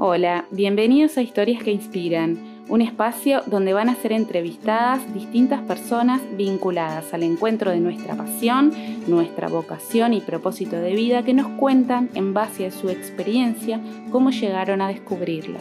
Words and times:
Hola, 0.00 0.46
bienvenidos 0.52 1.18
a 1.18 1.22
Historias 1.22 1.60
que 1.60 1.72
Inspiran, 1.72 2.64
un 2.68 2.82
espacio 2.82 3.42
donde 3.46 3.72
van 3.72 3.88
a 3.88 3.96
ser 3.96 4.12
entrevistadas 4.12 5.12
distintas 5.12 5.60
personas 5.62 6.22
vinculadas 6.36 7.12
al 7.12 7.24
encuentro 7.24 7.72
de 7.72 7.80
nuestra 7.80 8.14
pasión, 8.14 8.72
nuestra 9.08 9.48
vocación 9.48 10.14
y 10.14 10.20
propósito 10.20 10.76
de 10.76 10.94
vida 10.94 11.24
que 11.24 11.34
nos 11.34 11.48
cuentan 11.58 12.10
en 12.14 12.32
base 12.32 12.66
a 12.66 12.70
su 12.70 12.90
experiencia 12.90 13.80
cómo 14.12 14.30
llegaron 14.30 14.82
a 14.82 14.86
descubrirla. 14.86 15.58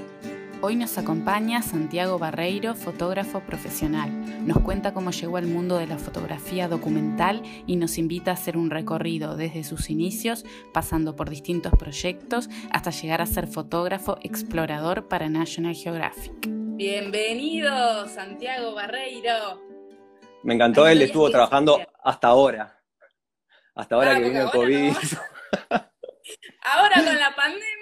Hoy 0.59 0.75
nos 0.75 0.97
acompaña 0.97 1.61
Santiago 1.61 2.17
Barreiro, 2.17 2.73
fotógrafo 2.73 3.41
profesional. 3.41 4.09
Nos 4.47 4.59
cuenta 4.61 4.91
cómo 4.91 5.11
llegó 5.11 5.37
al 5.37 5.45
mundo 5.45 5.77
de 5.77 5.85
la 5.85 5.99
fotografía 5.99 6.67
documental 6.67 7.43
y 7.67 7.75
nos 7.75 7.99
invita 7.99 8.31
a 8.31 8.33
hacer 8.33 8.57
un 8.57 8.71
recorrido 8.71 9.35
desde 9.35 9.63
sus 9.63 9.91
inicios, 9.91 10.45
pasando 10.73 11.15
por 11.15 11.29
distintos 11.29 11.73
proyectos, 11.77 12.49
hasta 12.71 12.89
llegar 12.89 13.21
a 13.21 13.27
ser 13.27 13.45
fotógrafo 13.45 14.17
explorador 14.23 15.07
para 15.07 15.29
National 15.29 15.75
Geographic. 15.75 16.47
Bienvenido, 16.49 18.07
Santiago 18.07 18.73
Barreiro. 18.73 19.61
Me 20.41 20.55
encantó, 20.55 20.87
él 20.87 21.03
estuvo 21.03 21.29
trabajando 21.29 21.79
hasta 22.03 22.29
ahora. 22.29 22.81
Hasta 23.75 23.93
ahora 23.93 24.13
ah, 24.13 24.15
que 24.15 24.23
vino 24.23 24.41
el 24.41 24.49
COVID. 24.49 24.95
ahora 26.63 26.95
con 26.95 27.15
la 27.15 27.35
pandemia 27.35 27.76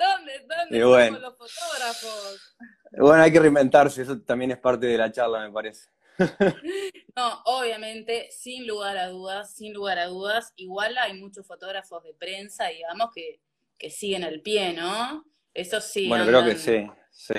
¿Dónde, 0.00 0.32
dónde 0.48 0.84
bueno. 0.84 1.18
los 1.18 1.36
fotógrafos? 1.36 2.56
Bueno, 2.92 3.22
hay 3.22 3.30
que 3.30 3.40
reinventarse, 3.40 4.00
eso 4.00 4.18
también 4.22 4.52
es 4.52 4.58
parte 4.58 4.86
de 4.86 4.96
la 4.96 5.12
charla, 5.12 5.40
me 5.40 5.52
parece. 5.52 5.88
No, 7.16 7.42
obviamente, 7.44 8.28
sin 8.30 8.66
lugar 8.66 8.96
a 8.96 9.08
dudas, 9.08 9.52
sin 9.52 9.74
lugar 9.74 9.98
a 9.98 10.06
dudas, 10.06 10.52
igual 10.56 10.96
hay 10.96 11.20
muchos 11.20 11.44
fotógrafos 11.44 12.02
de 12.04 12.14
prensa, 12.14 12.68
digamos, 12.68 13.10
que, 13.12 13.40
que 13.76 13.90
siguen 13.90 14.22
al 14.22 14.40
pie, 14.40 14.72
¿no? 14.72 15.24
Eso 15.52 15.80
sí. 15.80 16.08
Bueno, 16.08 16.24
creo 16.24 16.44
que 16.44 16.54
sí, 16.54 16.86
sí. 17.10 17.34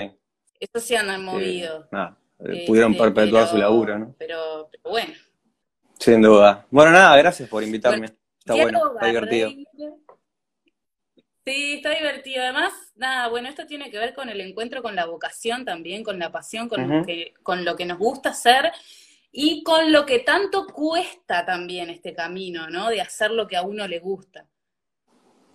Eso 0.60 0.78
sí 0.78 0.94
andan 0.94 1.24
movidos. 1.24 1.86
Eh, 2.38 2.64
pudieron 2.66 2.94
perpetuar 2.94 3.48
su 3.48 3.56
laburo, 3.56 3.98
¿no? 3.98 4.14
Pero, 4.18 4.68
pero, 4.70 4.90
bueno. 4.90 5.14
Sin 5.98 6.20
duda. 6.20 6.66
Bueno, 6.70 6.92
nada, 6.92 7.16
gracias 7.16 7.48
por 7.48 7.64
invitarme. 7.64 8.06
está 8.38 8.54
bueno, 8.54 8.92
está 8.94 9.06
divertido. 9.06 9.50
Sí, 11.44 11.74
está 11.74 11.90
divertido. 11.90 12.42
Además, 12.42 12.72
nada, 12.94 13.28
bueno, 13.28 13.48
esto 13.48 13.66
tiene 13.66 13.90
que 13.90 13.98
ver 13.98 14.14
con 14.14 14.28
el 14.28 14.40
encuentro 14.40 14.82
con 14.82 14.94
la 14.94 15.06
vocación 15.06 15.64
también, 15.64 16.04
con 16.04 16.18
la 16.18 16.30
pasión, 16.30 16.68
con, 16.68 16.88
lo, 16.88 17.04
que, 17.04 17.34
con 17.42 17.64
lo 17.64 17.76
que 17.76 17.84
nos 17.84 17.98
gusta 17.98 18.30
hacer 18.30 18.70
y 19.32 19.62
con 19.64 19.90
lo 19.90 20.06
que 20.06 20.20
tanto 20.20 20.66
cuesta 20.66 21.44
también 21.44 21.90
este 21.90 22.14
camino, 22.14 22.70
¿no? 22.70 22.90
De 22.90 23.00
hacer 23.00 23.32
lo 23.32 23.48
que 23.48 23.56
a 23.56 23.62
uno 23.62 23.88
le 23.88 23.98
gusta. 23.98 24.46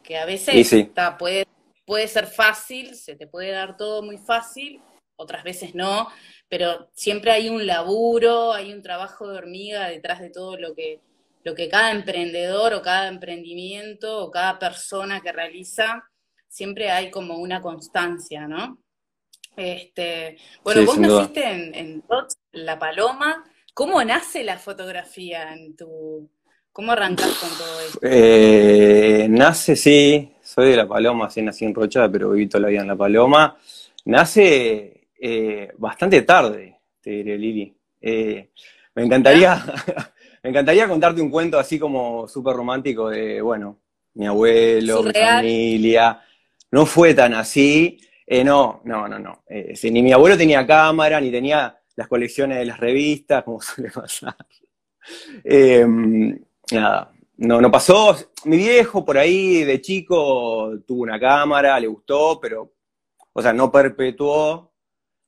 Que 0.04 0.18
a 0.18 0.26
veces 0.26 0.74
está, 0.74 1.18
puede, 1.18 1.46
puede 1.86 2.08
ser 2.08 2.28
fácil, 2.28 2.96
se 2.96 3.16
te 3.16 3.28
puede 3.28 3.52
dar 3.52 3.78
todo 3.78 4.04
muy 4.04 4.18
fácil, 4.18 4.82
otras 5.16 5.44
veces 5.44 5.74
no, 5.74 6.10
pero 6.50 6.90
siempre 6.94 7.32
hay 7.32 7.50
un 7.50 7.66
laburo, 7.66 8.54
hay 8.54 8.74
un 8.74 8.82
trabajo 8.82 9.28
de 9.30 9.38
hormiga 9.38 9.88
detrás 9.90 10.20
de 10.20 10.30
todo 10.30 10.58
lo 10.58 10.74
que, 10.76 11.02
lo 11.48 11.56
que 11.56 11.70
cada 11.70 11.92
emprendedor 11.92 12.74
o 12.74 12.82
cada 12.82 13.08
emprendimiento 13.08 14.20
o 14.20 14.30
cada 14.30 14.60
persona 14.60 15.22
que 15.22 15.32
realiza, 15.32 16.04
siempre 16.46 16.92
hay 16.92 17.10
como 17.10 17.38
una 17.38 17.62
constancia, 17.62 18.46
¿no? 18.50 18.80
Este, 19.56 20.36
bueno, 20.62 20.84
vos 20.84 21.00
naciste 21.00 21.50
en, 21.50 21.74
en 21.74 22.04
La 22.52 22.78
Paloma. 22.78 23.46
¿Cómo 23.74 24.04
nace 24.04 24.44
la 24.44 24.58
fotografía 24.58 25.54
en 25.54 25.78
tu... 25.78 26.30
¿Cómo 26.74 26.92
arrancás 26.92 27.34
con 27.36 27.50
todo 27.58 27.80
esto? 27.80 28.00
Eh, 28.02 29.28
nace, 29.30 29.78
sí, 29.78 30.34
soy 30.44 30.72
de 30.72 30.76
La 30.76 30.88
Paloma, 30.88 31.30
sí, 31.30 31.42
nací 31.42 31.64
en 31.64 31.74
Rocha, 31.74 32.12
pero 32.12 32.32
viví 32.32 32.48
toda 32.48 32.64
la 32.64 32.68
vida 32.68 32.82
en 32.82 32.88
La 32.88 32.98
Paloma. 32.98 33.58
Nace 34.04 35.08
eh, 35.18 35.72
bastante 35.78 36.24
tarde, 36.24 36.78
te 37.00 37.12
diré, 37.12 37.38
Lili. 37.38 37.74
Eh, 38.02 38.50
me 38.96 39.04
encantaría, 39.06 39.64
Me 40.48 40.52
encantaría 40.52 40.88
contarte 40.88 41.22
un 41.22 41.30
cuento 41.30 41.60
así 41.60 41.78
como 41.78 42.26
súper 42.26 42.56
romántico 42.56 43.10
de, 43.10 43.42
bueno, 43.42 43.82
mi 44.14 44.28
abuelo, 44.28 45.04
mi 45.04 45.12
familia. 45.12 46.22
No 46.72 46.86
fue 46.86 47.14
tan 47.14 47.34
así. 47.34 48.00
Eh, 48.26 48.46
no, 48.46 48.80
no, 48.86 49.10
no, 49.10 49.20
no. 49.20 49.44
Eh, 49.50 49.74
ni 49.92 50.02
mi 50.02 50.14
abuelo 50.14 50.38
tenía 50.38 50.66
cámara, 50.66 51.20
ni 51.20 51.32
tenía 51.32 51.78
las 51.98 52.08
colecciones 52.08 52.60
de 52.60 52.66
las 52.66 52.80
revistas, 52.80 53.44
como 53.44 53.60
suele 53.62 53.92
pasar. 53.92 54.38
Em, 55.44 56.40
nada, 56.72 57.12
no, 57.36 57.60
no 57.60 57.70
pasó. 57.70 58.16
Mi 58.46 58.56
viejo 58.56 59.04
por 59.04 59.18
ahí 59.18 59.66
de 59.66 59.82
chico 59.82 60.80
tuvo 60.88 61.02
una 61.02 61.20
cámara, 61.20 61.78
le 61.78 61.88
gustó, 61.88 62.40
pero, 62.40 62.72
o 63.34 63.42
sea, 63.42 63.52
no 63.52 63.70
perpetuó 63.70 64.72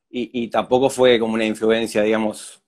y, 0.09 0.43
y 0.43 0.47
tampoco 0.47 0.89
fue 0.89 1.19
como 1.19 1.33
una 1.33 1.45
influencia, 1.45 2.03
digamos, 2.03 2.58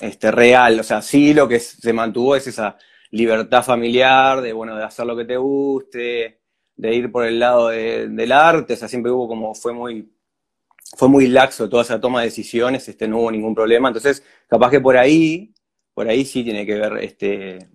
este, 0.00 0.30
real. 0.30 0.80
O 0.80 0.82
sea, 0.82 1.02
sí 1.02 1.34
lo 1.34 1.48
que 1.48 1.60
se 1.60 1.92
mantuvo 1.92 2.36
es 2.36 2.46
esa 2.46 2.76
libertad 3.10 3.62
familiar, 3.62 4.40
de 4.40 4.52
bueno, 4.52 4.76
de 4.76 4.84
hacer 4.84 5.06
lo 5.06 5.16
que 5.16 5.24
te 5.24 5.36
guste, 5.36 6.40
de 6.76 6.94
ir 6.94 7.12
por 7.12 7.24
el 7.24 7.38
lado 7.38 7.68
del 7.68 8.32
arte, 8.32 8.74
o 8.74 8.76
sea, 8.76 8.88
siempre 8.88 9.12
hubo 9.12 9.28
como, 9.28 9.54
fue 9.54 9.72
muy, 9.72 10.12
fue 10.96 11.08
muy 11.08 11.28
laxo 11.28 11.68
toda 11.68 11.82
esa 11.82 12.00
toma 12.00 12.20
de 12.20 12.26
decisiones, 12.26 12.88
este, 12.88 13.06
no 13.06 13.18
hubo 13.20 13.30
ningún 13.30 13.54
problema. 13.54 13.88
Entonces, 13.88 14.24
capaz 14.48 14.70
que 14.70 14.80
por 14.80 14.96
ahí, 14.96 15.52
por 15.92 16.08
ahí 16.08 16.24
sí 16.24 16.42
tiene 16.42 16.66
que 16.66 16.74
ver 16.74 16.98
este, 16.98 17.68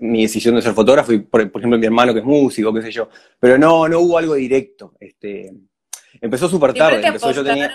mi 0.00 0.22
decisión 0.22 0.56
de 0.56 0.62
ser 0.62 0.74
fotógrafo 0.74 1.12
y, 1.12 1.20
por, 1.20 1.40
ejemplo, 1.40 1.78
mi 1.78 1.86
hermano 1.86 2.12
que 2.12 2.20
es 2.20 2.24
músico, 2.24 2.72
qué 2.74 2.82
sé 2.82 2.90
yo. 2.90 3.08
Pero 3.38 3.56
no, 3.58 3.88
no 3.88 4.00
hubo 4.00 4.18
algo 4.18 4.34
directo. 4.34 4.94
Este, 4.98 5.52
empezó 6.20 6.48
súper 6.48 6.74
tarde, 6.74 7.06
empezó, 7.06 7.30
yo 7.32 7.44
tenía... 7.44 7.72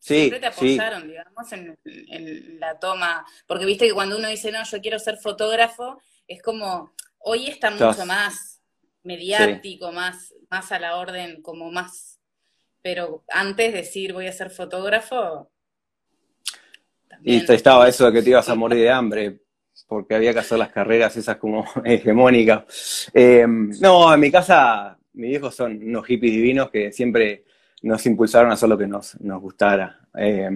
Sí, 0.00 0.14
Siempre 0.14 0.40
te 0.40 0.46
apoyaron, 0.46 1.06
digamos, 1.06 1.52
en, 1.52 2.58
la 2.58 2.78
toma. 2.78 3.24
Porque 3.46 3.66
viste 3.66 3.86
que 3.86 3.92
cuando 3.92 4.16
uno 4.16 4.28
dice, 4.28 4.50
no, 4.50 4.64
yo 4.64 4.80
quiero 4.80 4.98
ser 4.98 5.18
fotógrafo, 5.18 6.00
es 6.26 6.42
como, 6.42 6.94
hoy 7.18 7.48
está 7.48 7.70
mucho 7.70 8.06
más 8.06 8.62
mediático, 9.02 9.92
más, 9.92 10.34
más 10.50 10.72
a 10.72 10.78
la 10.78 10.96
orden, 10.96 11.42
como 11.42 11.70
más. 11.70 12.18
Pero 12.80 13.24
antes 13.28 13.72
de 13.72 13.78
decir 13.78 14.14
voy 14.14 14.26
a 14.26 14.32
ser 14.32 14.48
fotógrafo. 14.48 15.50
Y 17.22 17.36
estaba 17.52 17.86
eso 17.86 18.06
de 18.06 18.12
que 18.12 18.22
te 18.22 18.30
ibas 18.30 18.48
a 18.48 18.54
morir 18.54 18.78
de 18.78 18.90
hambre, 18.90 19.40
porque 19.86 20.14
había 20.14 20.32
que 20.32 20.38
hacer 20.38 20.58
las 20.58 20.72
carreras 20.72 21.14
esas 21.18 21.36
como 21.36 21.66
hegemónicas. 21.84 23.10
Eh, 23.12 23.44
no, 23.46 24.14
en 24.14 24.20
mi 24.20 24.30
casa, 24.30 24.98
mis 25.12 25.28
viejos 25.28 25.54
son 25.54 25.76
unos 25.82 26.06
hippies 26.06 26.32
divinos 26.32 26.70
que 26.70 26.90
siempre 26.90 27.44
nos 27.82 28.04
impulsaron 28.06 28.50
a 28.50 28.54
hacer 28.54 28.68
lo 28.68 28.78
que 28.78 28.86
nos, 28.86 29.16
gustara. 29.18 30.00
Eh, 30.16 30.50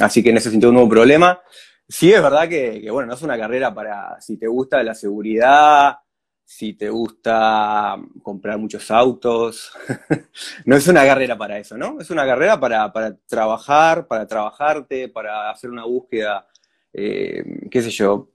así 0.00 0.22
que 0.22 0.30
en 0.30 0.36
ese 0.36 0.50
sentido 0.50 0.72
no 0.72 0.80
hubo 0.80 0.90
problema. 0.90 1.40
Sí 1.88 2.12
es 2.12 2.22
verdad 2.22 2.48
que, 2.48 2.88
bueno, 2.90 3.08
no 3.08 3.14
es 3.14 3.22
una 3.22 3.38
carrera 3.38 3.74
para, 3.74 4.20
si 4.20 4.36
te 4.36 4.46
gusta 4.46 4.82
la 4.82 4.94
seguridad, 4.94 5.96
si 6.44 6.74
te 6.74 6.88
gusta 6.88 7.96
comprar 8.22 8.58
muchos 8.58 8.90
autos, 8.90 9.72
no 10.64 10.76
es 10.76 10.86
una 10.88 11.04
carrera 11.04 11.36
para 11.36 11.58
eso, 11.58 11.76
¿no? 11.76 12.00
Es 12.00 12.10
una 12.10 12.24
carrera 12.24 12.58
para, 12.58 12.92
trabajar, 13.26 14.06
para 14.06 14.26
trabajarte, 14.26 15.08
para 15.08 15.50
hacer 15.50 15.70
una 15.70 15.84
búsqueda, 15.84 16.46
eh, 16.92 17.44
qué 17.70 17.82
sé 17.82 17.90
yo, 17.90 18.30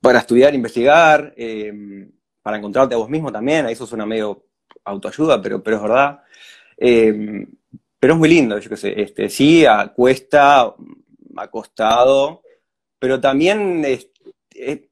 para 0.00 0.18
estudiar, 0.18 0.54
investigar, 0.54 1.32
eh, 1.36 2.08
para 2.42 2.58
encontrarte 2.58 2.94
a 2.94 2.98
vos 2.98 3.08
mismo 3.08 3.32
también, 3.32 3.66
eso 3.66 3.86
suena 3.86 4.04
medio 4.04 4.46
autoayuda, 4.84 5.40
pero, 5.40 5.62
pero 5.62 5.76
es 5.76 5.82
verdad. 5.82 6.20
Pero 8.02 8.14
es 8.14 8.18
muy 8.18 8.28
lindo, 8.28 8.58
yo 8.58 8.68
qué 8.68 8.76
sé, 8.76 9.00
este, 9.00 9.28
sí, 9.28 9.64
cuesta, 9.94 10.74
ha 11.36 11.48
costado, 11.52 12.42
pero 12.98 13.20
también 13.20 13.84
es, 13.84 14.08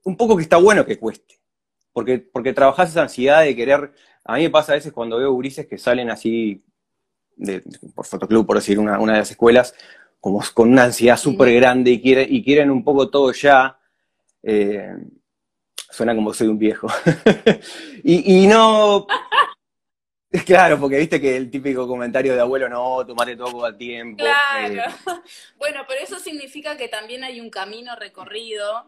un 0.04 0.16
poco 0.16 0.36
que 0.36 0.44
está 0.44 0.58
bueno 0.58 0.86
que 0.86 0.96
cueste, 0.96 1.40
porque, 1.92 2.20
porque 2.20 2.52
trabajás 2.52 2.90
esa 2.90 3.02
ansiedad 3.02 3.42
de 3.42 3.56
querer, 3.56 3.92
a 4.24 4.36
mí 4.36 4.42
me 4.42 4.50
pasa 4.50 4.70
a 4.70 4.76
veces 4.76 4.92
cuando 4.92 5.18
veo 5.18 5.32
gurises 5.32 5.66
que 5.66 5.76
salen 5.76 6.08
así, 6.08 6.62
de, 7.34 7.64
por 7.96 8.06
fotoclub, 8.06 8.46
por 8.46 8.58
decir, 8.58 8.78
una, 8.78 9.00
una 9.00 9.14
de 9.14 9.18
las 9.18 9.30
escuelas, 9.32 9.74
como 10.20 10.40
con 10.54 10.70
una 10.70 10.84
ansiedad 10.84 11.16
súper 11.16 11.52
grande 11.52 11.90
y, 11.90 12.00
quiere, 12.00 12.24
y 12.30 12.44
quieren 12.44 12.70
un 12.70 12.84
poco 12.84 13.10
todo 13.10 13.32
ya, 13.32 13.76
eh, 14.44 14.94
suena 15.90 16.14
como 16.14 16.32
soy 16.32 16.46
un 16.46 16.60
viejo. 16.60 16.86
y, 18.04 18.44
y, 18.44 18.46
no, 18.46 19.08
Claro, 20.46 20.78
porque 20.78 20.98
viste 20.98 21.20
que 21.20 21.36
el 21.36 21.50
típico 21.50 21.86
comentario 21.88 22.34
de 22.34 22.40
abuelo, 22.40 22.68
no, 22.68 23.04
tomate 23.04 23.36
todo 23.36 23.64
a 23.64 23.76
tiempo. 23.76 24.22
Claro. 24.22 24.74
Eh. 24.74 24.84
Bueno, 25.58 25.84
pero 25.88 26.00
eso 26.02 26.18
significa 26.18 26.76
que 26.76 26.88
también 26.88 27.24
hay 27.24 27.40
un 27.40 27.50
camino 27.50 27.96
recorrido. 27.96 28.86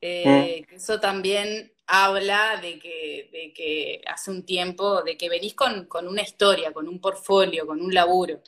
Eh, 0.00 0.64
mm. 0.70 0.74
Eso 0.74 1.00
también 1.00 1.72
habla 1.86 2.58
de 2.60 2.78
que, 2.78 3.28
de 3.32 3.52
que 3.52 4.02
hace 4.06 4.30
un 4.30 4.44
tiempo, 4.44 5.02
de 5.02 5.16
que 5.16 5.28
venís 5.28 5.54
con, 5.54 5.88
una 6.06 6.22
historia, 6.22 6.72
con 6.72 6.88
un 6.88 7.00
portfolio, 7.00 7.66
con 7.66 7.80
un 7.80 7.92
laburo. 7.92 8.40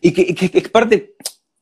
Y 0.00 0.12
que, 0.12 0.58
es 0.58 0.68
parte, 0.68 1.14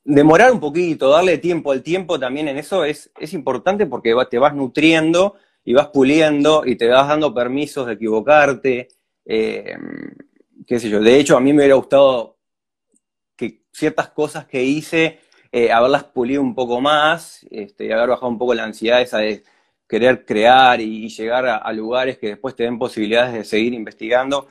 demorar 0.04 0.52
un 0.52 0.60
poquito, 0.60 1.10
darle 1.10 1.38
tiempo 1.38 1.72
al 1.72 1.82
tiempo 1.82 2.18
también 2.18 2.48
en 2.48 2.58
eso 2.58 2.84
es, 2.84 3.10
es 3.18 3.32
importante 3.32 3.86
porque 3.86 4.14
te 4.28 4.38
vas 4.38 4.54
nutriendo 4.54 5.36
y 5.64 5.74
vas 5.74 5.88
puliendo 5.88 6.64
y 6.64 6.76
te 6.76 6.88
vas 6.88 7.08
dando 7.08 7.32
permisos 7.32 7.86
de 7.86 7.94
equivocarte 7.94 8.88
Eh, 9.26 9.76
qué 10.66 10.78
sé 10.78 10.88
yo, 10.88 11.00
de 11.00 11.18
hecho 11.18 11.36
a 11.36 11.40
mí 11.40 11.52
me 11.52 11.58
hubiera 11.60 11.74
gustado 11.74 12.38
que 13.36 13.62
ciertas 13.72 14.08
cosas 14.10 14.46
que 14.46 14.62
hice, 14.62 15.20
eh, 15.52 15.70
haberlas 15.72 16.04
pulido 16.04 16.42
un 16.42 16.54
poco 16.54 16.80
más, 16.80 17.46
este, 17.50 17.92
haber 17.92 18.10
bajado 18.10 18.28
un 18.28 18.38
poco 18.38 18.54
la 18.54 18.64
ansiedad 18.64 19.02
esa 19.02 19.18
de 19.18 19.42
querer 19.88 20.24
crear 20.24 20.80
y, 20.80 21.08
llegar 21.08 21.46
a, 21.46 21.72
lugares 21.72 22.18
que 22.18 22.28
después 22.28 22.56
te 22.56 22.64
den 22.64 22.78
posibilidades 22.78 23.32
de 23.32 23.44
seguir 23.44 23.72
investigando. 23.74 24.48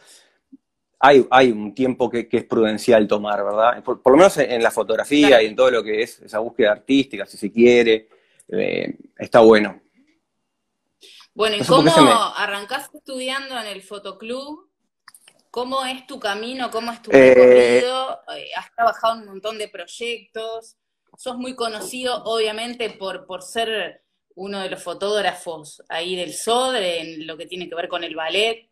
Hay, 1.00 1.25
hay 1.30 1.51
un 1.51 1.75
tiempo 1.75 2.10
que, 2.10 2.28
es 2.31 2.44
prudencial 2.45 3.07
tomar, 3.07 3.44
¿verdad? 3.44 3.83
Por, 3.83 4.00
lo 4.06 4.18
menos 4.18 4.38
en, 4.38 4.63
la 4.63 4.71
fotografía 4.71 5.44
y 5.44 5.48
en 5.48 5.56
todo 5.56 5.71
lo 5.71 5.83
que 5.83 6.01
es 6.04 6.21
esa 6.21 6.39
búsqueda 6.39 6.71
artística, 6.71 7.25
si 7.25 7.38
se 7.38 7.51
quiere, 7.51 8.07
eh, 8.48 8.95
está 9.18 9.42
bueno. 9.42 9.81
Bueno, 11.36 11.58
¿y 11.58 11.66
cómo 11.66 11.92
arrancaste 11.92 12.98
estudiando 12.98 13.60
en 13.60 13.68
el 13.68 13.84
fotoclub? 13.84 14.70
¿Cómo 15.52 15.86
es 15.86 16.08
tu 16.08 16.18
camino? 16.18 16.72
¿Cómo 16.72 16.94
es 16.94 17.02
tu 17.02 17.12
eh, 17.12 17.34
recorrido? 17.34 18.22
Eh, 18.38 18.50
has 18.56 18.74
trabajado 18.74 19.16
en 19.16 19.20
un 19.22 19.28
montón 19.28 19.58
de 19.58 19.68
proyectos. 19.68 20.78
Sos 21.18 21.38
muy 21.38 21.54
conocido, 21.54 22.24
obviamente, 22.24 22.90
por, 22.92 23.26
por 23.26 23.42
ser 23.42 24.02
uno 24.36 24.62
de 24.62 24.70
los 24.70 24.82
fotógrafos 24.82 25.84
ahí 25.90 26.16
del 26.16 26.34
SODRE, 26.34 27.02
en 27.02 27.28
lo 27.28 27.36
que 27.36 27.46
tiene 27.46 27.68
que 27.68 27.76
ver 27.76 27.90
con 27.90 28.06
el 28.06 28.16
ballet. 28.16 28.70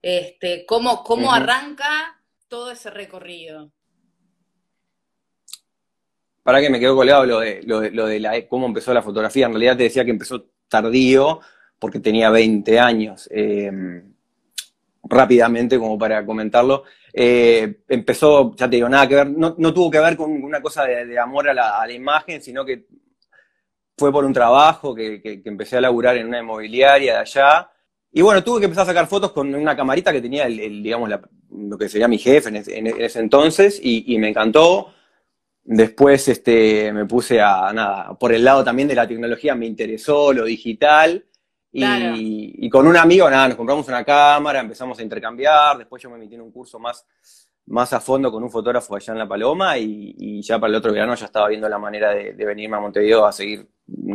Este, 0.00 0.64
¿Cómo, 0.66 1.02
cómo 1.02 1.32
arranca 1.32 2.22
todo 2.46 2.70
ese 2.70 2.90
recorrido? 2.90 3.72
Para 6.44 6.60
que 6.60 6.70
me 6.70 6.78
quedó 6.78 6.94
colgado 6.94 7.26
lo 7.26 7.40
de, 7.40 7.62
lo 7.64 7.80
de, 7.80 8.20
la, 8.20 8.46
cómo 8.46 8.66
empezó 8.66 8.94
la 8.94 9.02
fotografía. 9.02 9.46
En 9.46 9.52
realidad 9.52 9.76
te 9.76 9.84
decía 9.84 10.04
que 10.04 10.12
empezó 10.12 10.46
tardío, 10.68 11.40
porque 11.84 12.00
tenía 12.00 12.30
20 12.30 12.80
años. 12.80 13.28
Em, 13.30 14.14
rápidamente, 15.02 15.78
como 15.78 15.98
para 15.98 16.24
comentarlo. 16.24 16.84
Eh, 17.12 17.82
empezó, 17.90 18.56
ya 18.56 18.70
te 18.70 18.76
digo, 18.76 18.88
nada 18.88 19.06
que 19.06 19.16
ver, 19.16 19.28
no, 19.28 19.52
tuvo 19.74 19.90
que 19.90 20.00
ver 20.00 20.16
con 20.16 20.30
una 20.30 20.62
cosa 20.62 20.86
de, 20.86 21.18
amor 21.18 21.46
a 21.50 21.52
la, 21.52 21.92
imagen, 21.92 22.40
sino 22.40 22.64
que 22.64 22.86
fue 23.98 24.10
por 24.10 24.24
un 24.24 24.32
trabajo 24.32 24.94
que, 24.94 25.42
empecé 25.44 25.76
a 25.76 25.82
laburar 25.82 26.16
en 26.16 26.26
una 26.26 26.40
inmobiliaria 26.40 27.16
de 27.16 27.18
allá. 27.18 27.70
Y 28.12 28.22
bueno, 28.22 28.42
tuve 28.42 28.60
que 28.60 28.64
empezar 28.64 28.84
a 28.84 28.86
sacar 28.86 29.06
fotos 29.06 29.32
con 29.32 29.54
una 29.54 29.76
camarita 29.76 30.10
que 30.10 30.22
tenía, 30.22 30.46
el, 30.46 30.82
digamos, 30.82 31.10
lo 31.50 31.76
que 31.76 31.90
sería 31.90 32.08
mi 32.08 32.16
jefe 32.16 32.48
en 32.48 32.86
ese, 32.86 33.20
entonces, 33.20 33.78
y, 33.82 34.16
me 34.16 34.30
encantó. 34.30 34.94
Después 35.66 36.28
este, 36.28 36.94
me 36.94 37.04
puse 37.04 37.42
a, 37.42 37.70
nada, 37.74 38.14
por 38.18 38.32
el 38.32 38.42
lado 38.42 38.64
también 38.64 38.88
de 38.88 38.94
la 38.94 39.06
tecnología 39.06 39.54
me 39.54 39.66
interesó 39.66 40.32
lo 40.32 40.44
digital. 40.44 41.26
Y, 41.76 42.70
con 42.70 42.86
un 42.86 42.96
amigo, 42.96 43.28
nada, 43.28 43.48
nos 43.48 43.56
compramos 43.56 43.88
una 43.88 44.04
cámara, 44.04 44.60
empezamos 44.60 44.96
a 44.98 45.02
intercambiar, 45.02 45.76
después 45.78 46.00
yo 46.00 46.08
me 46.08 46.18
metí 46.18 46.36
en 46.36 46.42
un 46.42 46.52
curso 46.52 46.78
más, 46.78 47.04
más 47.66 47.92
a 47.92 48.00
fondo 48.00 48.30
con 48.30 48.44
un 48.44 48.50
fotógrafo 48.50 48.94
allá 48.94 49.12
en 49.12 49.18
La 49.18 49.26
Paloma 49.26 49.76
y, 49.76 50.40
ya 50.42 50.60
para 50.60 50.70
el 50.70 50.76
otro 50.76 50.92
verano 50.92 51.16
ya 51.16 51.26
estaba 51.26 51.48
viendo 51.48 51.68
la 51.68 51.78
manera 51.78 52.14
de, 52.14 52.32
venirme 52.32 52.76
a 52.76 52.80
Montevideo 52.80 53.26
a 53.26 53.32
seguir 53.32 53.66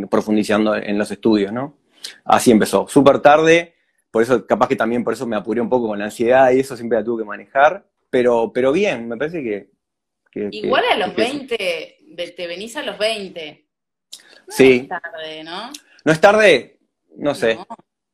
profundizando 0.10 0.74
en 0.76 0.98
los 0.98 1.12
estudios, 1.12 1.52
¿no? 1.52 1.80
Así 2.24 2.50
empezó, 2.50 2.88
súper 2.88 3.20
tarde, 3.20 3.76
por 4.10 4.24
eso 4.24 4.48
capaz 4.48 4.70
que 4.70 4.78
también 4.78 5.04
por 5.04 5.14
eso 5.14 5.28
me 5.28 5.36
apuré 5.36 5.60
un 5.60 5.70
poco 5.70 5.90
con 5.90 6.00
la 6.00 6.06
ansiedad 6.06 6.52
y 6.52 6.62
eso 6.62 6.78
siempre 6.78 6.98
la 6.98 7.04
tuve 7.04 7.24
que 7.24 7.28
manejar, 7.28 7.86
pero, 8.10 8.54
pero 8.54 8.72
bien, 8.72 9.10
me 9.10 9.18
parece 9.18 9.44
que... 9.44 9.70
Igual 10.52 10.86
a 10.94 10.96
los 10.96 11.14
20, 11.14 11.98
te 12.38 12.48
venís 12.48 12.78
a 12.78 12.84
los 12.84 12.98
20. 12.98 13.66
sí. 14.48 14.88
No 14.90 14.96
es 14.96 15.02
tarde, 15.02 15.44
¿no? 15.44 15.70
No 16.06 16.12
es 16.14 16.22
tarde, 16.22 16.79
no 17.18 17.36
sé. 17.36 17.60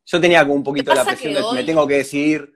Yo 0.06 0.21
tenía 0.21 0.42
como 0.44 0.56
un 0.56 0.63
poquito 0.63 0.94
la 0.94 1.03
presión 1.03 1.33
de 1.33 1.42
que 1.42 1.56
me 1.56 1.63
tengo 1.63 1.88
que 1.88 1.95
decidir. 1.95 2.53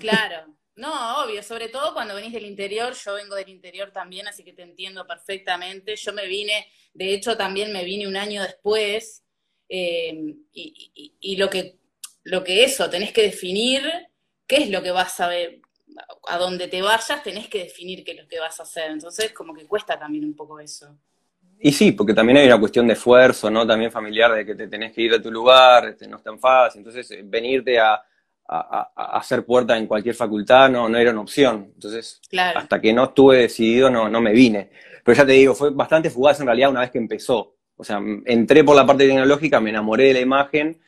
Claro. 0.00 0.46
No, 0.74 1.22
obvio, 1.22 1.42
sobre 1.42 1.68
todo 1.68 1.92
cuando 1.92 2.14
venís 2.14 2.32
del 2.32 2.46
interior, 2.46 2.94
yo 2.94 3.14
vengo 3.14 3.34
del 3.34 3.50
interior 3.50 3.92
también, 3.92 4.26
así 4.26 4.42
que 4.42 4.54
te 4.54 4.62
entiendo 4.62 5.06
perfectamente. 5.06 5.96
Yo 5.96 6.14
me 6.14 6.26
vine, 6.26 6.66
de 6.94 7.12
hecho 7.12 7.36
también 7.36 7.72
me 7.72 7.84
vine 7.84 8.08
un 8.08 8.16
año 8.16 8.42
después, 8.42 9.22
eh, 9.68 10.34
y, 10.50 11.36
lo 11.36 11.50
que 11.50 11.78
lo 12.24 12.42
que 12.42 12.64
eso, 12.64 12.88
tenés 12.88 13.12
que 13.12 13.22
definir 13.22 13.82
qué 14.46 14.56
es 14.56 14.70
lo 14.70 14.82
que 14.82 14.90
vas 14.90 15.20
a 15.20 15.28
ver, 15.28 15.60
a 16.26 16.38
donde 16.38 16.68
te 16.68 16.80
vayas 16.80 17.22
tenés 17.22 17.48
que 17.48 17.64
definir 17.64 18.02
qué 18.02 18.12
es 18.12 18.22
lo 18.22 18.28
que 18.28 18.40
vas 18.40 18.58
a 18.58 18.62
hacer. 18.62 18.90
Entonces, 18.90 19.32
como 19.32 19.54
que 19.54 19.66
cuesta 19.66 19.98
también 19.98 20.24
un 20.24 20.34
poco 20.34 20.58
eso. 20.58 20.98
Y 21.64 21.70
sí, 21.70 21.92
porque 21.92 22.12
también 22.12 22.38
hay 22.38 22.46
una 22.48 22.58
cuestión 22.58 22.88
de 22.88 22.94
esfuerzo, 22.94 23.48
¿no? 23.48 23.64
También 23.64 23.92
familiar, 23.92 24.34
de 24.34 24.44
que 24.44 24.56
te 24.56 24.66
tenés 24.66 24.92
que 24.92 25.02
ir 25.02 25.14
a 25.14 25.22
tu 25.22 25.30
lugar, 25.30 25.86
este, 25.86 26.08
no 26.08 26.16
es 26.16 26.22
tan 26.24 26.36
fácil. 26.36 26.80
Entonces, 26.80 27.08
eh, 27.12 27.22
venirte 27.24 27.78
a, 27.78 28.02
hacer 28.94 29.46
puerta 29.46 29.78
en 29.78 29.86
cualquier 29.86 30.14
facultad 30.14 30.68
no, 30.68 30.86
no 30.86 30.98
era 30.98 31.12
una 31.12 31.22
opción. 31.22 31.70
Entonces, 31.74 32.20
hasta 32.54 32.80
que 32.80 32.92
no 32.92 33.04
estuve 33.04 33.38
decidido, 33.38 33.88
no, 33.88 34.08
no 34.08 34.20
me 34.20 34.32
vine. 34.32 34.70
Pero 35.02 35.16
ya 35.16 35.24
te 35.24 35.32
digo, 35.32 35.54
fue 35.54 35.70
bastante 35.70 36.10
fugaz 36.10 36.40
en 36.40 36.46
realidad 36.46 36.70
una 36.70 36.80
vez 36.80 36.90
que 36.90 36.98
empezó. 36.98 37.54
O 37.76 37.84
sea, 37.84 37.98
entré 38.26 38.62
por 38.64 38.76
la 38.76 38.84
parte 38.84 39.06
tecnológica, 39.06 39.60
me 39.60 39.70
enamoré 39.70 40.08
de 40.08 40.14
la 40.14 40.20
imagen 40.20 40.78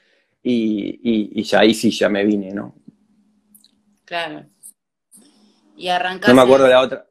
y, 0.42 1.42
ya 1.42 1.60
ahí 1.60 1.72
sí 1.72 1.90
ya 1.90 2.08
me 2.08 2.24
vine, 2.24 2.52
¿no? 2.52 2.74
Claro. 4.04 4.44
Y 5.76 5.88
arrancaste... 5.88 6.28
No 6.28 6.34
me 6.34 6.42
acuerdo 6.42 6.64
de 6.66 6.70
la 6.70 6.80
otra. 6.80 7.06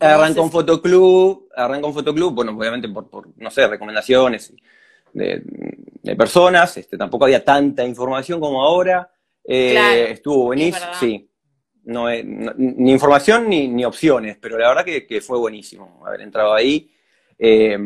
Arrancó 0.00 0.42
un 0.42 0.50
fotoclub, 0.50 1.48
arrancó 1.54 1.88
un 1.88 1.94
fotoclub, 1.94 2.34
bueno, 2.34 2.56
obviamente 2.56 2.88
por, 2.88 3.28
no 3.36 3.50
sé, 3.50 3.66
recomendaciones 3.66 4.52
de, 5.12 5.42
personas, 6.16 6.76
este, 6.76 6.96
tampoco 6.96 7.24
había 7.24 7.44
tanta 7.44 7.84
información 7.84 8.40
como 8.40 8.62
ahora, 8.62 9.10
eh, 9.44 10.08
estuvo 10.10 10.44
buenísimo, 10.44 10.86
sí, 10.98 11.28
no, 11.84 12.08
ni 12.08 12.92
información 12.92 13.48
ni, 13.48 13.84
opciones, 13.84 14.38
pero 14.40 14.58
la 14.58 14.68
verdad 14.68 14.84
que, 14.84 15.20
fue 15.20 15.38
buenísimo 15.38 16.02
haber 16.06 16.22
entrado 16.22 16.54
ahí. 16.54 16.90
Eh, 17.38 17.78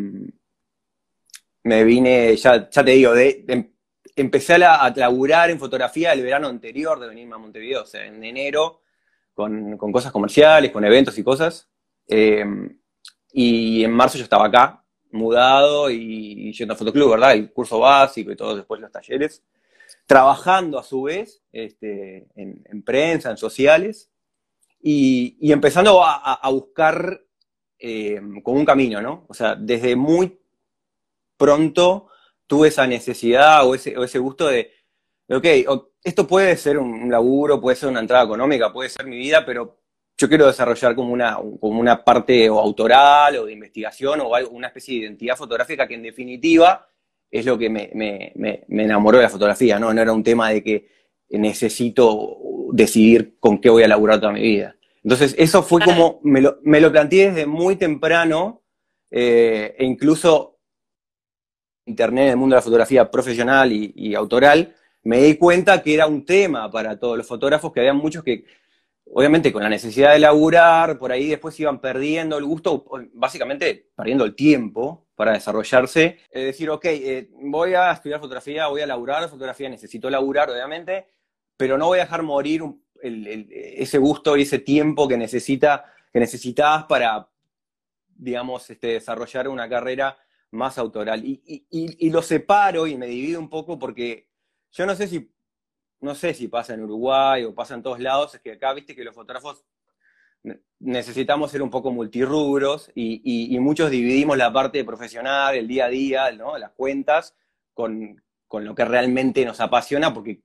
me 1.64 1.84
vine, 1.84 2.36
ya, 2.36 2.70
ya 2.70 2.84
te 2.84 2.90
digo, 2.92 3.12
de, 3.12 3.44
em, 3.48 3.70
empecé 4.16 4.54
a, 4.54 4.92
laburar 4.94 5.50
en 5.50 5.58
fotografía 5.58 6.12
el 6.12 6.22
verano 6.22 6.48
anterior 6.48 6.98
de 7.00 7.08
venirme 7.08 7.34
a 7.34 7.38
Montevideo, 7.38 7.82
o 7.82 7.86
sea, 7.86 8.04
en 8.04 8.22
enero, 8.22 8.82
con, 9.34 9.76
con 9.76 9.92
cosas 9.92 10.12
comerciales, 10.12 10.70
con 10.70 10.84
eventos 10.84 11.18
y 11.18 11.22
cosas. 11.22 11.68
Em, 12.08 12.78
y 13.32 13.84
en 13.84 13.92
marzo 13.92 14.16
yo 14.16 14.24
estaba 14.24 14.46
acá, 14.46 14.84
mudado 15.10 15.90
y, 15.90 16.52
yendo 16.52 16.74
a 16.74 16.76
Fotoclub, 16.76 17.10
¿verdad? 17.10 17.34
El 17.34 17.52
curso 17.52 17.78
básico 17.78 18.32
y 18.32 18.36
todos 18.36 18.56
después 18.56 18.80
los 18.80 18.90
talleres. 18.90 19.44
Trabajando 20.06 20.78
a 20.78 20.82
su 20.82 21.02
vez 21.02 21.42
este, 21.52 22.28
en, 22.34 22.82
prensa, 22.82 23.30
en 23.30 23.36
sociales, 23.36 24.10
y, 24.80 25.52
empezando 25.52 26.02
a, 26.02 26.48
buscar 26.50 27.22
em, 27.78 28.40
como 28.42 28.58
un 28.58 28.64
camino, 28.64 29.02
¿no? 29.02 29.26
O 29.28 29.34
sea, 29.34 29.54
desde 29.54 29.94
muy 29.96 30.40
pronto 31.36 32.08
tuve 32.46 32.68
esa 32.68 32.86
necesidad 32.86 33.66
o 33.66 33.74
ese, 33.74 33.96
o 33.96 34.04
ese 34.04 34.18
gusto 34.18 34.48
de, 34.48 34.72
ok, 35.28 35.44
esto 36.02 36.26
puede 36.26 36.56
ser 36.56 36.78
un 36.78 37.10
laburo, 37.10 37.60
puede 37.60 37.76
ser 37.76 37.90
una 37.90 38.00
entrada 38.00 38.24
económica, 38.24 38.72
puede 38.72 38.88
ser 38.88 39.06
mi 39.06 39.18
vida, 39.18 39.44
pero 39.44 39.78
yo 40.18 40.28
quiero 40.28 40.48
desarrollar 40.48 40.96
como 40.96 41.12
una, 41.12 41.36
como 41.36 41.80
una 41.80 42.02
parte 42.02 42.50
o 42.50 42.58
autoral 42.58 43.36
o 43.36 43.46
de 43.46 43.52
investigación 43.52 44.20
o 44.20 44.32
una 44.50 44.66
especie 44.66 44.94
de 44.94 45.06
identidad 45.06 45.36
fotográfica 45.36 45.86
que 45.86 45.94
en 45.94 46.02
definitiva 46.02 46.88
es 47.30 47.46
lo 47.46 47.56
que 47.56 47.70
me, 47.70 48.32
enamoró 48.68 49.18
de 49.18 49.24
la 49.24 49.30
fotografía, 49.30 49.78
¿no? 49.78 49.94
No 49.94 50.02
era 50.02 50.12
un 50.12 50.24
tema 50.24 50.50
de 50.50 50.62
que 50.64 50.88
necesito 51.30 52.36
decidir 52.72 53.36
con 53.38 53.60
qué 53.60 53.70
voy 53.70 53.84
a 53.84 53.88
laburar 53.88 54.18
toda 54.18 54.32
mi 54.32 54.40
vida. 54.40 54.74
Entonces, 55.04 55.36
eso 55.38 55.62
fue 55.62 55.80
como, 55.82 56.20
me 56.24 56.40
lo, 56.40 56.58
me 56.62 56.80
lo 56.80 56.90
planteé 56.90 57.28
desde 57.28 57.46
muy 57.46 57.76
temprano, 57.76 58.62
eh, 59.10 59.76
e 59.78 59.84
incluso 59.84 60.58
internet 61.84 62.24
en 62.24 62.30
el 62.30 62.36
mundo 62.36 62.54
de 62.54 62.58
la 62.58 62.62
fotografía 62.62 63.10
profesional 63.10 63.72
y, 63.72 63.92
y 63.94 64.14
autoral, 64.14 64.74
me 65.04 65.22
di 65.22 65.36
cuenta 65.36 65.82
que 65.82 65.94
era 65.94 66.06
un 66.06 66.24
tema 66.24 66.70
para 66.70 66.98
todos 66.98 67.16
los 67.16 67.26
fotógrafos, 67.26 67.72
que 67.72 67.80
había 67.80 67.94
muchos 67.94 68.24
que 68.24 68.44
obviamente 69.12 69.52
con 69.52 69.62
la 69.62 69.68
necesidad 69.68 70.12
de 70.12 70.18
laburar, 70.18 70.98
por 70.98 71.12
ahí 71.12 71.28
después 71.28 71.58
iban 71.60 71.80
perdiendo 71.80 72.38
el 72.38 72.44
gusto, 72.44 72.84
básicamente 73.14 73.90
perdiendo 73.96 74.24
el 74.24 74.34
tiempo 74.34 75.08
para 75.14 75.32
desarrollarse. 75.32 76.20
Es 76.30 76.44
decir, 76.44 76.70
ok, 76.70 76.84
eh, 76.84 77.30
voy 77.42 77.74
a 77.74 77.92
estudiar 77.92 78.20
fotografía, 78.20 78.68
voy 78.68 78.82
a 78.82 78.86
laburar 78.86 79.28
fotografía, 79.28 79.68
necesito 79.68 80.10
laburar, 80.10 80.50
obviamente, 80.50 81.08
pero 81.56 81.76
no 81.78 81.86
voy 81.86 81.98
a 81.98 82.02
dejar 82.02 82.22
morir 82.22 82.62
ese 83.00 83.98
gusto 83.98 84.36
y 84.36 84.42
ese 84.42 84.58
tiempo 84.58 85.06
que, 85.08 85.16
necesita, 85.16 85.84
que 86.12 86.20
necesitabas 86.20 86.84
para, 86.84 87.28
digamos, 88.16 88.68
este, 88.70 88.88
desarrollar 88.88 89.48
una 89.48 89.68
carrera 89.68 90.16
más 90.50 90.78
autoral. 90.78 91.22
y 91.24 92.10
lo 92.10 92.22
separo 92.22 92.86
y 92.86 92.96
me 92.96 93.06
divido 93.06 93.40
un 93.40 93.50
poco 93.50 93.78
porque 93.78 94.28
yo 94.70 94.86
no 94.86 94.94
sé 94.94 95.08
si 95.08 95.30
no 96.00 96.14
sé 96.14 96.34
si 96.34 96.48
pasa 96.48 96.74
en 96.74 96.82
Uruguay 96.82 97.44
o 97.44 97.54
pasa 97.54 97.74
en 97.74 97.82
todos 97.82 98.00
lados, 98.00 98.34
es 98.34 98.40
que 98.40 98.52
acá 98.52 98.72
viste 98.72 98.94
que 98.94 99.04
los 99.04 99.14
fotógrafos 99.14 99.64
necesitamos 100.80 101.50
ser 101.50 101.62
un 101.62 101.70
poco 101.70 101.90
multirrubros 101.90 102.90
y, 102.94 103.56
muchos 103.58 103.90
dividimos 103.90 104.36
la 104.36 104.52
parte 104.52 104.84
profesional, 104.84 105.56
el 105.56 105.66
día 105.66 105.86
a 105.86 105.88
día, 105.88 106.32
¿no? 106.32 106.56
las 106.56 106.72
cuentas, 106.72 107.34
con, 107.74 108.22
lo 108.50 108.74
que 108.74 108.84
realmente 108.84 109.44
nos 109.44 109.60
apasiona, 109.60 110.14
porque 110.14 110.42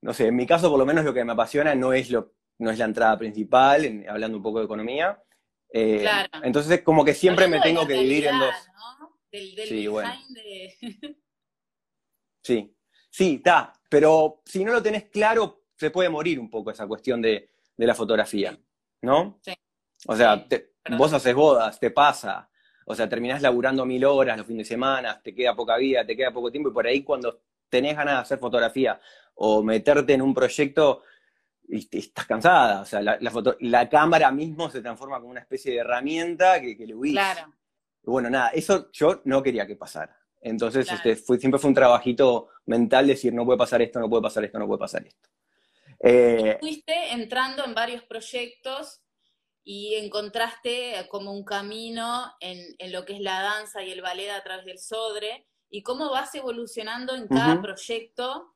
no 0.00 0.12
sé, 0.14 0.28
en 0.28 0.36
mi 0.36 0.46
caso 0.46 0.70
por 0.70 0.78
lo 0.78 0.86
menos 0.86 1.04
lo 1.04 1.12
que 1.12 1.24
me 1.24 1.32
apasiona 1.32 1.74
no 1.74 1.92
es, 1.92 2.10
lo, 2.10 2.32
no 2.58 2.70
es 2.70 2.78
la 2.78 2.84
entrada 2.86 3.18
principal, 3.18 4.04
hablando 4.08 4.36
un 4.38 4.42
poco 4.42 4.58
de 4.58 4.64
economía. 4.64 5.22
Eh, 5.72 6.00
claro. 6.00 6.28
Entonces 6.42 6.82
como 6.82 7.04
que 7.04 7.14
siempre 7.14 7.48
me 7.48 7.60
tengo 7.60 7.86
que 7.86 7.94
dividir 7.94 8.26
en 8.26 8.38
dos. 8.38 8.54
sí, 9.30 9.86
bueno. 9.86 10.12
sí, 12.42 12.74
sí, 13.10 13.34
está, 13.36 13.75
pero 13.88 14.42
si 14.44 14.64
no 14.64 14.72
lo 14.72 14.82
tenés 14.82 15.04
claro, 15.04 15.64
se 15.76 15.90
puede 15.90 16.08
morir 16.08 16.40
un 16.40 16.50
poco 16.50 16.70
esa 16.70 16.86
cuestión 16.86 17.20
de, 17.22 17.50
la 17.76 17.94
fotografía, 17.94 18.58
¿no? 19.02 19.38
Sí. 19.42 19.52
O 20.06 20.16
sea, 20.16 20.46
vos 20.96 21.12
haces 21.12 21.34
bodas, 21.34 21.78
te 21.78 21.90
pasa, 21.90 22.48
o 22.86 22.94
sea, 22.94 23.08
terminás 23.08 23.42
laburando 23.42 23.84
mil 23.84 24.04
horas 24.04 24.38
los 24.38 24.46
fines 24.46 24.66
de 24.66 24.74
semana, 24.74 25.20
te 25.22 25.34
queda 25.34 25.54
poca 25.54 25.76
vida, 25.76 26.06
te 26.06 26.16
queda 26.16 26.32
poco 26.32 26.50
tiempo, 26.50 26.70
y 26.70 26.72
por 26.72 26.86
ahí 26.86 27.02
cuando 27.02 27.42
tenés 27.68 27.96
ganas 27.96 28.14
de 28.14 28.20
hacer 28.20 28.38
fotografía 28.38 28.98
o 29.34 29.62
meterte 29.62 30.14
en 30.14 30.22
un 30.22 30.32
proyecto, 30.32 31.02
y, 31.68 31.98
estás 31.98 32.26
cansada. 32.26 32.80
O 32.82 32.84
sea, 32.84 33.00
la, 33.02 33.88
cámara 33.88 34.30
mismo 34.30 34.70
se 34.70 34.80
transforma 34.80 35.18
como 35.18 35.30
una 35.30 35.40
especie 35.40 35.72
de 35.72 35.78
herramienta 35.78 36.60
que, 36.60 36.76
que 36.76 36.86
le 36.86 36.94
huís. 36.94 37.12
Claro. 37.12 37.52
Bueno, 38.04 38.30
nada, 38.30 38.50
eso 38.50 38.90
yo 38.92 39.20
no 39.24 39.42
quería 39.42 39.66
que 39.66 39.76
pasara. 39.76 40.16
Entonces, 40.46 40.90
este, 40.92 41.16
fue, 41.16 41.38
siempre 41.38 41.58
fue 41.58 41.68
un 41.68 41.74
trabajito 41.74 42.50
mental 42.66 43.08
decir, 43.08 43.34
no 43.34 43.44
puede 43.44 43.58
pasar 43.58 43.82
esto, 43.82 43.98
no 43.98 44.08
puede 44.08 44.22
pasar 44.22 44.44
esto, 44.44 44.60
no 44.60 44.66
puede 44.68 44.78
pasar 44.78 45.04
esto. 45.04 45.28
Eh, 45.98 46.56
fuiste 46.60 47.12
entrando 47.12 47.64
en 47.64 47.74
varios 47.74 48.04
proyectos 48.04 49.00
y 49.64 49.96
encontraste 49.96 51.08
como 51.10 51.32
un 51.32 51.44
camino 51.44 52.32
en, 52.38 52.92
lo 52.92 53.04
que 53.04 53.14
es 53.14 53.20
la 53.20 53.42
danza 53.42 53.82
y 53.82 53.90
el 53.90 54.02
ballet 54.02 54.30
a 54.30 54.44
través 54.44 54.66
del 54.66 54.78
Sodre, 54.78 55.48
y 55.68 55.82
cómo 55.82 56.10
vas 56.10 56.32
evolucionando 56.36 57.16
en 57.16 57.26
cada 57.26 57.60
proyecto 57.60 58.54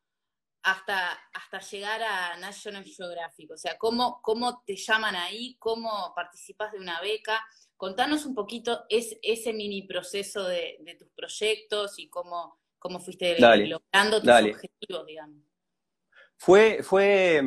hasta, 0.63 1.19
hasta 1.33 1.59
llegar 1.59 2.01
a 2.05 2.37
National 2.37 2.85
Geographic. 2.85 3.51
O 3.51 3.57
sea, 3.57 3.77
cómo, 3.79 4.23
cómo 4.23 4.63
te 4.65 4.77
llaman 4.77 5.17
ahí, 5.17 5.57
cómo 5.59 6.13
participas 6.15 6.71
de 6.71 6.79
una 6.79 7.01
beca. 7.01 7.45
Contanos 7.81 8.27
un 8.27 8.35
poquito 8.35 8.85
ese 8.91 9.55
mini 9.55 9.81
proceso 9.81 10.47
de, 10.47 10.77
tus 10.99 11.09
proyectos 11.17 11.99
y 11.99 12.11
cómo, 12.11 12.59
cómo 12.79 13.01
fuiste 13.01 13.39
logrando 13.41 14.21
tus 14.21 14.31
objetivos, 14.31 15.07
digamos. 15.07 15.39
Fue, 16.37 16.83
fue, 16.83 17.43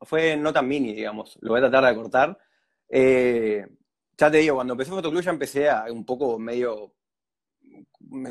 fue 0.00 0.38
no 0.38 0.54
tan 0.54 0.66
mini, 0.66 0.94
digamos, 0.94 1.36
lo 1.42 1.50
voy 1.50 1.58
a 1.58 1.68
tratar 1.68 1.84
de 1.84 2.00
cortar. 2.00 2.38
Eh, 2.88 3.66
ya 4.16 4.30
te 4.30 4.38
digo, 4.38 4.54
cuando 4.54 4.72
empecé 4.72 4.90
Fotoclub 4.90 5.22
ya 5.22 5.30
empecé 5.30 5.68
a 5.68 5.84
un 5.92 6.06
poco 6.06 6.38
medio, 6.38 6.94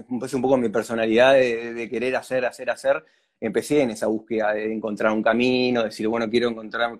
empecé 0.09 0.35
un 0.35 0.41
poco 0.41 0.57
mi 0.57 0.69
personalidad 0.69 1.35
de, 1.35 1.87
querer 1.87 2.15
hacer, 2.15 2.45
hacer, 2.45 2.71
hacer. 2.71 3.05
Empecé 3.39 3.83
en 3.83 3.91
esa 3.91 4.07
búsqueda 4.07 4.53
de 4.53 4.73
encontrar 4.73 5.11
un 5.11 5.21
camino, 5.21 5.83
decir, 5.83 6.07
bueno, 6.07 6.27
quiero 6.27 6.49
encontrarme 6.49 6.99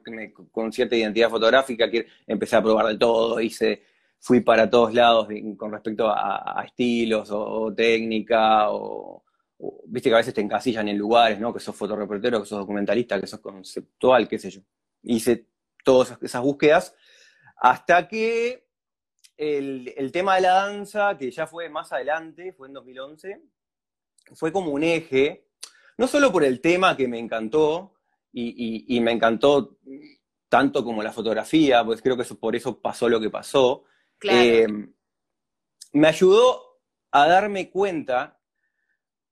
con 0.52 0.72
cierta 0.72 0.96
identidad 0.96 1.32
fotográfica, 1.32 1.90
quiero, 1.90 2.08
empecé 2.28 2.56
a 2.56 2.62
probar 2.62 2.86
de 2.86 3.00
todo, 3.00 3.42
hice, 3.42 3.93
fui 4.24 4.40
para 4.40 4.70
todos 4.70 4.94
lados 4.94 5.28
con 5.58 5.70
respecto 5.70 6.08
a, 6.08 6.64
estilos 6.66 7.30
o, 7.30 7.74
técnica, 7.76 8.72
o, 8.72 9.22
viste 9.88 10.10
que 10.10 10.14
a 10.16 10.20
veces 10.20 10.34
te 10.34 10.40
encasillan 10.40 10.88
en 10.88 10.98
lugares, 10.98 11.42
¿no? 11.42 11.54
Que 11.54 11.60
sos 11.60 11.76
fotoreportero, 11.76 12.40
que 12.40 12.46
sos 12.46 12.60
documentalista, 12.60 13.20
que 13.20 13.28
sos 13.28 13.42
conceptual, 13.42 14.30
qué 14.30 14.40
sé 14.40 14.50
yo. 14.50 14.62
Hice 15.02 15.50
todas 15.84 16.18
esas 16.22 16.42
búsquedas 16.42 16.96
hasta 17.58 18.08
que 18.08 18.66
el, 19.36 20.12
tema 20.14 20.36
de 20.36 20.42
la 20.42 20.54
danza, 20.54 21.18
que 21.18 21.30
ya 21.30 21.46
fue 21.46 21.68
más 21.68 21.92
adelante, 21.92 22.54
fue 22.54 22.70
en 22.70 22.76
2011, 22.76 23.42
fue 24.36 24.54
como 24.54 24.72
un 24.72 24.84
eje, 24.84 25.50
no 25.98 26.08
solo 26.08 26.32
por 26.32 26.46
el 26.46 26.62
tema 26.62 26.96
que 26.96 27.10
me 27.10 27.20
encantó, 27.20 27.96
y, 28.32 29.00
me 29.02 29.12
encantó 29.12 29.78
tanto 30.48 30.82
como 30.82 31.04
la 31.04 31.12
fotografía, 31.12 31.84
pues 31.84 32.02
creo 32.02 32.16
que 32.16 32.24
por 32.36 32.56
eso 32.56 32.80
pasó 32.80 33.10
lo 33.10 33.20
que 33.20 33.30
pasó, 33.30 33.84
eh, 34.30 34.68
me 35.94 36.08
ayudó 36.08 36.80
a 37.12 37.28
darme 37.28 37.70
cuenta, 37.70 38.40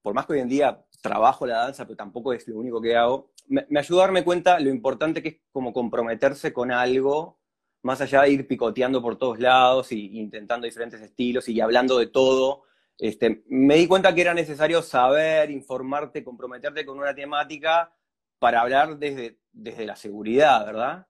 por 0.01 0.13
más 0.13 0.25
que 0.25 0.33
hoy 0.33 0.39
en 0.39 0.50
día 0.50 0.86
trabajo 1.01 1.45
la 1.45 1.57
danza, 1.57 1.86
pero 1.86 1.98
tampoco 1.98 2.33
es 2.33 2.48
lo 2.48 2.57
único 2.57 2.81
que 2.81 2.95
hago, 2.95 3.31
me, 3.48 3.65
ayudó 3.77 4.01
a 4.01 4.05
darme 4.05 4.24
cuenta 4.24 4.60
lo 4.60 4.69
importante 4.69 5.21
que 5.21 5.29
es 5.29 5.38
como 5.51 5.74
comprometerse 5.74 6.53
con 6.53 6.71
algo 6.71 7.39
más 7.83 8.00
allá 8.01 8.21
de 8.21 8.31
ir 8.31 8.48
picoteando 8.48 9.01
por 9.01 9.17
todos 9.17 9.39
lados 9.39 9.91
e 9.91 9.95
intentando 9.95 10.65
diferentes 10.65 11.01
estilos 11.01 11.50
y 11.50 11.60
hablando 11.60 11.98
de 11.98 12.07
todo, 12.07 12.63
este, 12.98 13.43
me 13.48 13.75
di 13.75 13.88
cuenta 13.88 14.13
que 14.13 14.21
era 14.21 14.36
necesario 14.36 14.83
saber, 14.83 15.50
informarte, 15.50 16.24
comprometerte 16.24 16.86
con 16.86 17.00
una 17.00 17.15
temática 17.15 17.91
para 18.38 18.62
hablar 18.62 18.98
desde, 18.98 19.39
desde 19.51 19.88
la 19.88 19.95
seguridad, 19.95 20.63
¿verdad? 20.65 21.07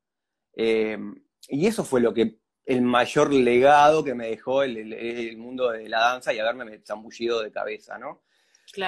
Eh, 0.54 0.98
y 1.50 1.68
eso 1.68 1.84
fue 1.84 2.00
lo 2.00 2.14
que 2.14 2.41
el 2.72 2.82
mayor 2.82 3.34
legado 3.34 4.04
que 4.04 4.16
me 4.16 4.30
dejó 4.30 4.64
el, 4.64 5.38
mundo 5.38 5.72
de 5.72 5.90
la 5.90 6.00
danza 6.00 6.34
y 6.34 6.40
haberme 6.40 6.80
zambullido 6.86 7.42
de 7.42 7.52
cabeza, 7.52 7.98
¿no? 7.98 8.22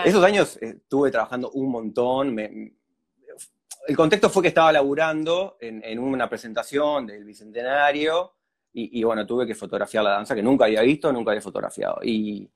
Esos 0.05 0.23
años 0.23 0.57
estuve 0.61 1.11
trabajando 1.11 1.51
un 1.51 1.69
montón, 1.69 2.33
me, 2.33 2.73
el 3.87 3.95
contexto 3.97 4.29
fue 4.29 4.43
que 4.43 4.47
estaba 4.47 4.71
laburando 4.71 5.57
en, 5.59 5.99
una 5.99 6.29
presentación 6.29 7.05
del 7.05 7.25
Bicentenario 7.25 8.35
y, 8.71 9.03
bueno, 9.03 9.27
tuve 9.27 9.45
que 9.45 9.53
fotografiar 9.53 10.03
la 10.03 10.11
danza 10.11 10.33
que 10.33 10.41
nunca 10.41 10.65
había 10.65 10.81
visto, 10.81 11.11
nunca 11.11 11.31
había 11.31 11.41
fotografiado. 11.41 11.99
Y, 12.01 12.49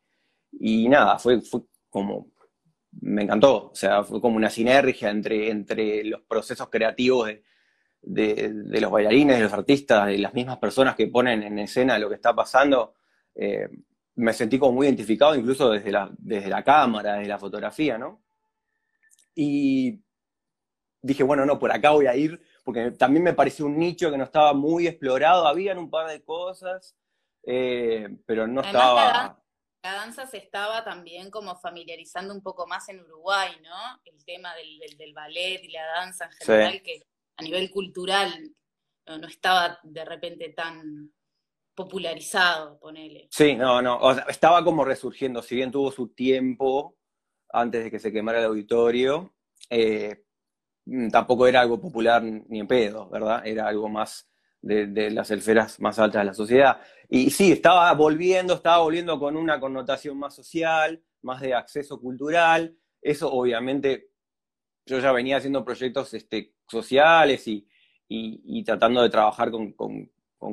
nada, 0.88 1.20
fue, 1.20 1.42
como, 1.90 2.32
me 3.02 3.24
encantó, 3.24 3.72
o 3.72 3.76
sea, 3.76 4.04
fue 4.04 4.22
como 4.22 4.38
una 4.38 4.50
sinergia 4.50 5.10
entre, 5.10 5.50
entre 5.50 6.06
los 6.06 6.22
procesos 6.22 6.70
creativos 6.70 7.28
de, 7.28 7.44
los 8.02 8.92
bailarines, 8.92 9.38
de 9.38 9.44
los 9.44 9.54
artistas, 9.54 10.08
de 10.08 10.18
las 10.18 10.34
mismas 10.34 10.58
personas 10.58 10.96
que 10.96 11.08
ponen 11.08 11.44
en 11.44 11.60
escena 11.60 12.00
lo 12.00 12.10
que 12.10 12.16
está 12.16 12.36
pasando. 12.36 12.94
Eh, 13.36 13.68
me 14.16 14.34
sentí 14.34 14.58
como 14.58 14.74
muy 14.74 14.88
identificado 14.88 15.36
incluso 15.36 15.70
desde 15.70 15.92
la, 15.92 16.10
desde 16.18 16.50
la 16.50 16.64
cámara, 16.64 17.14
desde 17.16 17.30
la 17.30 17.38
fotografía, 17.38 17.98
¿no? 17.98 18.24
Y 19.36 20.02
dije, 21.02 21.24
bueno, 21.24 21.46
no, 21.46 21.60
por 21.60 21.72
acá 21.72 21.92
voy 21.92 22.08
a 22.08 22.16
ir, 22.16 22.42
porque 22.64 22.92
también 22.92 23.24
me 23.24 23.34
pareció 23.34 23.66
un 23.66 23.78
nicho 23.78 24.10
que 24.10 24.18
no 24.18 24.24
estaba 24.24 24.54
muy 24.54 24.88
explorado, 24.88 25.48
habían 25.48 25.78
un 25.78 25.90
par 25.90 26.08
de 26.10 26.24
cosas, 26.24 26.96
eh, 27.44 28.10
pero 28.26 28.48
no 28.48 28.62
estaba... 28.62 29.40
La 29.84 29.94
danza, 29.94 30.26
se 30.26 30.38
estaba 30.38 30.84
también 30.84 31.30
como 31.30 31.56
familiarizando 31.56 32.34
un 32.34 32.42
poco 32.42 32.68
más 32.68 32.90
en 32.90 33.00
Uruguay, 33.00 33.52
¿no? 33.62 34.02
El 34.04 34.26
tema 34.26 34.54
del, 34.56 35.14
ballet 35.14 35.64
y 35.64 35.72
la 35.72 35.86
danza 35.86 36.26
en 36.26 36.32
general, 36.32 36.82
que 36.82 37.04
a 37.38 37.44
nivel 37.44 37.70
cultural 37.70 38.34
no, 39.06 39.28
estaba 39.28 39.80
de 39.84 40.04
repente 40.04 40.50
tan 40.50 41.12
popularizado, 41.74 42.78
ponele. 42.80 43.28
Sí, 43.32 43.56
no, 43.56 43.82
no, 43.82 44.12
estaba 44.28 44.64
como 44.64 44.84
resurgiendo, 44.84 45.42
si 45.42 45.56
bien 45.56 45.72
tuvo 45.72 45.92
su 45.92 46.10
tiempo 46.10 46.98
antes 47.50 47.86
de 47.86 47.92
que 47.92 48.00
se 48.00 48.12
quemara 48.12 48.40
el 48.40 48.46
auditorio, 48.46 49.34
eh, 49.70 50.26
tampoco 51.12 51.48
era 51.48 51.62
algo 51.62 51.80
popular 51.80 52.24
ni 52.24 52.60
en 52.60 52.68
pedo, 52.68 53.10
¿verdad? 53.10 53.46
Era 53.46 53.68
algo 53.68 53.88
más 53.88 54.28
de, 54.62 55.12
las 55.12 55.32
esferas 55.32 55.80
más 55.80 56.00
altas 56.00 56.22
de 56.22 56.26
la 56.26 56.34
sociedad. 56.34 56.82
Y 57.10 57.30
sí, 57.30 57.52
estaba 57.52 57.94
volviendo, 57.94 58.56
estaba 58.56 58.80
volviendo 58.80 59.20
con 59.20 59.38
una 59.38 59.60
connotación 59.60 60.18
más 60.18 60.36
social, 60.36 61.02
más 61.22 61.42
de 61.42 61.54
acceso 61.54 62.00
cultural. 62.00 62.76
Eso 63.02 63.32
obviamente, 63.32 64.10
yo 64.88 65.00
ya 65.00 65.12
venía 65.12 65.38
haciendo 65.38 65.64
proyectos 65.64 66.14
este, 66.14 66.54
sociales 66.68 67.48
y, 67.48 67.68
tratando 68.64 69.04
de 69.04 69.10
trabajar 69.10 69.52
con, 69.52 69.76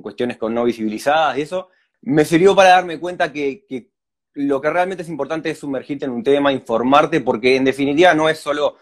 cuestiones 0.03 0.37
con 0.37 0.53
no 0.53 0.65
visibilizadas 0.65 1.39
y 1.39 1.43
eso. 1.43 1.69
Me 2.03 2.25
sirvió 2.25 2.55
para 2.55 2.71
darme 2.71 3.01
cuenta 3.01 3.33
que, 3.33 3.65
que 3.67 3.89
lo 4.35 4.61
que 4.61 4.69
realmente 4.69 5.03
es 5.03 5.09
importante 5.09 5.51
es 5.51 5.59
sumergirte 5.59 6.05
en 6.05 6.11
un 6.11 6.23
tema, 6.23 6.53
informarte, 6.53 7.21
porque 7.21 7.57
en 7.57 7.65
definitiva 7.65 8.13
no 8.15 8.29
es 8.29 8.39
solo 8.39 8.77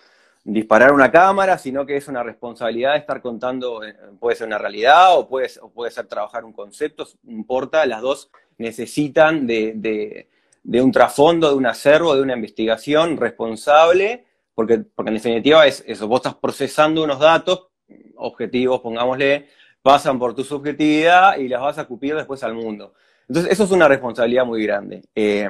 disparar 0.44 0.92
una 0.92 1.10
cámara, 1.10 1.56
sino 1.56 1.86
que 1.86 1.96
es 1.96 2.08
una 2.08 2.22
responsabilidad 2.22 2.92
de 2.92 2.98
estar 2.98 3.22
contando, 3.22 3.84
eh, 3.84 3.94
puede 4.18 4.36
ser 4.36 4.48
una 4.48 4.58
realidad 4.58 5.16
o 5.16 5.28
puede, 5.28 5.48
o 5.60 5.70
puede 5.70 5.90
ser 5.92 6.06
trabajar 6.06 6.44
un 6.44 6.52
concepto, 6.52 7.06
no 7.22 7.32
importa, 7.32 7.86
las 7.86 8.02
dos 8.02 8.30
necesitan 8.58 9.46
de, 9.46 10.28
un 10.64 10.92
trasfondo, 10.92 11.50
de 11.50 11.54
un 11.54 11.66
acervo, 11.66 12.14
de 12.14 12.22
una 12.22 12.34
investigación 12.34 13.16
responsable, 13.16 14.26
porque, 14.54 14.78
porque 14.78 15.10
en 15.10 15.16
definitiva 15.16 15.66
es 15.66 15.82
eso, 15.86 16.08
vos 16.08 16.18
estás 16.18 16.34
procesando 16.34 17.02
unos 17.04 17.18
datos, 17.18 17.68
objetivos, 18.16 18.80
pongámosle, 18.80 19.48
pasan 19.82 20.18
por 20.18 20.34
tu 20.34 20.44
subjetividad 20.44 21.38
y 21.38 21.48
las 21.48 21.60
vas 21.60 21.78
a 21.78 21.84
cupir 21.84 22.14
después 22.14 22.42
al 22.42 22.54
mundo. 22.54 22.94
Entonces, 23.28 23.52
eso 23.52 23.64
es 23.64 23.70
una 23.70 23.88
responsabilidad 23.88 24.44
muy 24.44 24.62
grande. 24.62 25.02
Eh, 25.14 25.48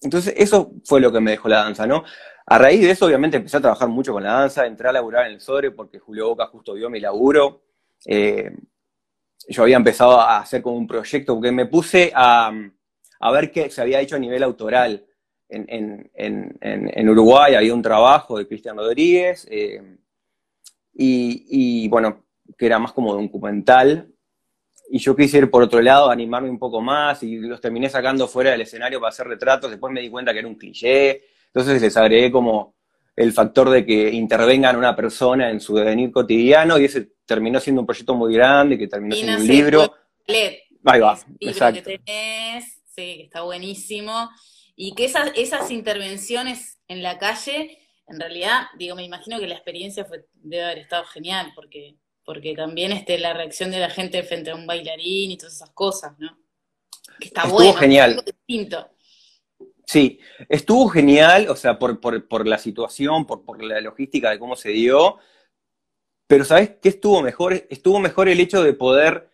entonces, 0.00 0.34
eso 0.36 0.72
fue 0.84 1.00
lo 1.00 1.12
que 1.12 1.20
me 1.20 1.32
dejó 1.32 1.48
la 1.48 1.62
danza, 1.64 1.86
¿no? 1.86 2.04
A 2.46 2.58
raíz 2.58 2.80
de 2.80 2.90
eso, 2.90 3.06
obviamente, 3.06 3.36
empecé 3.36 3.56
a 3.56 3.60
trabajar 3.60 3.88
mucho 3.88 4.12
con 4.12 4.22
la 4.22 4.32
danza, 4.32 4.66
entré 4.66 4.88
a 4.88 4.92
laburar 4.92 5.26
en 5.26 5.34
el 5.34 5.40
Sobre 5.40 5.70
porque 5.70 5.98
Julio 5.98 6.28
Boca 6.28 6.46
justo 6.46 6.74
vio 6.74 6.90
mi 6.90 7.00
laburo. 7.00 7.62
Eh, 8.04 8.50
yo 9.48 9.62
había 9.62 9.76
empezado 9.76 10.20
a 10.20 10.38
hacer 10.38 10.62
como 10.62 10.76
un 10.76 10.86
proyecto, 10.86 11.34
porque 11.34 11.52
me 11.52 11.66
puse 11.66 12.12
a, 12.14 12.52
ver 13.32 13.52
qué 13.52 13.70
se 13.70 13.80
había 13.80 14.00
hecho 14.00 14.16
a 14.16 14.18
nivel 14.18 14.42
autoral. 14.42 15.04
En, 15.52 17.08
Uruguay 17.08 17.54
había 17.54 17.74
un 17.74 17.82
trabajo 17.82 18.38
de 18.38 18.46
Cristian 18.46 18.76
Rodríguez, 18.76 19.46
eh, 19.50 19.98
y, 20.94 21.88
bueno, 21.88 22.24
que 22.56 22.66
era 22.66 22.78
más 22.78 22.92
como 22.92 23.14
documental. 23.14 24.08
Y 24.90 24.98
yo 24.98 25.16
quise 25.16 25.38
ir 25.38 25.50
por 25.50 25.62
otro 25.62 25.80
lado, 25.80 26.10
animarme 26.10 26.50
un 26.50 26.58
poco 26.58 26.80
más, 26.80 27.22
y 27.22 27.36
los 27.36 27.60
terminé 27.60 27.88
sacando 27.88 28.28
fuera 28.28 28.50
del 28.50 28.62
escenario 28.62 29.00
para 29.00 29.10
hacer 29.10 29.26
retratos. 29.26 29.70
Después 29.70 29.92
me 29.92 30.00
di 30.00 30.10
cuenta 30.10 30.32
que 30.32 30.40
era 30.40 30.48
un 30.48 30.56
cliché. 30.56 31.22
Entonces 31.46 31.80
les 31.80 31.96
agregué 31.96 32.30
como 32.30 32.74
el 33.14 33.32
factor 33.32 33.68
de 33.68 33.84
que 33.84 34.10
intervengan 34.10 34.76
una 34.76 34.96
persona 34.96 35.50
en 35.50 35.60
su 35.60 35.74
devenir 35.74 36.10
cotidiano, 36.10 36.78
y 36.78 36.86
ese 36.86 37.12
terminó 37.26 37.60
siendo 37.60 37.80
un 37.82 37.86
proyecto 37.86 38.14
muy 38.14 38.34
grande, 38.34 38.78
que 38.78 38.88
terminó 38.88 39.14
siendo 39.14 39.40
un 39.40 39.46
libro. 39.46 39.94
Ahí 40.84 41.00
va, 41.00 41.18
exacto. 41.40 41.82
Que 41.82 41.98
tenés, 41.98 42.82
sí, 42.86 43.22
está 43.24 43.42
buenísimo. 43.42 44.28
Y 44.74 44.94
que 44.94 45.04
esas, 45.04 45.32
esas 45.36 45.70
intervenciones 45.70 46.78
en 46.88 47.02
la 47.02 47.18
calle, 47.18 47.78
en 48.06 48.20
realidad, 48.20 48.66
digo, 48.78 48.96
me 48.96 49.04
imagino 49.04 49.38
que 49.38 49.46
la 49.46 49.54
experiencia 49.54 50.04
fue, 50.04 50.26
debe 50.34 50.64
haber 50.64 50.78
estado 50.78 51.04
genial, 51.04 51.52
porque, 51.54 51.96
porque 52.24 52.54
también 52.54 52.92
este, 52.92 53.18
la 53.18 53.32
reacción 53.32 53.70
de 53.70 53.80
la 53.80 53.90
gente 53.90 54.22
frente 54.22 54.50
a 54.50 54.54
un 54.54 54.66
bailarín 54.66 55.30
y 55.30 55.36
todas 55.36 55.54
esas 55.54 55.70
cosas, 55.70 56.18
¿no? 56.18 56.38
Que 57.20 57.28
está 57.28 57.42
estuvo 57.42 57.72
genial. 57.74 58.22
distinto. 58.24 58.88
Sí, 59.86 60.20
estuvo 60.48 60.88
genial, 60.88 61.48
o 61.48 61.56
sea, 61.56 61.78
por, 61.78 62.00
por, 62.00 62.46
la 62.46 62.58
situación, 62.58 63.26
por, 63.26 63.44
por 63.44 63.62
la 63.62 63.80
logística 63.80 64.30
de 64.30 64.38
cómo 64.38 64.56
se 64.56 64.70
dio, 64.70 65.18
pero 66.26 66.44
¿sabes 66.46 66.76
qué 66.80 66.88
estuvo 66.88 67.20
mejor? 67.20 67.66
Estuvo 67.68 67.98
mejor 67.98 68.28
el 68.28 68.40
hecho 68.40 68.62
de 68.62 68.72
poder 68.72 69.31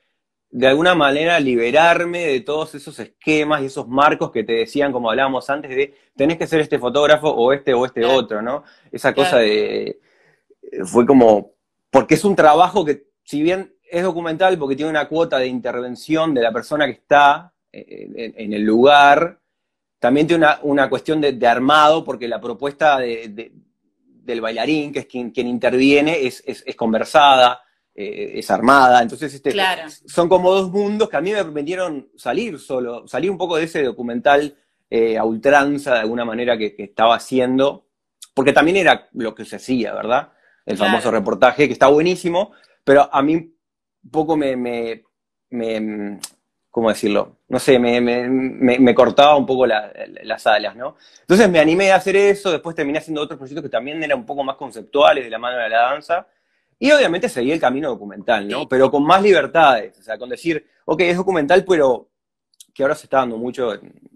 de 0.51 0.67
alguna 0.67 0.95
manera 0.95 1.39
liberarme 1.41 2.27
de 2.27 2.41
todos 2.41 2.75
esos 2.75 2.99
esquemas 2.99 3.63
y 3.63 3.67
esos 3.67 3.87
marcos 3.87 4.31
que 4.31 4.45
te 4.45 4.55
decían, 4.55 4.93
como 4.93 5.11
hablábamos 5.11 5.49
antes, 5.51 5.71
de 5.71 5.95
tenés 6.17 6.39
que 6.39 6.47
ser 6.47 6.61
este 6.61 6.79
fotógrafo 6.79 7.29
o 7.29 7.53
este 7.53 7.75
o 7.75 7.85
este 7.85 8.05
otro, 8.05 8.41
¿no? 8.41 8.65
Esa 8.91 9.15
cosa 9.15 9.39
de... 9.39 10.01
Fue 10.85 11.07
como... 11.07 11.53
Porque 11.91 12.15
es 12.15 12.25
un 12.25 12.35
trabajo 12.35 12.85
que, 12.85 13.09
si 13.25 13.43
bien 13.43 13.75
es 13.91 14.03
documental, 14.03 14.59
porque 14.59 14.77
tiene 14.77 14.91
una 14.91 15.09
cuota 15.09 15.39
de 15.39 15.47
intervención 15.47 16.35
de 16.35 16.43
la 16.43 16.53
persona 16.53 16.87
que 16.87 16.93
está 16.93 17.53
eh, 17.73 18.33
en, 18.37 18.53
el 18.53 18.63
lugar, 18.63 19.39
también 19.99 20.27
tiene 20.27 20.47
una, 20.63 20.89
cuestión 20.89 21.21
de, 21.21 21.47
armado, 21.47 22.05
porque 22.05 22.29
la 22.29 22.41
propuesta 22.41 22.99
del 22.99 24.41
bailarín, 24.41 24.93
que 24.93 25.01
es 25.01 25.07
quien, 25.07 25.31
quien 25.31 25.47
interviene, 25.47 26.27
es, 26.27 26.43
es 26.47 26.77
conversada, 26.77 27.63
eh, 28.01 28.39
es 28.39 28.49
armada, 28.49 29.03
entonces 29.03 29.35
este, 29.35 29.53
son 30.07 30.29
como 30.29 30.53
dos 30.53 30.71
mundos 30.71 31.09
que 31.09 31.17
a 31.17 31.21
mí 31.21 31.33
me 31.33 31.43
permitieron 31.43 32.09
salir 32.15 32.61
solo, 32.61 33.09
salir 33.09 33.29
un 33.29 33.37
poco 33.37 33.57
de 33.57 33.65
ese 33.65 33.83
documental 33.83 34.57
eh, 34.89 35.19
a 35.19 35.25
ultranza 35.25 35.95
de 35.95 35.99
alguna 35.99 36.25
manera 36.25 36.57
que, 36.57 36.77
estaba 36.79 37.17
haciendo, 37.17 37.89
porque 38.35 38.53
también 38.53 38.77
era 38.77 39.09
lo 39.15 39.35
que 39.35 39.45
se 39.45 39.57
hacía, 39.57 39.95
¿verdad? 39.95 40.31
El 40.65 40.77
famoso 40.77 41.11
reportaje, 41.11 41.67
que 41.67 41.73
está 41.73 41.89
buenísimo, 41.89 42.53
pero 42.85 43.13
a 43.13 43.21
mí 43.21 43.35
un 43.35 44.11
poco 44.13 44.37
me, 44.37 44.55
me, 44.55 46.21
¿cómo 46.71 46.91
decirlo? 46.91 47.39
No 47.49 47.59
sé, 47.59 47.81
me, 47.81 48.01
me 48.01 48.95
cortaba 48.95 49.35
un 49.35 49.45
poco 49.45 49.67
las 49.67 50.47
alas, 50.47 50.77
¿no? 50.77 50.95
Entonces 51.23 51.51
me 51.51 51.59
animé 51.59 51.91
a 51.91 51.97
hacer 51.97 52.15
eso, 52.15 52.53
después 52.53 52.77
terminé 52.77 52.99
haciendo 52.99 53.23
otros 53.23 53.39
proyectos 53.39 53.65
que 53.65 53.71
también 53.71 54.01
eran 54.05 54.21
un 54.21 54.27
poco 54.27 54.45
más 54.45 54.55
conceptuales 54.55 55.25
de 55.25 55.31
la 55.31 55.39
mano 55.41 55.59
de 55.59 55.69
la 55.69 55.81
danza, 55.81 56.29
y 56.79 56.91
obviamente 56.93 57.29
seguí 57.29 57.51
el 57.51 57.61
camino 57.61 57.89
documental, 57.89 58.47
¿no? 58.47 58.69
Pero 58.69 58.91
con 58.91 59.05
más 59.05 59.23
libertades, 59.23 59.99
o 59.99 60.03
sea, 60.03 60.17
con 60.17 60.29
decir, 60.29 60.65
ok, 60.85 61.01
es 61.01 61.17
documental, 61.17 61.65
pero 61.65 62.09
que 62.73 62.85
ahora 62.85 62.95
se 62.95 63.07
está 63.07 63.19
dando 63.19 63.37
mucho, 63.37 63.73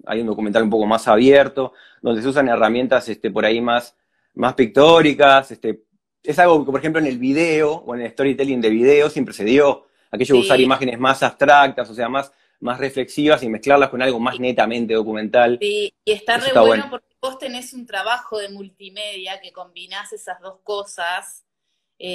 hay 0.07 0.21
un 0.21 0.27
documental 0.29 0.63
un 0.63 0.71
poco 0.71 0.87
más 0.87 1.09
abierto, 1.09 1.73
donde 2.01 2.23
se 2.23 2.29
usan 2.29 2.49
herramientas 2.49 3.09
este, 3.09 3.31
por 3.33 3.45
ahí 3.45 3.61
más, 3.61 3.97
más 4.35 4.55
pictóricas, 4.55 5.51
este, 5.51 5.83
es 6.23 6.39
algo 6.39 6.65
que, 6.65 6.71
por 6.71 6.79
ejemplo, 6.79 7.01
en 7.01 7.09
el 7.09 7.19
video 7.19 7.73
o 7.73 7.95
en 7.97 8.03
el 8.03 8.13
storytelling 8.13 8.61
de 8.61 8.71
video 8.71 9.11
siempre 9.11 9.35
se 9.35 9.45
dio, 9.45 9.87
aquello 10.13 10.37
de 10.37 10.41
usar 10.43 10.61
imágenes 10.61 11.01
más 11.01 11.21
abstractas, 11.25 11.91
o 11.91 11.95
sea, 11.95 12.09
más, 12.09 12.33
más 12.61 12.79
reflexivas 12.79 13.43
y 13.43 13.49
mezclarlas 13.49 13.89
con 13.89 14.01
algo 14.03 14.21
más 14.21 14.39
netamente 14.39 14.95
documental. 14.95 15.59
Sí, 15.61 15.93
y 16.05 16.13
está 16.13 16.39
re 16.39 16.53
bueno, 16.61 16.87
porque 16.89 17.17
vos 17.21 17.39
tenés 17.39 17.73
un 17.73 17.87
trabajo 17.87 18.39
de 18.39 18.51
multimedia 18.51 19.41
que 19.41 19.53
combinás 19.53 20.13
esas 20.13 20.41
dos 20.41 20.61
cosas 20.63 21.45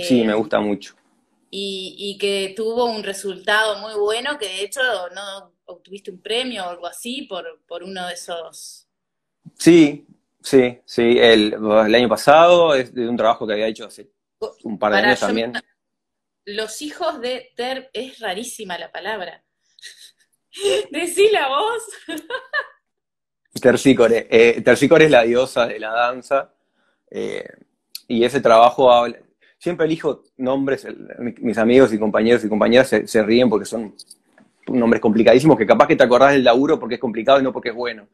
sí, 0.04 0.24
me 0.24 0.34
eh, 0.34 0.36
gusta 0.36 0.60
mucho. 0.60 0.96
Y, 1.50 2.18
que 2.20 2.54
tuvo 2.56 2.86
un 2.86 3.04
resultado 3.04 3.80
muy 3.80 3.94
bueno, 3.96 4.38
que 4.38 4.48
de 4.48 4.64
hecho 4.64 4.82
no 5.16 5.54
obtuviste 5.66 6.12
un 6.12 6.22
premio 6.22 6.66
o 6.66 6.70
algo 6.70 6.88
así 6.88 7.24
por, 7.24 7.62
por 7.66 7.84
uno 7.84 8.06
de 8.06 8.14
esos. 8.14 8.88
Sí, 9.58 10.06
sí, 10.42 10.80
sí. 10.86 11.18
El, 11.18 11.56
año 11.56 12.10
pasado 12.10 12.76
es 12.76 12.94
de 12.94 13.08
un 13.08 13.16
trabajo 13.16 13.48
que 13.48 13.54
había 13.54 13.68
hecho 13.68 13.86
hace 13.86 14.12
un 14.64 14.78
par 14.78 14.92
de 14.92 15.00
años 15.00 15.20
también. 15.20 15.54
Los 16.46 16.82
hijos 16.82 17.20
de 17.22 17.52
Ter, 17.56 17.90
es 17.94 18.20
rarísima 18.20 18.78
la 18.78 18.92
palabra. 18.92 19.44
la 21.32 21.48
voz. 21.50 21.84
Tercícore. 23.62 24.28
Eh, 24.30 24.62
Tercícore 24.62 25.06
es 25.06 25.12
la 25.12 25.24
diosa 25.24 25.66
de 25.66 25.80
la 25.80 25.92
danza. 25.92 26.54
Eh, 27.10 27.48
y 28.08 28.24
ese 28.24 28.40
trabajo 28.40 28.92
habla, 28.92 29.20
siempre 29.58 29.86
elijo 29.86 30.24
nombres, 30.38 30.88
mis 31.40 31.58
amigos 31.58 31.94
y 31.94 32.00
compañeros 32.00 32.44
y 32.44 32.50
compañeras 32.50 32.90
se, 33.06 33.24
ríen 33.24 33.50
porque 33.50 33.66
son 33.66 33.96
nombres 34.68 35.02
complicadísimos 35.02 35.58
que 35.58 35.66
capaz 35.66 35.88
que 35.88 35.96
te 35.96 36.04
acordás 36.04 36.34
del 36.34 36.44
laburo 36.44 36.80
porque 36.80 36.96
es 36.96 37.02
complicado 37.02 37.40
y 37.40 37.44
no 37.44 37.54
porque 37.54 37.70
es 37.70 37.76
bueno. 37.76 38.08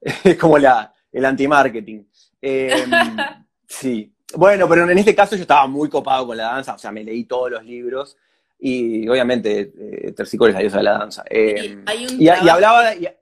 Es 0.24 0.36
como 0.36 0.58
la, 0.58 0.92
el 1.10 1.24
anti-marketing. 1.24 2.04
Em, 2.42 2.90
sí. 3.66 4.14
Bueno, 4.36 4.68
pero 4.68 4.90
en 4.90 4.98
este 4.98 5.14
caso 5.14 5.36
yo 5.36 5.42
estaba 5.42 5.66
muy 5.66 5.88
copado 5.88 6.26
con 6.26 6.36
la 6.36 6.44
danza, 6.44 6.74
o 6.74 6.78
sea, 6.78 6.90
me 6.92 7.04
leí 7.04 7.24
todos 7.24 7.50
los 7.52 7.64
libros 7.64 8.16
y 8.58 9.08
obviamente 9.08 9.72
eh, 9.78 10.14
es 10.16 10.34
la 10.34 10.58
diosa 10.58 10.76
de 10.78 10.82
la 10.82 10.98
danza. 10.98 11.24
Em, 11.30 11.84
y, 12.18 12.28
hablaba 12.28 12.90
de... 12.90 13.16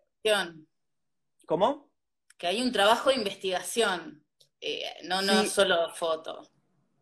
¿Cómo? 1.46 1.90
Que 2.37 2.46
hay 2.48 2.62
un 2.62 2.72
trabajo 2.72 3.11
de 3.11 3.16
investigación, 3.16 4.25
eh, 4.61 4.83
no, 5.05 5.22
no 5.22 5.44
solo 5.44 5.90
foto. 5.94 6.48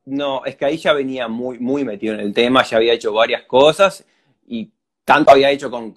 No, 0.07 0.45
es 0.45 0.57
que 0.57 0.65
ahí 0.65 0.77
ya 0.77 0.93
venía 0.93 1.29
muy, 1.29 1.59
muy 1.59 1.85
metido 1.85 2.15
en 2.15 2.21
el 2.21 2.33
tema, 2.33 2.65
ya 2.65 2.79
había 2.79 2.95
hecho 2.95 3.13
varias 3.13 3.43
cosas 3.43 4.05
y 4.47 4.73
tanto 5.05 5.31
había 5.33 5.51
hecho 5.51 5.71
con, 5.71 5.95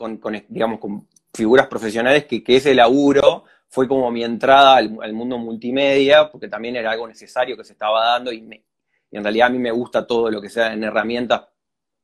digamos, 0.49 0.79
con 0.79 1.07
figuras 1.33 1.67
profesionales 1.67 2.25
que, 2.25 2.43
ese 2.47 2.75
laburo 2.75 3.45
fue 3.67 3.87
como 3.87 4.11
mi 4.11 4.23
entrada 4.23 4.77
al, 4.77 5.13
mundo 5.13 5.37
multimedia, 5.37 6.29
porque 6.29 6.47
también 6.47 6.75
era 6.75 6.91
algo 6.91 7.07
necesario 7.07 7.57
que 7.57 7.63
se 7.63 7.73
estaba 7.73 8.05
dando 8.05 8.31
y, 8.31 8.63
en 9.11 9.23
realidad 9.23 9.47
a 9.47 9.51
mí 9.51 9.59
me 9.59 9.71
gusta 9.71 10.07
todo 10.07 10.31
lo 10.31 10.41
que 10.41 10.49
sea 10.49 10.73
en 10.73 10.83
herramientas 10.83 11.43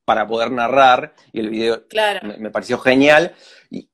para 0.05 0.27
poder 0.27 0.51
narrar 0.51 1.13
y 1.33 1.39
el 1.39 1.49
video 1.49 1.83
me, 2.39 2.49
pareció 2.51 2.77
genial. 2.79 3.33
Y, 3.69 3.89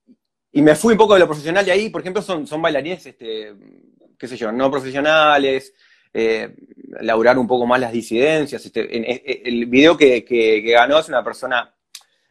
me 0.61 0.75
fui 0.75 0.93
un 0.93 0.97
poco 0.97 1.15
de 1.15 1.19
lo 1.19 1.27
profesional 1.27 1.65
de 1.65 1.71
ahí, 1.71 1.89
por 1.89 1.99
ejemplo, 2.01 2.21
son, 2.21 2.47
son 2.47 2.61
bailarines, 2.61 3.05
este, 3.05 3.53
qué 4.17 4.27
sé 4.27 4.37
yo, 4.37 4.51
no 4.51 4.71
profesionales, 4.71 5.73
eh, 6.17 6.55
laburar 7.01 7.37
un 7.37 7.45
poco 7.45 7.65
más 7.65 7.77
las 7.77 7.91
disidencias. 7.91 8.65
Este, 8.65 8.79
e, 8.79 9.21
e, 9.25 9.41
el 9.43 9.65
video 9.65 9.97
que, 9.97 10.61
ganó 10.65 10.99
es 10.99 11.09
una 11.09 11.21
persona, 11.21 11.75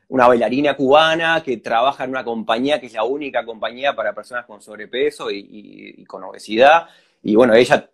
una 0.09 0.27
bailarina 0.27 0.75
cubana 0.75 1.43
que 1.45 1.59
trabaja 1.59 2.05
en 2.05 2.11
una 2.11 2.25
compañía 2.25 2.81
que 2.81 2.87
es 2.87 2.95
la 2.95 3.05
única 3.05 3.45
compañía 3.45 3.95
para 3.95 4.15
personas 4.15 4.47
con 4.47 4.63
sobrepeso 4.63 5.31
y, 5.31 6.03
con 6.07 6.25
obesidad. 6.25 6.87
Y 7.23 7.35
bueno, 7.35 7.53
ella 7.53 7.91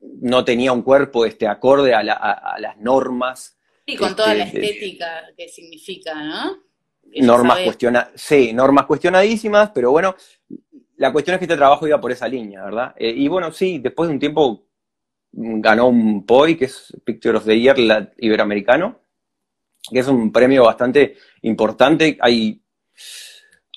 no 0.00 0.46
tenía 0.46 0.72
un 0.72 0.80
cuerpo 0.80 1.26
este, 1.26 1.46
acorde 1.46 1.92
a, 1.92 2.02
las 2.02 2.78
normas. 2.78 3.58
Y 3.84 3.96
con 3.96 4.16
toda 4.16 4.32
la 4.32 4.44
este, 4.44 4.64
estética 4.64 5.24
que 5.36 5.50
significa, 5.50 6.14
¿no? 6.14 6.56
normas 7.16 7.60
cuestiona 7.60 8.10
sí, 8.14 8.54
normas 8.54 8.86
cuestionadísimas, 8.86 9.72
pero 9.74 9.90
bueno, 9.90 10.16
la 10.96 11.12
cuestión 11.12 11.34
es 11.34 11.38
que 11.38 11.44
este 11.44 11.56
trabajo 11.56 11.86
iba 11.86 12.00
por 12.00 12.12
esa 12.12 12.26
línea, 12.26 12.64
¿verdad? 12.64 12.94
Eh, 12.96 13.12
y 13.14 13.28
bueno, 13.28 13.52
sí, 13.52 13.78
después 13.78 14.08
de 14.08 14.14
un 14.14 14.18
tiempo 14.18 14.64
ganó 15.36 15.88
un 15.88 16.24
POI, 16.24 16.56
que 16.56 16.66
es 16.66 16.92
Picture 17.04 17.38
of 17.38 17.44
the 17.44 17.58
Year 17.58 17.76
iberoamericano, 18.18 19.00
que 19.90 19.98
es 19.98 20.08
un 20.08 20.32
premio 20.32 20.64
bastante 20.64 21.16
importante. 21.42 22.16
Hay, 22.20 22.62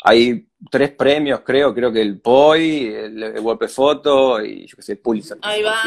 hay 0.03 0.47
tres 0.69 0.91
premios, 0.91 1.41
creo, 1.41 1.73
creo 1.73 1.91
que 1.91 2.01
el 2.01 2.21
POI, 2.21 2.87
el, 2.87 3.41
Golpe 3.41 3.67
Foto 3.67 4.43
y 4.43 4.67
yo 4.67 4.75
qué 4.75 4.81
sé, 4.81 4.95
Pulitzer, 4.97 5.37
Ahí 5.41 5.61
va. 5.61 5.81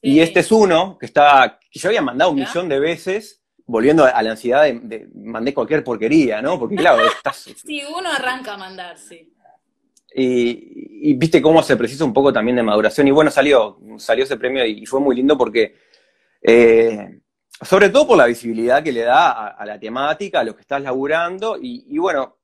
Y 0.00 0.18
este 0.18 0.40
es 0.40 0.50
uno 0.50 0.98
que 0.98 1.06
está, 1.06 1.60
que 1.70 1.78
yo 1.78 1.88
había 1.88 2.02
mandado 2.02 2.32
un 2.32 2.40
millón 2.40 2.68
de 2.68 2.80
veces, 2.80 3.44
volviendo 3.66 4.04
a 4.04 4.20
la 4.22 4.32
ansiedad 4.32 4.64
de, 4.64 4.80
de 4.80 5.08
mandé 5.14 5.54
cualquier 5.54 5.84
porquería, 5.84 6.42
¿no? 6.42 6.58
Porque 6.58 6.74
claro, 6.74 7.06
estás... 7.06 7.36
sí, 7.36 7.82
uno 7.96 8.10
arranca 8.10 8.54
a 8.54 8.56
mandar, 8.56 8.98
sí. 8.98 9.32
Y, 10.14 11.14
viste 11.14 11.42
cómo 11.42 11.62
se 11.62 11.76
precisa 11.76 12.04
un 12.04 12.12
poco 12.12 12.32
también 12.32 12.56
de 12.56 12.62
maduración. 12.62 13.08
Y 13.08 13.10
bueno, 13.10 13.30
salió, 13.30 13.78
salió 13.98 14.24
ese 14.24 14.36
premio 14.36 14.64
y, 14.64 14.86
fue 14.86 15.00
muy 15.00 15.16
lindo 15.16 15.36
porque, 15.36 15.76
eh, 16.40 17.20
sobre 17.60 17.90
todo 17.90 18.06
por 18.08 18.18
la 18.18 18.26
visibilidad 18.26 18.82
que 18.82 18.92
le 18.92 19.02
da 19.02 19.48
a, 19.48 19.64
la 19.64 19.78
temática, 19.78 20.40
a 20.40 20.44
lo 20.44 20.54
que 20.54 20.62
estás 20.62 20.82
laburando. 20.82 21.56
Y, 21.60 21.98
bueno, 21.98 22.38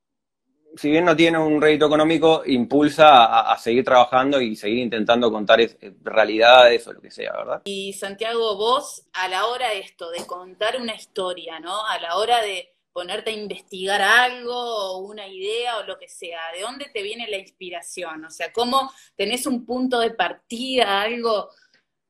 si 0.76 0.90
bien 0.90 1.04
no 1.04 1.16
tiene 1.16 1.38
un 1.38 1.60
rédito 1.60 1.86
económico, 1.86 2.42
impulsa 2.46 3.50
a, 3.50 3.58
seguir 3.58 3.84
trabajando 3.84 4.40
y 4.40 4.56
seguir 4.56 4.78
intentando 4.78 5.30
contar 5.30 5.60
realidades 6.02 6.86
o 6.86 6.92
lo 6.92 7.00
que 7.00 7.10
sea, 7.10 7.32
¿verdad? 7.32 7.62
Y 7.64 7.92
Santiago, 7.92 8.56
vos 8.56 9.06
a 9.12 9.28
la 9.28 9.46
hora 9.46 9.70
de 9.70 9.80
esto, 9.80 10.10
de 10.10 10.24
contar 10.26 10.80
una 10.80 10.94
historia, 10.94 11.58
¿no? 11.60 11.84
A 11.86 11.98
la 12.00 12.16
hora 12.16 12.40
de 12.42 12.77
ponerte 12.92 13.30
a 13.30 13.34
investigar 13.34 14.00
algo 14.00 14.54
o 14.54 14.98
una 14.98 15.26
idea 15.26 15.78
o 15.78 15.84
lo 15.84 15.98
que 15.98 16.08
sea, 16.08 16.40
¿de 16.54 16.62
dónde 16.62 16.90
te 16.92 17.02
viene 17.02 17.28
la 17.28 17.38
inspiración? 17.38 18.24
O 18.24 18.30
sea, 18.30 18.52
¿cómo 18.52 18.92
tenés 19.16 19.46
un 19.46 19.64
punto 19.64 20.00
de 20.00 20.10
partida, 20.10 21.02
algo? 21.02 21.50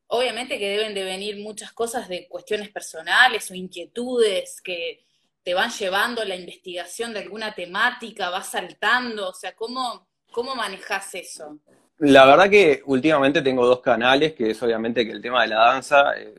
Obviamente 0.09 0.59
que 0.59 0.71
deben 0.71 0.95
de 0.95 1.05
venir 1.05 1.37
muchas 1.39 1.73
cosas 1.73 2.09
de 2.09 2.27
cuestiones 2.29 2.71
personales 2.71 3.51
o 3.51 3.55
inquietudes 3.55 4.61
que 4.63 5.05
te 5.43 5.55
van 5.55 5.71
llevando 5.71 6.25
la 6.25 6.37
investigación 6.37 7.13
de 7.13 7.21
alguna 7.21 7.55
temática, 7.55 8.31
vas 8.31 8.51
saltando, 8.51 9.31
o 9.31 9.35
sea, 9.35 9.55
¿cómo, 9.55 10.09
cómo 10.31 10.55
manejas 10.55 11.15
eso? 11.15 11.59
La 11.99 12.27
verdad 12.27 12.49
que 12.49 12.83
últimamente 12.87 13.43
tengo 13.43 13.67
dos 13.67 13.81
canales, 13.81 14.35
que 14.35 14.51
es 14.51 14.63
obviamente 14.63 15.05
que 15.05 15.13
el 15.13 15.21
tema 15.21 15.43
de 15.43 15.49
la 15.49 15.59
danza, 15.59 16.17
eh, 16.17 16.35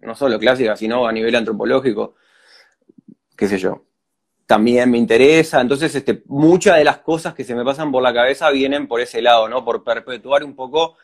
no 0.00 0.14
solo 0.14 0.38
clásica, 0.38 0.74
sino 0.74 1.06
a 1.06 1.12
nivel 1.12 1.34
antropológico, 1.34 2.16
qué 3.36 3.48
sé 3.48 3.58
yo, 3.58 3.84
también 4.46 4.90
me 4.90 4.98
interesa. 4.98 5.60
Entonces, 5.60 5.94
este, 5.94 6.22
muchas 6.26 6.76
de 6.76 6.84
las 6.84 6.98
cosas 6.98 7.34
que 7.34 7.44
se 7.44 7.54
me 7.54 7.64
pasan 7.64 7.90
por 7.92 8.02
la 8.02 8.14
cabeza 8.14 8.50
vienen 8.50 8.86
por 8.88 9.00
ese 9.00 9.20
lado, 9.22 9.48
¿no? 9.48 9.64
Por 9.64 9.84
perpetuar 9.84 10.44
un 10.44 10.54
poco 10.54 10.96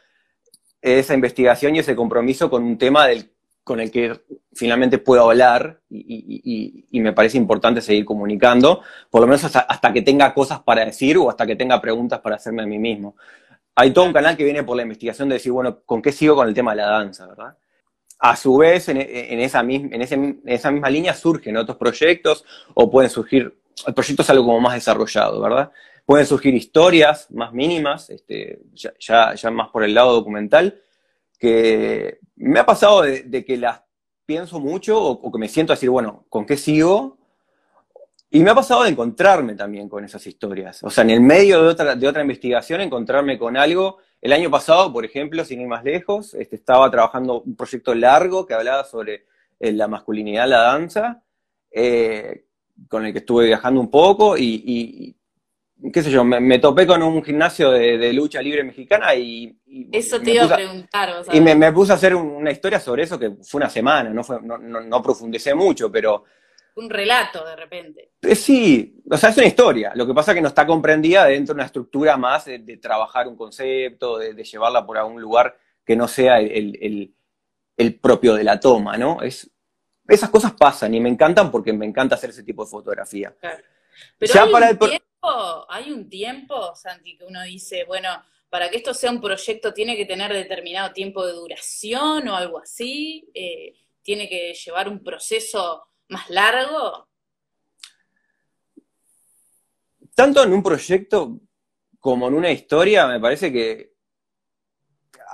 esa 0.80 1.14
investigación 1.14 1.76
y 1.76 1.80
ese 1.80 1.94
compromiso 1.94 2.50
con 2.50 2.64
un 2.64 2.78
tema 2.78 3.06
del 3.06 3.32
con 3.64 3.80
el 3.80 3.90
que 3.90 4.20
finalmente 4.52 4.98
puedo 4.98 5.22
hablar 5.22 5.80
y, 5.88 6.84
me 7.00 7.12
parece 7.12 7.36
importante 7.36 7.80
seguir 7.80 8.04
comunicando, 8.04 8.82
por 9.10 9.20
lo 9.20 9.26
menos 9.26 9.44
hasta, 9.44 9.92
que 9.92 10.02
tenga 10.02 10.34
cosas 10.34 10.60
para 10.60 10.84
decir 10.84 11.16
o 11.18 11.30
hasta 11.30 11.46
que 11.46 11.56
tenga 11.56 11.80
preguntas 11.80 12.20
para 12.20 12.36
hacerme 12.36 12.62
a 12.62 12.66
mí 12.66 12.78
mismo. 12.78 13.16
Hay 13.74 13.92
todo 13.92 14.04
un 14.04 14.12
canal 14.12 14.36
que 14.36 14.44
viene 14.44 14.62
por 14.64 14.76
la 14.76 14.82
investigación 14.82 15.28
de 15.28 15.34
decir, 15.34 15.52
bueno, 15.52 15.80
¿con 15.84 16.02
qué 16.02 16.12
sigo 16.12 16.36
con 16.36 16.48
el 16.48 16.54
tema 16.54 16.72
de 16.72 16.78
la 16.78 16.88
danza, 16.88 17.26
verdad? 17.26 17.56
A 18.24 18.36
su 18.36 18.56
vez, 18.56 18.88
en, 18.88 18.98
esa, 19.40 19.64
misma 19.64 20.88
línea 20.88 21.12
surgen 21.12 21.56
otros 21.56 21.76
proyectos 21.76 22.44
o 22.72 22.88
pueden 22.88 23.10
surgir, 23.10 23.52
el 23.84 23.94
proyecto 23.94 24.22
es 24.22 24.30
algo 24.30 24.44
como 24.44 24.60
más 24.60 24.74
desarrollado, 24.74 25.40
¿verdad? 25.40 25.72
Pueden 26.06 26.24
surgir 26.24 26.54
historias 26.54 27.28
más 27.32 27.52
mínimas, 27.52 28.10
este, 28.10 28.60
ya, 29.00 29.34
ya 29.34 29.50
más 29.50 29.70
por 29.70 29.82
el 29.82 29.92
lado 29.92 30.12
documental, 30.12 30.80
que 31.36 32.20
me 32.36 32.60
ha 32.60 32.64
pasado 32.64 33.02
de, 33.02 33.44
que 33.44 33.56
las 33.56 33.82
pienso 34.24 34.60
mucho 34.60 35.02
o, 35.02 35.32
que 35.32 35.38
me 35.40 35.48
siento 35.48 35.72
a 35.72 35.74
decir, 35.74 35.90
bueno, 35.90 36.24
¿con 36.28 36.46
qué 36.46 36.56
sigo? 36.56 37.18
Y 38.30 38.44
me 38.44 38.50
ha 38.50 38.54
pasado 38.54 38.84
de 38.84 38.90
encontrarme 38.90 39.56
también 39.56 39.88
con 39.88 40.04
esas 40.04 40.24
historias. 40.28 40.80
O 40.84 40.90
sea, 40.90 41.02
en 41.02 41.10
el 41.10 41.20
medio 41.22 41.60
de 41.60 41.70
otra, 41.70 41.96
de 41.96 42.06
otra 42.06 42.22
investigación, 42.22 42.82
encontrarme 42.82 43.36
con 43.36 43.56
algo. 43.56 43.98
El 44.22 44.32
año 44.32 44.52
pasado, 44.52 44.92
por 44.92 45.04
ejemplo, 45.04 45.44
sin 45.44 45.60
ir 45.60 45.66
más 45.66 45.82
lejos, 45.82 46.32
este, 46.34 46.54
estaba 46.54 46.88
trabajando 46.92 47.42
un 47.42 47.56
proyecto 47.56 47.92
largo 47.92 48.46
que 48.46 48.54
hablaba 48.54 48.84
sobre 48.84 49.26
eh, 49.58 49.72
la 49.72 49.88
masculinidad, 49.88 50.48
la 50.48 50.60
danza, 50.62 51.24
eh, 51.68 52.44
con 52.88 53.04
el 53.04 53.12
que 53.12 53.18
estuve 53.18 53.46
viajando 53.46 53.80
un 53.80 53.90
poco 53.90 54.38
y, 54.38 55.16
qué 55.92 56.02
sé 56.04 56.10
yo, 56.12 56.22
me, 56.22 56.58
topé 56.60 56.86
con 56.86 57.02
un 57.02 57.24
gimnasio 57.24 57.72
de, 57.72 58.12
lucha 58.12 58.40
libre 58.40 58.62
mexicana 58.62 59.12
y... 59.16 59.58
eso 59.90 60.20
te 60.20 60.34
iba 60.34 60.44
a 60.44 60.54
preguntar. 60.54 61.24
Y 61.32 61.40
me, 61.40 61.72
puse 61.72 61.90
a 61.90 61.96
hacer 61.96 62.14
una 62.14 62.52
historia 62.52 62.78
sobre 62.78 63.02
eso 63.02 63.18
que 63.18 63.32
fue 63.42 63.58
una 63.58 63.68
semana, 63.68 64.10
no, 64.10 64.22
fue, 64.22 64.38
no, 64.40 65.02
profundicé 65.02 65.52
mucho, 65.52 65.90
pero... 65.90 66.24
Un 66.74 66.88
relato 66.88 67.44
de 67.44 67.56
repente. 67.56 68.12
Eh, 68.22 68.34
sí, 68.34 69.02
o 69.10 69.16
sea, 69.16 69.30
es 69.30 69.36
una 69.36 69.46
historia. 69.46 69.92
Lo 69.94 70.06
que 70.06 70.14
pasa 70.14 70.32
es 70.32 70.36
que 70.36 70.42
no 70.42 70.48
está 70.48 70.66
comprendida 70.66 71.26
dentro 71.26 71.54
de 71.54 71.58
una 71.58 71.66
estructura 71.66 72.16
más 72.16 72.46
de, 72.46 72.78
trabajar 72.78 73.28
un 73.28 73.36
concepto, 73.36 74.18
de, 74.18 74.42
llevarla 74.42 74.86
por 74.86 74.96
algún 74.96 75.20
lugar 75.20 75.56
que 75.84 75.96
no 75.96 76.08
sea 76.08 76.40
el, 76.40 77.14
propio 78.00 78.34
de 78.34 78.44
la 78.44 78.58
toma, 78.58 78.96
¿no? 78.96 79.20
Es, 79.22 79.50
esas 80.08 80.30
cosas 80.30 80.52
pasan 80.52 80.94
y 80.94 81.00
me 81.00 81.08
encantan 81.08 81.50
porque 81.50 81.72
me 81.72 81.86
encanta 81.86 82.14
hacer 82.14 82.30
ese 82.30 82.42
tipo 82.42 82.64
de 82.64 82.70
fotografía. 82.70 83.34
Pero 84.18 84.32
ya 84.32 84.46
para 84.46 84.70
el 84.70 84.78
hay 85.68 85.90
un 85.92 86.08
tiempo, 86.08 86.74
Santi, 86.74 87.16
que 87.16 87.24
uno 87.24 87.42
dice, 87.42 87.84
bueno, 87.84 88.08
para 88.50 88.70
que 88.70 88.78
esto 88.78 88.92
sea 88.92 89.10
un 89.10 89.20
proyecto 89.20 89.72
tiene 89.72 89.96
que 89.96 90.04
tener 90.04 90.32
determinado 90.32 90.92
tiempo 90.92 91.24
de 91.26 91.32
duración 91.32 92.28
o 92.28 92.36
algo 92.36 92.58
así, 92.58 93.30
eh, 93.34 93.74
tiene 94.02 94.28
que 94.28 94.52
llevar 94.52 94.88
un 94.88 95.02
proceso 95.02 95.86
más 96.12 96.30
largo. 96.30 97.08
Tanto 100.14 100.44
en 100.44 100.52
un 100.52 100.62
proyecto 100.62 101.40
como 101.98 102.28
en 102.28 102.34
una 102.34 102.50
historia, 102.50 103.06
me 103.06 103.18
parece 103.18 103.52
que 103.52 103.92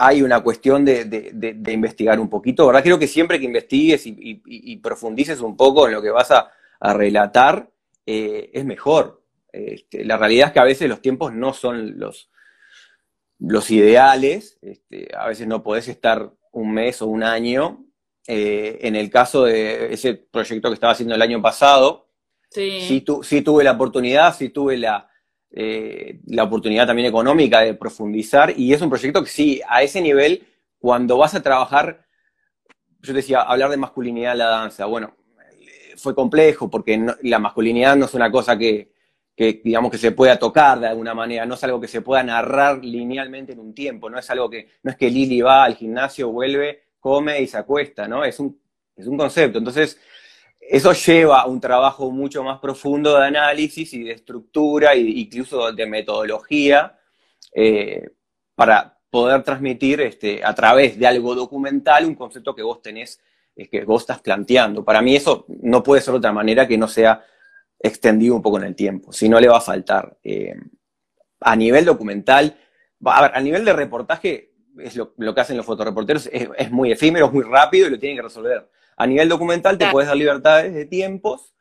hay 0.01 0.23
una 0.23 0.41
cuestión 0.41 0.85
de, 0.85 1.73
investigar 1.73 2.21
un 2.21 2.31
poquito, 2.31 2.67
¿verdad? 2.67 2.85
Creo 2.85 2.99
que 2.99 3.09
siempre 3.09 3.41
que 3.41 3.47
investigues 3.47 4.05
y, 4.07 4.77
profundices 4.77 5.41
un 5.41 5.57
poco 5.57 5.87
en 5.87 5.95
lo 5.95 6.01
que 6.01 6.11
vas 6.11 6.31
a, 6.31 6.53
relatar, 6.81 7.69
eh, 8.07 8.51
es 8.55 8.64
mejor. 8.64 9.25
Este, 9.53 10.05
la 10.05 10.17
realidad 10.17 10.49
es 10.49 10.53
que 10.53 10.61
a 10.61 10.64
veces 10.64 10.88
los 10.88 11.03
tiempos 11.03 11.35
no 11.35 11.53
son 11.53 11.99
los, 11.99 12.31
ideales, 13.71 14.59
este, 14.62 15.09
a 15.17 15.27
veces 15.27 15.49
no 15.49 15.64
podés 15.64 15.88
estar 15.88 16.33
un 16.53 16.73
mes 16.73 17.03
o 17.03 17.07
un 17.07 17.25
año. 17.25 17.85
Eh, 18.31 18.87
en 18.87 18.95
el 18.95 19.09
caso 19.09 19.45
de 19.45 19.91
ese 19.95 20.12
proyecto 20.12 20.69
que 20.69 20.75
estaba 20.75 20.93
haciendo 20.93 21.14
el 21.14 21.23
año 21.23 21.41
pasado, 21.41 22.09
sí, 22.51 23.01
tuve 23.01 23.64
la 23.64 23.73
oportunidad, 23.73 24.37
sí 24.37 24.51
tuve 24.51 24.77
la, 24.77 25.09
eh, 25.51 26.21
la 26.27 26.45
oportunidad 26.45 26.87
también 26.87 27.09
económica 27.09 27.61
de 27.61 27.73
profundizar 27.73 28.53
y 28.55 28.75
es 28.75 28.83
un 28.83 28.91
proyecto 28.91 29.25
que 29.25 29.31
sí, 29.31 29.62
a 29.67 29.83
ese 29.83 30.03
nivel, 30.03 30.47
cuando 30.79 31.17
vas 31.17 31.35
a 31.35 31.43
trabajar, 31.43 32.05
yo 33.01 33.14
decía, 33.14 33.41
hablar 33.41 33.71
de 33.71 33.79
masculinidad 33.79 34.33
en 34.33 34.38
la 34.38 34.49
danza, 34.49 34.85
bueno, 34.85 35.17
fue 35.97 36.14
complejo 36.14 36.69
porque 36.69 37.03
la 37.23 37.38
masculinidad 37.38 37.97
no 37.97 38.05
es 38.05 38.12
una 38.12 38.31
cosa 38.31 38.59
que, 38.59 38.93
que 39.35 39.62
digamos 39.64 39.91
que 39.91 39.97
se 39.97 40.12
pueda 40.12 40.38
tocar 40.38 40.81
de 40.81 40.88
alguna 40.88 41.14
manera, 41.14 41.47
no 41.47 41.55
es 41.55 41.64
algo 41.64 41.81
que 41.81 41.88
se 41.88 42.03
pueda 42.03 42.23
narrar 42.23 42.85
linealmente 42.85 43.55
en 43.55 43.61
un 43.61 43.73
tiempo, 43.73 44.11
no 44.11 44.19
es 44.19 44.29
algo 44.29 44.51
que, 44.51 44.69
no 44.83 44.91
es 44.91 44.99
que 44.99 45.09
Lili 45.09 45.41
va 45.41 45.64
al 45.64 45.77
gimnasio, 45.77 46.31
vuelve, 46.31 46.88
come 47.01 47.41
y 47.41 47.47
se 47.47 47.59
acuesta, 47.59 48.07
¿no? 48.09 48.25
Es 48.25 48.39
un, 48.41 48.61
es 48.97 49.07
un 49.07 49.17
concepto. 49.17 49.59
Entonces, 49.59 49.99
eso 50.61 50.93
lleva 50.93 51.41
a 51.41 51.47
un 51.47 51.61
trabajo 51.61 52.11
mucho 52.11 52.43
más 52.43 52.59
profundo 52.61 53.19
de 53.19 53.27
análisis 53.27 53.93
y 53.95 54.05
de 54.05 54.13
estructura 54.13 54.93
e 54.93 55.01
incluso 55.01 55.73
de 55.73 55.87
metodología 55.87 56.99
eh, 57.55 58.11
para 58.55 58.99
poder 59.11 59.43
transmitir 59.43 60.01
este, 60.03 60.45
a 60.45 60.55
través 60.55 60.99
de 60.99 61.07
algo 61.07 61.35
documental 61.35 62.05
un 62.05 62.15
concepto 62.15 62.55
que 62.55 62.63
vos 62.63 62.83
tenés, 62.83 63.21
eh, 63.57 63.69
que 63.69 63.85
vos 63.85 64.03
estás 64.03 64.21
planteando. 64.21 64.85
Para 64.85 65.01
mí 65.01 65.17
eso 65.17 65.47
no 65.63 65.83
puede 65.83 66.03
ser 66.03 66.13
de 66.13 66.19
otra 66.19 66.33
manera 66.33 66.69
que 66.69 66.77
no 66.77 66.89
sea 66.89 67.25
extendido 67.79 68.35
un 68.35 68.43
poco 68.43 68.59
en 68.59 68.65
el 68.65 68.75
tiempo, 68.75 69.13
si 69.13 69.29
no 69.29 69.41
le 69.41 69.49
va 69.49 69.59
a 69.59 69.63
faltar. 69.63 70.19
Eh, 70.23 70.55
a 71.41 71.57
nivel 71.57 71.85
documental, 71.85 72.59
a 73.05 73.23
ver, 73.23 73.31
a 73.35 73.41
nivel 73.41 73.65
de 73.65 73.73
reportaje, 73.73 74.48
es 74.83 74.97
lo, 74.97 75.14
que 75.14 75.41
hacen 75.41 75.57
los 75.57 75.67
fotoreporteros, 75.67 76.29
es, 76.33 76.71
muy 76.71 76.93
efímero, 76.93 77.27
es 77.27 77.33
muy 77.33 77.45
rápido 77.45 77.87
y 77.87 77.91
lo 77.91 77.99
tienen 77.99 78.17
que 78.17 78.23
resolver. 78.23 78.69
A 78.97 79.07
nivel 79.07 79.29
documental 79.29 79.79
te 79.79 79.91
puedes 79.91 80.09
dar 80.09 80.17
libertades 80.17 80.75
de 80.75 80.85
tiempos. 80.87 81.55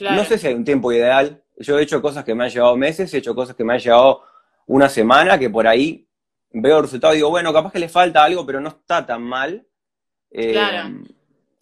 No 0.00 0.24
sé 0.24 0.38
si 0.38 0.46
hay 0.46 0.54
un 0.54 0.64
tiempo 0.64 0.92
ideal. 0.92 1.42
Yo 1.58 1.78
he 1.78 1.82
hecho 1.82 2.00
cosas 2.00 2.24
que 2.24 2.34
me 2.34 2.44
han 2.44 2.50
llevado 2.50 2.76
meses, 2.76 3.12
he 3.12 3.18
hecho 3.18 3.34
cosas 3.34 3.56
que 3.56 3.64
me 3.64 3.74
han 3.74 3.80
llevado 3.80 4.22
una 4.66 4.88
semana, 4.88 5.38
que 5.38 5.50
por 5.50 5.66
ahí 5.66 6.08
veo 6.50 6.78
el 6.78 6.84
resultado 6.84 7.14
y 7.14 7.16
digo, 7.16 7.30
bueno, 7.30 7.52
capaz 7.52 7.72
que 7.72 7.78
le 7.78 7.88
falta 7.88 8.24
algo, 8.24 8.46
pero 8.46 8.60
no 8.60 8.68
está 8.68 9.04
tan 9.04 9.22
mal. 9.22 9.66
Eh, 10.30 10.54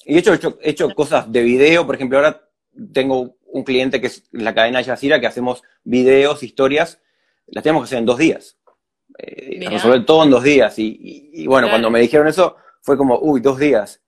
y 0.05 0.17
he 0.17 0.19
hecho, 0.19 0.59
he 0.61 0.71
hecho 0.71 0.95
cosas 0.95 1.31
de 1.31 1.43
video, 1.43 1.87
por 1.87 1.95
ejemplo, 1.95 2.19
ahora 2.19 2.49
tengo 2.93 3.37
un 3.47 3.65
cliente 3.65 4.01
que 4.01 4.09
es 4.09 4.25
la 4.33 4.55
cadena 4.55 4.81
Yacira, 4.81 5.21
que 5.21 5.27
hacemos 5.27 5.63
videos, 5.83 6.43
historias, 6.43 7.01
las 7.47 7.63
tenemos 7.63 7.83
que 7.83 7.87
hacer 7.87 7.99
en 7.99 8.07
dos 8.07 8.19
días. 8.19 8.56
Eh, 9.19 9.69
resolver 9.69 10.05
todo 10.05 10.25
en 10.25 10.31
dos 10.31 10.43
días. 10.43 10.75
Y, 10.79 11.47
bueno, 11.47 11.69
cuando 11.69 11.91
me 11.91 12.01
dijeron 12.01 12.29
eso, 12.29 12.57
fue 12.81 12.97
como, 12.97 13.19
uy, 13.21 13.41
dos 13.41 13.59
días. 13.59 14.03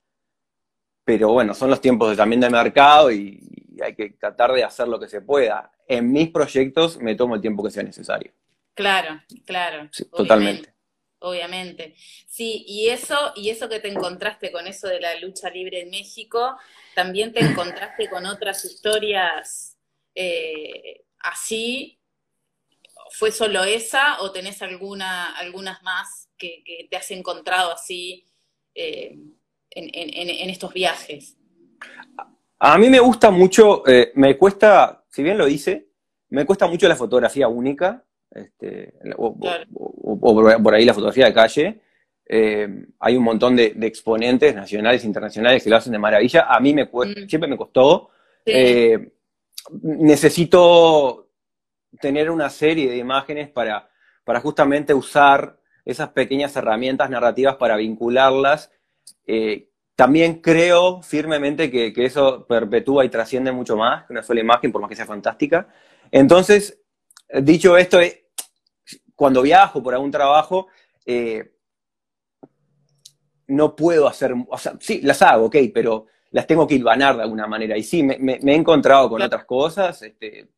Pero 1.04 1.32
bueno, 1.32 1.54
son 1.54 1.70
los 1.70 1.80
tiempos 1.80 2.16
también 2.16 2.40
de 2.40 2.50
mercado 2.50 3.10
y, 3.10 3.44
hay 3.80 3.94
que 3.94 4.10
tratar 4.10 4.52
de 4.52 4.64
hacer 4.64 4.88
lo 4.88 4.98
que 4.98 5.06
se 5.06 5.20
pueda. 5.20 5.70
En 5.86 6.10
mis 6.10 6.30
proyectos 6.30 6.98
me 6.98 7.14
tomo 7.14 7.36
el 7.36 7.40
tiempo 7.40 7.62
que 7.62 7.70
sea 7.70 7.84
necesario. 7.84 8.32
Claro, 8.74 9.20
claro. 9.44 9.88
totalmente 10.10 10.74
obviamente. 11.20 11.94
Sí, 12.26 12.64
y 12.66 12.88
eso, 12.88 13.32
y 13.34 13.50
eso 13.50 13.68
que 13.68 13.80
te 13.80 13.88
encontraste 13.88 14.52
con 14.52 14.66
eso 14.66 14.88
de 14.88 15.00
la 15.00 15.18
lucha 15.18 15.50
libre 15.50 15.82
en 15.82 15.90
México, 15.90 16.56
también 16.94 17.32
te 17.32 17.40
encontraste 17.40 18.08
con 18.08 18.26
otras 18.26 18.64
historias 18.64 19.76
eh, 20.14 21.04
así. 21.20 21.97
¿Fue 23.12 23.30
solo 23.30 23.64
esa 23.64 24.20
o 24.20 24.30
tenés 24.32 24.62
alguna, 24.62 25.36
algunas 25.36 25.82
más 25.82 26.28
que, 26.36 26.62
te 26.90 26.96
has 26.96 27.10
encontrado 27.10 27.72
así 27.72 28.26
eh, 28.74 29.16
en, 29.70 30.50
estos 30.50 30.72
viajes? 30.72 31.36
A 32.58 32.78
mí 32.78 32.88
me 32.90 33.00
gusta 33.00 33.30
mucho, 33.30 33.86
eh, 33.86 34.12
me 34.14 34.36
cuesta, 34.36 35.04
si 35.10 35.22
bien 35.22 35.38
lo 35.38 35.48
hice, 35.48 35.88
me 36.30 36.44
cuesta 36.44 36.66
mucho 36.66 36.88
la 36.88 36.96
fotografía 36.96 37.48
única, 37.48 38.04
este, 38.30 38.94
o, 39.16 39.38
por 40.62 40.74
ahí 40.74 40.84
la 40.84 40.94
fotografía 40.94 41.26
de 41.26 41.34
calle. 41.34 41.80
Eh, 42.30 42.68
hay 43.00 43.16
un 43.16 43.24
montón 43.24 43.56
de, 43.56 43.74
exponentes 43.82 44.54
nacionales 44.54 45.02
e 45.02 45.06
internacionales 45.06 45.62
que 45.62 45.70
lo 45.70 45.76
hacen 45.76 45.92
de 45.92 45.98
maravilla. 45.98 46.46
A 46.48 46.60
mí 46.60 46.74
me 46.74 46.84
mm. 46.84 47.28
siempre 47.28 47.48
me 47.48 47.56
costó. 47.56 48.10
Necesito 49.82 51.27
tener 52.00 52.30
una 52.30 52.50
serie 52.50 52.90
de 52.90 52.96
imágenes 52.96 53.48
para, 53.48 53.90
para 54.24 54.40
justamente 54.40 54.94
usar 54.94 55.58
esas 55.84 56.10
pequeñas 56.10 56.54
herramientas 56.56 57.08
narrativas 57.08 57.56
para 57.56 57.76
vincularlas. 57.76 58.70
Eh, 59.26 59.70
también 59.94 60.40
creo 60.40 61.02
firmemente 61.02 61.70
que, 61.70 61.92
eso 62.04 62.46
perpetúa 62.46 63.04
y 63.04 63.08
trasciende 63.08 63.52
mucho 63.52 63.76
más 63.76 64.06
que 64.06 64.12
una 64.12 64.22
sola 64.22 64.40
imagen, 64.40 64.70
por 64.70 64.80
más 64.80 64.88
que 64.90 64.96
sea 64.96 65.06
fantástica. 65.06 65.68
Entonces, 66.10 66.80
dicho 67.42 67.76
esto, 67.76 68.00
eh, 68.00 68.28
cuando 69.16 69.42
viajo 69.42 69.82
por 69.82 69.94
algún 69.94 70.10
trabajo, 70.10 70.68
eh, 71.04 71.54
no 73.48 73.74
puedo 73.74 74.06
hacer, 74.06 74.34
o 74.48 74.58
sea, 74.58 74.74
sí, 74.78 75.00
las 75.02 75.22
hago, 75.22 75.46
ok, 75.46 75.56
pero 75.72 76.06
las 76.30 76.46
tengo 76.46 76.66
que 76.66 76.74
hilvanar 76.74 77.16
de 77.16 77.22
alguna 77.22 77.46
manera. 77.46 77.76
Y 77.76 77.82
sí, 77.82 78.02
me, 78.02 78.34
he 78.34 78.54
encontrado 78.54 79.08
con 79.08 79.22
otras 79.22 79.44
cosas, 79.46 80.02
este, 80.02 80.48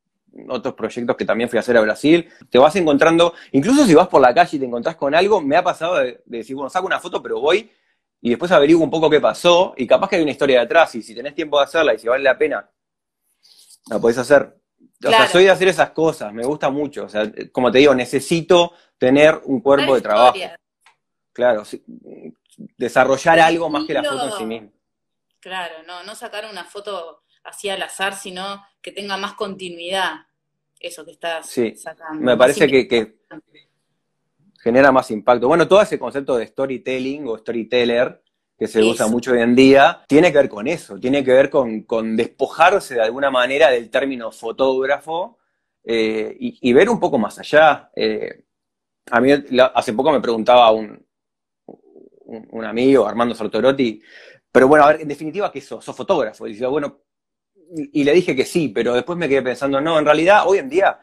otros 0.47 0.73
proyectos 0.73 1.15
que 1.15 1.25
también 1.25 1.49
fui 1.49 1.57
a 1.57 1.61
hacer 1.61 1.77
a 1.77 1.81
Brasil. 1.81 2.29
Te 2.49 2.57
vas 2.57 2.75
encontrando, 2.75 3.33
incluso 3.51 3.85
si 3.85 3.93
vas 3.93 4.07
por 4.07 4.21
la 4.21 4.33
calle 4.33 4.57
y 4.57 4.59
te 4.59 4.65
encontrás 4.65 4.95
con 4.95 5.13
algo, 5.13 5.41
me 5.41 5.57
ha 5.57 5.63
pasado 5.63 5.97
de, 5.97 6.21
decir, 6.25 6.55
bueno, 6.55 6.69
saco 6.69 6.85
una 6.85 6.99
foto, 6.99 7.21
pero 7.21 7.39
voy 7.39 7.69
y 8.21 8.29
después 8.29 8.51
averiguo 8.51 8.83
un 8.83 8.91
poco 8.91 9.09
qué 9.09 9.19
pasó 9.19 9.73
y 9.75 9.87
capaz 9.87 10.09
que 10.09 10.17
hay 10.17 10.21
una 10.21 10.31
historia 10.31 10.59
de 10.59 10.65
atrás 10.65 10.93
y 10.95 11.01
si 11.01 11.15
tenés 11.15 11.33
tiempo 11.33 11.57
de 11.57 11.65
hacerla 11.65 11.93
y 11.93 11.99
si 11.99 12.07
vale 12.07 12.23
la 12.23 12.37
pena, 12.37 12.69
la 13.87 13.99
podés 13.99 14.19
hacer. 14.19 14.57
O 15.03 15.09
sea, 15.09 15.27
soy 15.27 15.45
de 15.45 15.49
hacer 15.49 15.67
esas 15.67 15.89
cosas, 15.91 16.31
me 16.31 16.45
gusta 16.45 16.69
mucho. 16.69 17.05
O 17.05 17.09
sea, 17.09 17.23
como 17.51 17.71
te 17.71 17.79
digo, 17.79 17.95
necesito 17.95 18.73
tener 18.99 19.41
un 19.45 19.59
cuerpo 19.61 19.95
de 19.95 20.01
trabajo. 20.01 20.37
Claro, 21.33 21.63
desarrollar 22.77 23.39
algo 23.39 23.69
más 23.69 23.85
que 23.85 23.93
la 23.93 24.03
foto 24.03 24.25
en 24.25 24.31
sí 24.33 24.45
misma. 24.45 24.69
Claro, 25.39 25.75
no, 25.87 26.03
no 26.03 26.13
sacar 26.13 26.45
una 26.45 26.65
foto 26.65 27.23
así 27.43 27.69
al 27.69 27.81
azar, 27.81 28.13
sino 28.15 28.63
que 28.81 28.91
tenga 28.91 29.17
más 29.17 29.33
continuidad 29.33 30.25
eso 30.81 31.05
que 31.05 31.11
estás 31.11 31.47
sí, 31.47 31.75
Me 32.13 32.35
parece 32.35 32.67
que, 32.67 33.19
genera 34.59 34.91
más 34.91 35.09
impacto. 35.11 35.47
Bueno, 35.47 35.67
todo 35.67 35.81
ese 35.81 35.97
concepto 35.97 36.37
de 36.37 36.47
storytelling 36.47 37.27
o 37.27 37.37
storyteller 37.37 38.21
que 38.57 38.67
se 38.67 38.83
usa 38.83 39.07
mucho 39.07 39.31
hoy 39.31 39.41
en 39.41 39.55
día, 39.55 40.05
tiene 40.07 40.31
que 40.31 40.37
ver 40.37 40.49
con 40.49 40.67
eso, 40.67 40.99
tiene 40.99 41.23
que 41.23 41.31
ver 41.31 41.49
con, 41.49 42.15
despojarse 42.15 42.93
de 42.93 43.01
alguna 43.01 43.31
manera 43.31 43.71
del 43.71 43.89
término 43.89 44.31
fotógrafo 44.31 45.39
eh, 45.83 46.35
y, 46.39 46.71
ver 46.71 46.87
un 46.87 46.99
poco 46.99 47.17
más 47.17 47.39
allá. 47.39 47.89
Eh, 47.95 48.43
a 49.09 49.19
mí 49.19 49.31
hace 49.73 49.93
poco 49.93 50.11
me 50.11 50.21
preguntaba 50.21 50.69
un, 50.71 51.03
un, 52.25 52.63
amigo, 52.63 53.07
Armando 53.07 53.33
Sartorotti, 53.33 53.99
pero 54.51 54.67
bueno, 54.67 54.85
a 54.85 54.91
ver, 54.91 55.01
en 55.01 55.07
definitiva, 55.07 55.51
¿qué 55.51 55.59
sos? 55.59 55.83
¿Sos 55.83 55.95
fotógrafo? 55.95 56.45
Y 56.45 56.51
decía, 56.51 56.67
bueno, 56.67 57.01
y 57.73 58.03
le 58.03 58.13
dije 58.13 58.35
que 58.35 58.45
sí, 58.45 58.69
pero 58.69 58.93
después 58.93 59.17
me 59.17 59.29
quedé 59.29 59.41
pensando, 59.41 59.79
no, 59.79 59.97
en 59.99 60.05
realidad 60.05 60.43
hoy 60.45 60.59
en 60.59 60.69
día 60.69 60.99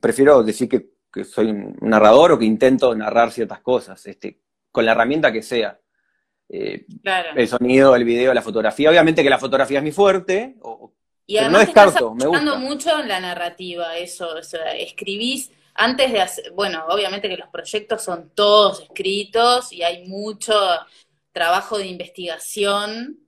prefiero 0.00 0.42
decir 0.42 0.68
que, 0.68 0.98
soy 1.24 1.46
un 1.46 1.76
narrador 1.80 2.32
o 2.32 2.38
que 2.38 2.44
intento 2.44 2.94
narrar 2.94 3.32
ciertas 3.32 3.60
cosas, 3.60 4.04
este, 4.06 4.40
con 4.70 4.84
la 4.84 4.92
herramienta 4.92 5.32
que 5.32 5.42
sea. 5.42 5.80
Eh, 6.48 6.86
el 7.34 7.48
sonido, 7.48 7.96
el 7.96 8.04
video, 8.04 8.32
la 8.32 8.42
fotografía. 8.42 8.88
Obviamente 8.88 9.22
que 9.22 9.30
la 9.30 9.38
fotografía 9.38 9.78
es 9.78 9.84
mi 9.84 9.90
fuerte, 9.90 10.56
y 11.26 11.36
además 11.36 11.52
no 11.52 11.66
descarto, 11.66 12.14
me 12.14 12.26
gusta. 12.26 12.54
mucho 12.56 13.00
en 13.00 13.08
la 13.08 13.20
narrativa, 13.20 13.96
eso, 13.96 14.38
escribís 14.38 15.50
antes 15.74 16.10
de 16.10 16.20
hacer, 16.20 16.52
bueno, 16.52 16.84
obviamente 16.88 17.28
que 17.28 17.36
los 17.36 17.48
proyectos 17.48 18.02
son 18.02 18.30
todos 18.34 18.80
escritos 18.80 19.72
y 19.72 19.82
hay 19.82 20.06
mucho 20.08 20.54
trabajo 21.32 21.78
de 21.78 21.86
investigación 21.86 23.27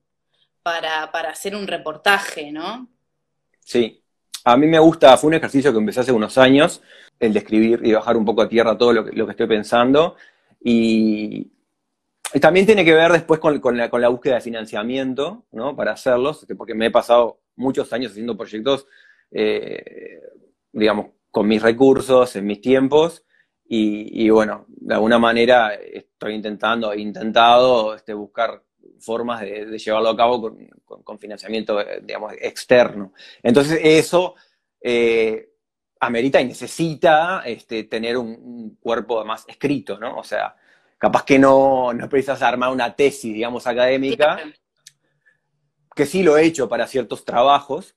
para, 0.63 1.05
hacer 1.31 1.55
un 1.55 1.67
reportaje, 1.67 2.53
¿no? 2.53 2.89
Sí, 3.61 4.03
a 4.45 4.57
mí 4.57 4.67
me 4.67 4.79
gusta, 4.79 5.17
fue 5.17 5.29
un 5.29 5.35
ejercicio 5.35 5.73
que 5.73 5.79
empecé 5.79 6.01
hace 6.01 6.13
unos 6.13 6.39
años, 6.39 6.83
el 7.19 7.33
de 7.33 7.39
escribir 7.41 7.81
y 7.85 7.93
bajar 7.93 8.17
un 8.17 8.25
poco 8.25 8.43
a 8.43 8.49
tierra 8.49 8.77
todo 8.77 8.93
lo 8.93 9.05
que, 9.05 9.13
lo 9.13 9.27
que 9.27 9.33
estoy 9.33 9.47
pensando. 9.47 10.17
Y, 10.63 11.53
también 12.41 12.65
tiene 12.65 12.85
que 12.85 12.95
ver 12.95 13.11
después 13.11 13.41
con, 13.41 13.77
la, 13.77 14.09
búsqueda 14.09 14.37
de 14.37 14.41
financiamiento, 14.41 15.47
¿no? 15.51 15.75
Para 15.75 15.93
hacerlos, 15.93 16.43
este, 16.43 16.55
porque 16.55 16.75
me 16.75 16.87
he 16.87 16.91
pasado 16.91 17.41
muchos 17.57 17.93
años 17.93 18.13
haciendo 18.13 18.37
proyectos, 18.37 18.87
eh, 19.33 20.21
digamos, 20.71 21.07
con 21.33 21.49
mis 21.49 21.61
recursos, 21.61 22.37
en 22.37 22.47
mis 22.47 22.61
tiempos, 22.61 23.25
y, 23.73 24.29
bueno, 24.31 24.67
de 24.69 24.95
alguna 24.95 25.21
manera 25.21 25.75
estoy 25.75 26.35
intentando, 26.35 26.93
he 26.93 27.01
intentado 27.01 27.95
este, 27.95 28.13
buscar 28.15 28.65
formas 29.01 29.41
de, 29.41 29.79
llevarlo 29.79 30.11
a 30.11 30.17
cabo 30.17 30.57
con, 30.85 31.19
financiamiento, 31.19 31.81
eh, 31.81 32.01
digamos, 32.03 32.33
externo. 32.41 33.13
Entonces, 33.43 33.81
eso 33.83 34.35
eh, 34.81 35.51
amerita 36.01 36.41
y 36.41 36.47
necesita 36.47 37.43
este, 37.45 37.85
tener 37.85 38.17
un, 38.17 38.77
cuerpo 38.81 39.25
más 39.25 39.45
escrito, 39.49 39.99
¿no? 39.99 40.19
O 40.19 40.25
sea, 40.25 40.57
capaz 40.99 41.25
que 41.25 41.39
no, 41.39 41.93
no 41.93 42.09
precisas 42.09 42.43
armar 42.43 42.71
una 42.71 42.95
tesis, 42.95 43.35
digamos, 43.35 43.67
académica, 43.67 44.41
que 45.95 46.07
sí 46.07 46.23
lo 46.23 46.39
he 46.39 46.45
hecho 46.45 46.69
para 46.69 46.87
ciertos 46.87 47.25
trabajos, 47.25 47.97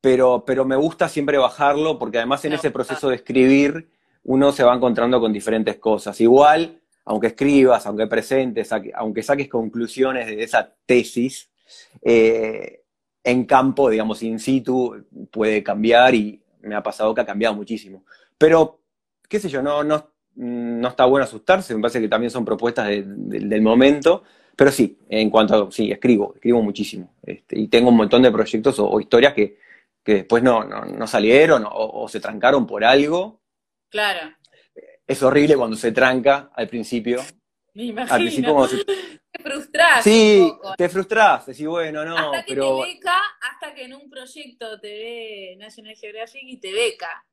pero, 0.00 0.44
pero 0.44 0.64
me 0.64 0.76
gusta 0.76 1.08
siempre 1.08 1.38
bajarlo 1.38 1.98
porque 1.98 2.18
además 2.18 2.44
en 2.44 2.54
ese 2.54 2.70
proceso 2.70 3.08
de 3.08 3.16
escribir 3.16 3.90
uno 4.24 4.52
se 4.52 4.64
va 4.64 4.74
encontrando 4.74 5.20
con 5.20 5.32
diferentes 5.32 5.76
cosas. 5.78 6.20
Igual 6.20 6.81
aunque 7.04 7.28
escribas, 7.28 7.86
aunque 7.86 8.06
presentes, 8.06 8.70
aunque 8.94 9.22
saques 9.22 9.48
conclusiones 9.48 10.26
de 10.26 10.42
esa 10.42 10.72
tesis, 10.86 11.50
eh, 12.02 12.82
en 13.24 13.44
campo, 13.44 13.88
digamos, 13.90 14.22
in 14.22 14.38
situ, 14.38 15.06
puede 15.30 15.62
cambiar 15.62 16.14
y 16.14 16.42
me 16.62 16.74
ha 16.74 16.82
pasado 16.82 17.14
que 17.14 17.20
ha 17.20 17.26
cambiado 17.26 17.54
muchísimo. 17.54 18.04
Pero, 18.36 18.80
qué 19.28 19.38
sé 19.38 19.48
yo, 19.48 19.62
no, 19.62 19.84
no, 19.84 20.10
no 20.36 20.88
está 20.88 21.04
bueno 21.04 21.24
asustarse, 21.24 21.74
me 21.74 21.80
parece 21.80 22.00
que 22.00 22.08
también 22.08 22.30
son 22.30 22.44
propuestas 22.44 22.88
del 22.88 23.62
momento, 23.62 24.22
pero 24.56 24.70
sí, 24.70 24.98
en 25.08 25.30
cuanto 25.30 25.68
a, 25.68 25.72
sí, 25.72 25.90
escribo, 25.90 26.34
escribo 26.34 26.62
muchísimo. 26.62 27.14
Este, 27.22 27.58
y 27.58 27.68
tengo 27.68 27.90
un 27.90 27.96
montón 27.96 28.22
de 28.22 28.30
proyectos 28.30 28.78
o, 28.78 29.00
historias 29.00 29.34
que, 29.34 29.58
después 30.04 30.42
no, 30.42 30.64
no, 30.64 31.06
salieron 31.06 31.64
o, 31.68 32.08
se 32.08 32.20
trancaron 32.20 32.66
por 32.66 32.84
algo. 32.84 33.40
Claro 33.88 34.41
es 35.06 35.22
horrible 35.22 35.56
cuando 35.56 35.76
se 35.76 35.92
tranca 35.92 36.50
al 36.54 36.68
principio. 36.68 37.22
Me 37.74 37.84
imagino. 37.84 38.14
Al 38.14 38.20
principio 38.22 38.68
Te 39.30 39.42
frustrás. 39.42 40.04
Sí, 40.04 40.52
te 40.76 40.88
frustrás. 40.88 41.46
Decís, 41.46 41.66
bueno, 41.66 42.04
no, 42.04 42.16
hasta 42.16 42.44
que 42.44 42.54
te 42.54 42.60
beca, 42.60 43.20
hasta 43.40 43.74
que 43.74 43.84
en 43.84 43.94
un 43.94 44.10
proyecto 44.10 44.78
te 44.80 44.88
ve 44.88 45.56
National 45.58 45.96
Geographic 45.96 46.42
y 46.44 46.58
te 46.58 46.72
beca. 46.72 47.24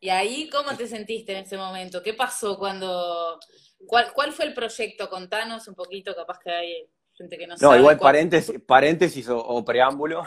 Y 0.00 0.10
ahí, 0.10 0.48
¿cómo 0.50 0.76
te 0.76 0.86
sentiste 0.86 1.32
en 1.32 1.44
ese 1.44 1.56
momento? 1.56 2.02
¿Qué 2.02 2.12
pasó 2.12 2.58
cuando... 2.58 3.38
¿Cuál, 3.86 4.12
cuál 4.12 4.32
fue 4.32 4.46
el 4.46 4.54
proyecto? 4.54 5.08
Contanos 5.08 5.68
un 5.68 5.74
poquito, 5.74 6.14
capaz 6.14 6.38
que 6.38 6.50
hay 6.50 6.90
gente 7.12 7.38
que 7.38 7.46
no, 7.46 7.56
sabe. 7.56 7.74
No, 7.74 7.80
igual 7.80 7.98
paréntesis, 7.98 8.60
paréntesis 8.66 9.26
o 9.30 9.64
preámbulo. 9.64 10.24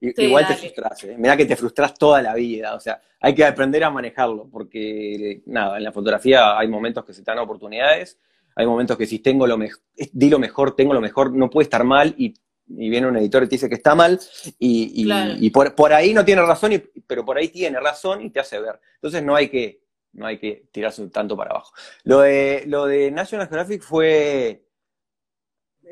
Igual 0.00 0.46
te 0.46 0.54
frustras, 0.54 1.04
¿eh? 1.04 1.14
Mira 1.18 1.36
que 1.36 1.44
te 1.44 1.56
frustras 1.56 1.94
toda 1.94 2.22
la 2.22 2.34
vida, 2.34 2.74
o 2.74 2.80
sea, 2.80 3.00
hay 3.20 3.34
que 3.34 3.44
aprender 3.44 3.84
a 3.84 3.90
manejarlo, 3.90 4.48
porque 4.50 5.42
nada, 5.46 5.76
en 5.76 5.84
la 5.84 5.92
fotografía 5.92 6.58
hay 6.58 6.68
momentos 6.68 7.04
que 7.04 7.12
se 7.12 7.22
te 7.22 7.30
dan 7.30 7.40
oportunidades, 7.40 8.18
hay 8.56 8.66
momentos 8.66 8.96
que 8.96 9.06
si 9.06 9.18
tengo 9.18 9.46
lo 9.46 9.58
mejor, 9.58 9.82
di 9.94 10.30
lo 10.30 10.38
mejor, 10.38 10.74
tengo 10.74 10.94
lo 10.94 11.02
mejor, 11.02 11.32
no 11.32 11.50
puede 11.50 11.64
estar 11.64 11.84
mal 11.84 12.14
y, 12.16 12.34
viene 12.72 13.08
un 13.08 13.16
editor 13.16 13.42
y 13.42 13.46
te 13.48 13.56
dice 13.56 13.68
que 13.68 13.74
está 13.74 13.96
mal 13.96 14.20
y, 14.60 15.50
por, 15.50 15.92
ahí 15.92 16.14
no 16.14 16.24
tiene 16.24 16.40
razón, 16.42 16.80
pero 17.04 17.24
por 17.24 17.36
ahí 17.36 17.48
tiene 17.48 17.80
razón 17.80 18.22
y 18.22 18.30
te 18.30 18.38
hace 18.38 18.60
ver. 18.60 18.80
Entonces 18.94 19.24
no 19.24 19.34
hay 19.34 19.48
que, 19.48 19.82
no 20.12 20.26
hay 20.26 20.38
que 20.38 20.68
tirarse 20.70 21.04
tanto 21.08 21.36
para 21.36 21.50
abajo. 21.50 21.74
Lo 22.04 22.20
de, 22.20 22.62
lo 22.68 22.86
de 22.86 23.10
National 23.10 23.48
Geographic 23.48 23.82
fue... 23.82 24.64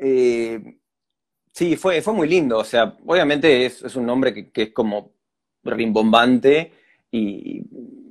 Eh, 0.01 0.78
Sí, 1.51 1.75
fue, 1.75 2.01
fue 2.01 2.13
muy 2.13 2.27
lindo. 2.27 2.59
O 2.59 2.63
sea, 2.63 2.95
obviamente 3.05 3.65
es, 3.65 3.95
un 3.95 4.05
nombre 4.05 4.51
que, 4.51 4.63
es 4.63 4.73
como 4.73 5.13
rimbombante 5.63 6.71
y 7.11 7.61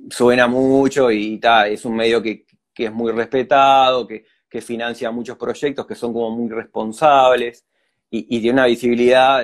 suena 0.09 0.47
mucho 0.47 1.11
y. 1.11 1.39
Es 1.67 1.85
un 1.85 1.95
medio 1.95 2.21
que, 2.21 2.45
es 2.75 2.91
muy 2.91 3.11
respetado, 3.11 4.07
que, 4.07 4.25
financia 4.61 5.11
muchos 5.11 5.37
proyectos 5.37 5.85
que 5.85 5.95
son 5.95 6.11
como 6.11 6.31
muy 6.31 6.49
responsables 6.49 7.65
y, 8.09 8.39
tiene 8.41 8.53
una 8.53 8.65
visibilidad 8.65 9.43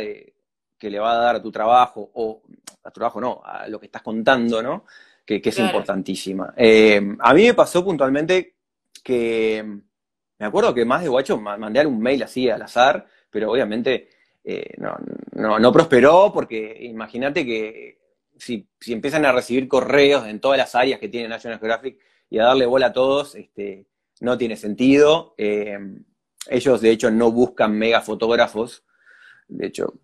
que 0.77 0.89
le 0.89 0.99
va 0.99 1.13
a 1.13 1.17
dar 1.17 1.35
a 1.37 1.41
tu 1.41 1.51
trabajo, 1.51 2.11
o 2.13 2.41
a 2.83 2.91
tu 2.91 2.99
trabajo 2.99 3.21
no, 3.21 3.41
a 3.43 3.67
lo 3.67 3.79
que 3.79 3.87
estás 3.87 4.01
contando, 4.01 4.61
¿no? 4.61 4.85
Que, 5.25 5.41
es 5.43 5.59
importantísima. 5.59 6.53
Eh, 6.55 7.15
a 7.19 7.33
mí 7.33 7.43
me 7.45 7.53
pasó 7.53 7.83
puntualmente 7.83 8.55
que 9.03 9.63
me 10.37 10.45
acuerdo 10.45 10.73
que 10.73 10.85
más 10.85 11.01
de 11.01 11.09
guacho 11.09 11.37
mandé 11.39 11.85
un 11.85 11.99
mail 11.99 12.23
así 12.23 12.49
al 12.49 12.61
azar 12.61 13.05
pero 13.35 13.51
obviamente 13.51 14.07
eh, 14.45 14.77
no, 14.77 15.73
prosperó 15.73 16.31
porque 16.33 16.77
imagínate 16.83 17.45
que 17.45 17.99
si, 18.37 18.65
empiezan 18.87 19.25
a 19.25 19.33
recibir 19.33 19.67
correos 19.67 20.25
en 20.25 20.39
todas 20.39 20.57
las 20.57 20.73
áreas 20.73 21.01
que 21.01 21.09
tiene 21.09 21.27
National 21.27 21.59
Geographic 21.59 21.99
y 22.29 22.39
a 22.39 22.45
darle 22.45 22.65
bola 22.65 22.85
a 22.87 22.93
todos, 22.93 23.35
este, 23.35 23.87
no 24.21 24.37
tiene 24.37 24.55
sentido. 24.55 25.35
Eh, 25.37 25.77
ellos, 26.49 26.79
de 26.79 26.91
hecho, 26.91 27.11
no 27.11 27.29
buscan 27.29 27.77
megafotógrafos. 27.77 28.85
De 29.49 29.67
hecho, 29.67 29.95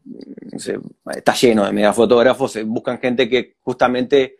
está 1.15 1.33
lleno 1.33 1.65
de 1.65 1.71
megafotógrafos. 1.71 2.57
Eh, 2.57 2.63
buscan 2.63 2.99
gente 2.99 3.29
que 3.29 3.55
justamente 3.61 4.39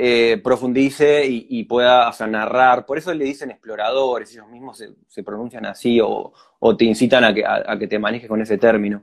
eh, 0.00 0.40
profundice 0.44 1.26
y, 1.26 1.64
pueda 1.64 2.12
narrar. 2.28 2.86
Por 2.86 2.98
eso 2.98 3.12
le 3.12 3.24
dicen 3.24 3.50
exploradores, 3.50 4.30
ellos 4.30 4.48
mismos 4.48 4.80
se, 5.08 5.22
pronuncian 5.24 5.66
así 5.66 5.98
o, 6.00 6.32
te 6.76 6.84
incitan 6.84 7.24
a 7.24 7.34
que, 7.34 7.86
te 7.88 7.98
manejes 7.98 8.28
con 8.28 8.40
ese 8.40 8.58
término, 8.58 9.02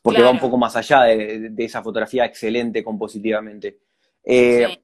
porque 0.00 0.22
va 0.22 0.30
un 0.30 0.38
poco 0.38 0.56
más 0.56 0.74
allá 0.76 1.02
de, 1.02 1.52
esa 1.58 1.82
fotografía 1.82 2.24
excelente 2.24 2.82
compositivamente. 2.82 3.80
Eh, 4.24 4.82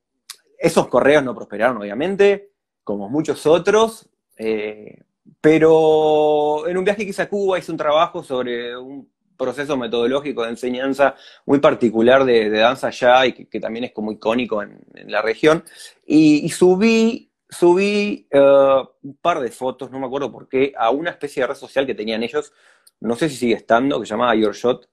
esos 0.59 0.89
correos 0.89 1.25
no 1.25 1.35
prosperaron, 1.35 1.79
obviamente, 1.79 2.51
como 2.85 3.09
muchos 3.09 3.47
otros, 3.47 4.11
eh, 4.37 5.05
pero 5.41 6.69
en 6.69 6.77
un 6.77 6.85
viaje 6.85 7.05
que 7.05 7.11
hice 7.13 7.23
a 7.23 7.31
Cuba 7.31 7.59
hice 7.59 7.73
un 7.73 7.79
trabajo 7.79 8.23
sobre 8.23 8.77
un 8.77 9.11
proceso 9.37 9.77
metodológico 9.77 10.43
de 10.43 10.51
enseñanza 10.51 11.15
muy 11.45 11.59
particular 11.61 12.25
de, 12.25 12.51
danza 12.51 12.89
allá 12.89 13.27
y 13.27 13.33
que, 13.33 13.61
también 13.61 13.85
es 13.85 13.93
como 13.93 14.13
icónico 14.13 14.63
en, 14.63 14.85
la 15.07 15.23
región. 15.23 15.65
Y, 16.07 16.49
subí, 16.51 17.31
subí 17.49 18.27
eh, 18.31 18.83
un 19.03 19.17
par 19.17 19.41
de 19.41 19.51
fotos, 19.51 19.91
no 19.91 19.99
me 19.99 20.07
acuerdo 20.07 20.33
por 20.33 20.49
qué, 20.49 20.73
a 20.77 20.91
una 20.91 21.11
especie 21.11 21.43
de 21.43 21.49
red 21.49 21.57
social 21.57 21.87
que 21.87 21.95
tenían 21.95 22.23
ellos, 22.23 22.53
no 23.01 23.15
sé 23.17 23.29
si 23.29 23.37
sigue 23.37 23.55
estando, 23.55 24.01
que 24.01 24.07
se 24.07 24.11
llamaba 24.11 24.35
Your 24.35 24.55
Shot. 24.55 24.89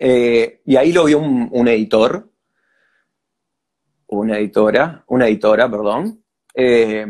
Eh, 0.00 0.62
y 0.64 0.76
ahí 0.76 0.92
lo 0.92 1.04
vio 1.04 1.18
un, 1.18 1.68
editor, 1.68 2.30
una 4.06 4.38
editora, 4.38 5.04
una 5.08 5.26
editora, 5.26 5.68
perdón, 5.68 6.22
eh, 6.54 7.04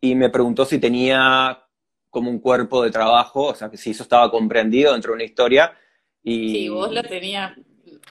y 0.00 0.14
me 0.16 0.28
preguntó 0.30 0.64
si 0.64 0.78
tenía 0.78 1.61
como 2.12 2.30
un 2.30 2.40
cuerpo 2.40 2.82
de 2.82 2.90
trabajo, 2.90 3.46
o 3.46 3.54
sea, 3.54 3.70
que 3.70 3.78
si 3.78 3.92
eso 3.92 4.02
estaba 4.02 4.30
comprendido 4.30 4.92
dentro 4.92 5.12
de 5.12 5.14
una 5.14 5.24
historia. 5.24 5.72
Y, 6.22 6.52
sí, 6.52 6.68
vos 6.68 6.92
lo 6.92 7.02
tenías. 7.02 7.56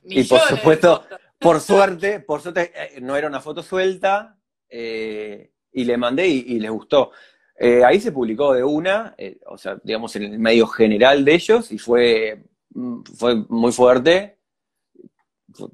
Y 0.03 0.23
por 0.23 0.39
supuesto, 0.39 1.05
por 1.39 1.59
suerte, 1.61 2.19
por 2.19 2.41
suerte, 2.41 2.71
eh, 2.75 2.99
no 2.99 3.15
era 3.15 3.27
una 3.27 3.39
foto 3.39 3.61
suelta, 3.61 4.39
eh, 4.67 5.51
y 5.71 5.83
le 5.85 5.97
mandé 5.97 6.27
y, 6.27 6.59
les 6.59 6.71
gustó. 6.71 7.11
Eh, 7.55 7.83
ahí 7.85 8.01
se 8.01 8.11
publicó 8.11 8.53
de 8.53 8.63
una, 8.63 9.15
o 9.45 9.57
sea, 9.59 9.77
digamos, 9.83 10.15
en 10.15 10.23
el 10.23 10.39
medio 10.39 10.65
general 10.65 11.23
de 11.23 11.35
ellos, 11.35 11.71
y 11.71 11.77
fue, 11.77 12.43
mm, 12.71 13.03
fue 13.03 13.35
muy 13.49 13.71
fuerte. 13.71 14.39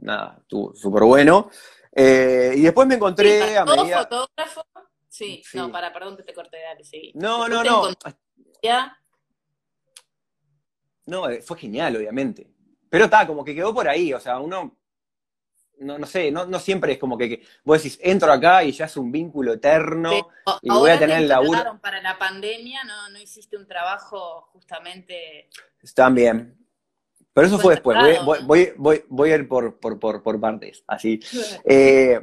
nada, 0.02 0.38
estuvo 0.42 0.76
súper 0.76 1.04
bueno. 1.04 1.50
y 1.96 2.62
después 2.62 2.88
me 2.90 2.96
encontré 2.96 3.58
a 3.58 3.64
medida... 3.64 4.00
fotógrafo 4.00 4.66
Sí, 5.18 5.42
no, 5.56 5.72
para, 5.72 5.92
perdón 5.92 6.16
que 6.16 6.22
te 6.22 6.32
corté, 6.32 6.62
dale, 6.62 6.84
sí. 6.84 7.12
No, 7.16 7.48
no, 7.48 7.64
no. 7.64 7.90
¿Ya? 8.62 8.96
No, 11.08 11.28
eh, 11.28 11.42
fue 11.42 11.58
genial, 11.58 11.96
obviamente. 11.96 12.48
Pero 12.88 13.06
está, 13.06 13.26
como 13.26 13.44
que 13.44 13.56
quedó 13.56 13.74
por 13.74 13.90
ahí, 13.90 14.14
o 14.14 14.20
sea, 14.20 14.40
uno, 14.40 14.78
no, 15.80 15.98
no 15.98 16.06
sé, 16.06 16.30
no, 16.30 16.46
no 16.46 16.60
siempre 16.60 16.94
es 16.94 17.00
como 17.00 17.18
que, 17.18 17.42
vos 17.64 17.82
decís, 17.82 18.00
entro 18.04 18.32
acá 18.32 18.64
y 18.64 18.72
ya 18.72 18.86
es 18.86 18.96
un 18.96 19.12
vínculo 19.12 19.54
eterno 19.54 20.30
y 20.62 20.70
voy 20.70 20.92
a 20.92 21.00
tener 21.00 21.18
el 21.24 21.28
laburo. 21.28 21.80
Para 21.82 22.00
la 22.00 22.20
pandemia 22.20 22.84
no, 22.84 23.10
no 23.10 23.18
hiciste 23.18 23.58
un 23.58 23.66
trabajo 23.66 24.50
justamente. 24.54 25.50
También. 25.96 26.56
Pero 27.34 27.48
eso 27.48 27.58
fue 27.58 27.74
después, 27.74 27.98
voy, 28.24 28.38
voy, 28.44 28.74
voy, 28.78 29.06
voy, 29.10 29.32
a 29.32 29.36
ir 29.36 29.48
por, 29.48 29.80
por, 29.80 30.00
por, 30.00 30.22
por 30.22 30.40
partes, 30.40 30.84
así. 30.88 31.20
Eh, 31.66 32.20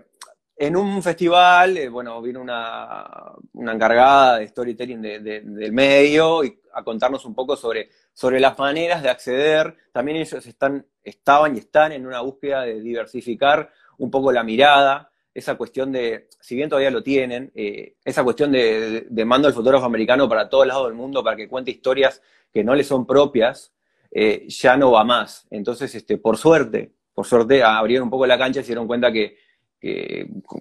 en 0.56 0.76
un 0.76 1.02
festival, 1.02 1.76
eh, 1.76 1.88
bueno, 1.88 2.20
vino 2.22 2.40
una, 2.40 3.32
encargada 3.54 4.38
de 4.38 4.48
storytelling 4.48 5.02
del 5.02 5.72
medio 5.72 6.44
y 6.44 6.60
a 6.72 6.82
contarnos 6.84 7.24
un 7.24 7.34
poco 7.34 7.56
sobre, 7.56 7.90
sobre 8.12 8.40
las 8.40 8.58
maneras 8.58 9.02
de 9.02 9.10
acceder. 9.10 9.76
También 9.92 10.18
ellos 10.18 10.46
están, 10.46 10.86
estaban 11.02 11.56
y 11.56 11.60
están 11.60 11.92
en 11.92 12.06
una 12.06 12.20
búsqueda 12.20 12.62
de 12.62 12.80
diversificar 12.80 13.70
un 13.98 14.10
poco 14.10 14.32
la 14.32 14.42
mirada, 14.42 15.10
esa 15.32 15.56
cuestión 15.56 15.90
de, 15.90 16.28
si 16.40 16.54
bien 16.54 16.68
todavía 16.68 16.90
lo 16.90 17.02
tienen, 17.02 17.50
eh, 17.54 17.96
esa 18.04 18.22
cuestión 18.22 18.52
de, 18.52 19.06
de, 19.08 19.24
mando 19.24 19.48
al 19.48 19.54
fotógrafo 19.54 19.84
americano 19.84 20.28
para 20.28 20.48
todos 20.48 20.66
lados 20.66 20.86
del 20.86 20.94
mundo 20.94 21.24
para 21.24 21.36
que 21.36 21.48
cuente 21.48 21.72
historias 21.72 22.22
que 22.52 22.62
no 22.62 22.74
le 22.74 22.84
son 22.84 23.04
propias, 23.04 23.72
eh, 24.12 24.46
ya 24.48 24.76
no 24.76 24.92
va 24.92 25.02
más. 25.02 25.46
Entonces, 25.50 25.92
este, 25.96 26.18
por 26.18 26.36
suerte, 26.36 26.92
por 27.12 27.26
suerte 27.26 27.64
abrieron 27.64 28.04
un 28.04 28.10
poco 28.10 28.26
la 28.26 28.38
cancha 28.38 28.60
y 28.60 28.62
se 28.62 28.68
dieron 28.68 28.86
cuenta 28.86 29.10
que 29.10 29.36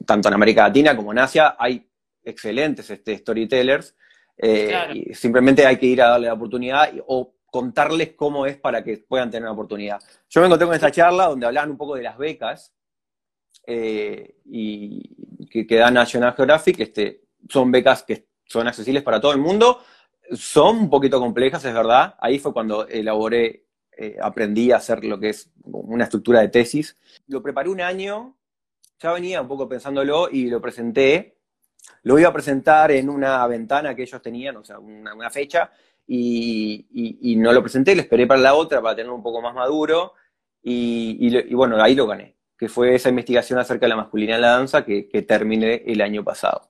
tanto 0.06 0.28
en 0.28 0.34
América 0.34 0.68
Latina 0.68 0.96
como 0.96 1.12
en 1.12 1.20
Asia 1.20 1.56
hay 1.58 1.88
excelentes 2.24 2.90
este, 2.90 3.18
storytellers. 3.18 3.96
Eh, 4.38 4.74
y 4.94 5.14
simplemente 5.14 5.66
hay 5.66 5.78
que 5.78 5.86
ir 5.86 6.02
a 6.02 6.10
darle 6.10 6.28
la 6.28 6.34
oportunidad 6.34 6.92
o 7.08 7.36
contarles 7.46 8.14
cómo 8.16 8.48
es 8.48 8.58
para 8.58 8.84
que 8.84 8.98
puedan 8.98 9.30
tener 9.30 9.44
una 9.44 9.52
oportunidad. 9.52 10.02
Yo 10.30 10.42
me 10.42 10.48
encontré 10.48 10.66
con 10.66 10.76
esta 10.76 10.92
charla 10.92 11.28
donde 11.28 11.46
hablaban 11.46 11.70
un 11.70 11.78
poco 11.78 11.96
de 11.96 12.02
las 12.02 12.18
becas 12.18 12.74
eh, 13.68 14.38
y 14.46 15.48
que, 15.52 15.68
que, 15.68 15.76
da 15.76 15.92
National 15.92 16.34
Geographic. 16.36 16.80
Este, 16.80 17.22
son 17.48 17.72
becas 17.72 18.04
que 18.04 18.28
son 18.46 18.68
accesibles 18.68 19.04
para 19.04 19.22
todo 19.22 19.34
el 19.34 19.40
mundo. 19.40 19.82
Son 20.32 20.78
un 20.78 20.90
poquito 20.90 21.20
complejas, 21.20 21.64
es 21.66 21.74
verdad. 21.74 22.16
Ahí 22.20 22.40
fue 22.40 22.54
cuando 22.54 22.88
elaboré, 22.88 23.68
eh, 23.96 24.18
aprendí 24.20 24.72
a 24.72 24.78
hacer 24.78 25.06
lo 25.06 25.20
que 25.20 25.30
es 25.30 25.52
una 25.64 26.06
estructura 26.06 26.40
de 26.40 26.48
tesis. 26.48 26.98
Lo 27.28 27.44
preparé 27.44 27.70
un 27.70 27.82
año 27.82 28.36
ya 29.04 29.12
venía 29.12 29.42
un 29.42 29.50
poco 29.50 29.68
pensándolo 29.68 30.30
y 30.32 30.50
lo 30.50 30.62
presenté. 30.62 31.36
Lo 32.04 32.18
iba 32.18 32.30
a 32.30 32.34
presentar 32.34 32.90
en 32.92 33.10
una 33.10 33.46
ventana 33.48 33.94
que 33.94 34.04
ellos 34.04 34.22
tenían, 34.22 34.56
o 34.56 34.64
sea, 34.64 34.80
una, 34.80 35.30
fecha, 35.30 35.70
y, 36.08 37.36
no 37.38 37.52
lo 37.52 37.62
presenté, 37.62 37.96
lo 37.96 38.02
esperé 38.02 38.26
para 38.26 38.40
la 38.40 38.54
otra 38.56 38.82
para 38.82 38.96
tenerlo 38.96 39.16
un 39.16 39.24
poco 39.24 39.42
más 39.42 39.54
maduro, 39.54 40.14
y, 40.62 41.54
bueno, 41.54 41.82
ahí 41.84 41.96
lo 41.96 42.08
gané, 42.08 42.38
que 42.58 42.70
fue 42.70 42.96
esa 42.96 43.10
investigación 43.10 43.60
acerca 43.60 43.86
de 43.86 43.90
la 43.90 43.98
masculinidad 43.98 44.38
en 44.38 44.42
la 44.42 44.52
danza 44.52 44.86
que, 44.86 45.26
terminé 45.28 45.84
el 45.86 46.00
año 46.00 46.24
pasado. 46.24 46.70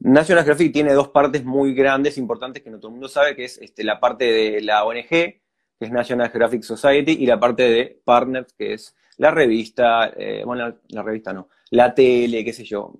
National 0.00 0.44
Geographic 0.44 0.72
tiene 0.72 0.92
dos 0.92 1.08
partes 1.08 1.44
muy 1.44 1.74
grandes, 1.74 2.18
importantes, 2.18 2.64
que 2.64 2.70
no 2.70 2.78
todo 2.78 2.88
el 2.88 2.94
mundo 2.94 3.08
sabe, 3.08 3.36
que 3.36 3.44
es 3.44 3.58
este, 3.58 3.84
la 3.84 4.00
parte 4.00 4.24
de 4.24 4.60
la 4.62 4.84
ONG, 4.84 5.08
que 5.08 5.40
es 5.78 5.92
National 5.92 6.30
Geographic 6.30 6.62
Society, 6.62 7.12
y 7.12 7.26
la 7.26 7.38
parte 7.38 7.62
de 7.62 8.00
Partners, 8.04 8.52
que 8.54 8.74
es 8.74 8.96
la 9.18 9.30
revista, 9.30 10.12
eh, 10.16 10.42
bueno, 10.44 10.74
la, 10.88 11.02
revista 11.02 11.32
no, 11.32 11.48
la 11.70 11.94
tele, 11.94 12.44
qué 12.44 12.52
sé 12.52 12.64
yo. 12.64 12.94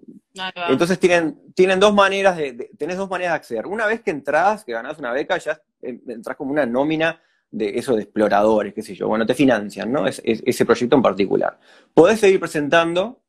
Entonces 0.68 0.98
tienen, 0.98 1.52
tienen 1.54 1.80
dos 1.80 1.94
maneras 1.94 2.36
de, 2.36 2.70
tenés 2.76 2.96
dos 2.96 3.10
maneras 3.10 3.32
de 3.32 3.36
acceder. 3.36 3.66
Una 3.66 3.86
vez 3.86 4.02
que 4.02 4.10
entras, 4.10 4.64
que 4.64 4.72
ganás 4.72 4.98
una 4.98 5.12
beca, 5.12 5.38
ya 5.38 5.60
entras 5.82 6.36
como 6.36 6.52
una 6.52 6.66
nómina 6.66 7.20
de 7.50 7.78
eso 7.78 7.96
de 7.96 8.02
exploradores, 8.02 8.74
qué 8.74 8.82
sé 8.82 8.94
yo. 8.94 9.08
Bueno, 9.08 9.26
te 9.26 9.34
financian, 9.34 9.90
¿no? 9.90 10.06
Es, 10.06 10.20
ese 10.24 10.64
proyecto 10.64 10.96
en 10.96 11.02
particular. 11.02 11.58
Podés 11.92 12.20
seguir 12.20 12.38
presentando, 12.38 13.22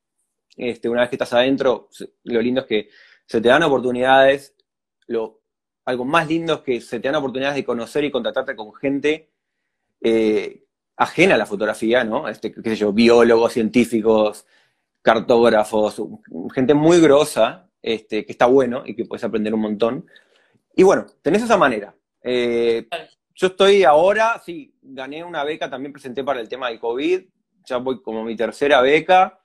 este, 0.56 0.90
una 0.90 1.02
vez 1.02 1.10
que 1.10 1.16
estás 1.16 1.34
adentro, 1.34 1.90
lo 2.24 2.42
lindo 2.42 2.62
es 2.62 2.68
que 2.68 2.90
se 3.26 3.42
te 3.42 3.50
dan 3.50 3.64
oportunidades, 3.64 4.54
lo, 5.08 5.42
algo 5.86 6.06
más 6.06 6.28
lindo 6.28 6.56
es 6.56 6.60
que 6.62 6.82
se 6.82 7.00
te 7.00 7.08
dan 7.08 7.16
oportunidades 7.16 7.56
de 7.56 7.66
conocer 7.66 8.04
y 8.04 8.12
contactarte 8.12 8.56
con 8.56 8.74
gente 8.74 9.32
eh, 10.02 10.66
ajena 10.98 11.36
a 11.36 11.38
la 11.38 11.46
fotografía, 11.46 12.04
¿no? 12.04 12.28
Este, 12.28 12.52
qué 12.52 12.70
sé 12.70 12.76
yo, 12.76 12.94
biólogos, 12.94 13.54
científicos, 13.54 14.46
cartógrafos, 15.02 16.02
gente 16.54 16.74
muy 16.74 17.00
grosa, 17.00 17.70
este, 17.82 18.26
que 18.26 18.32
está 18.32 18.46
bueno 18.46 18.84
y 18.86 18.96
que 18.96 19.06
puedes 19.06 19.24
aprender 19.24 19.54
un 19.54 19.62
montón. 19.62 20.06
Y 20.76 20.84
bueno, 20.84 21.06
tenés 21.22 21.44
esa 21.44 21.58
manera. 21.58 21.96
Eh, 22.24 22.88
yo 23.34 23.48
estoy 23.48 23.84
ahora, 23.84 24.42
sí, 24.46 24.74
gané 24.82 25.24
una 25.24 25.44
beca, 25.44 25.70
también 25.70 25.92
presenté 25.92 26.24
para 26.24 26.40
el 26.40 26.48
tema 26.48 26.70
del 26.70 26.80
COVID, 26.80 27.22
ya 27.66 27.78
voy 27.78 28.02
como 28.02 28.24
mi 28.24 28.36
tercera 28.36 28.82
beca, 28.82 29.40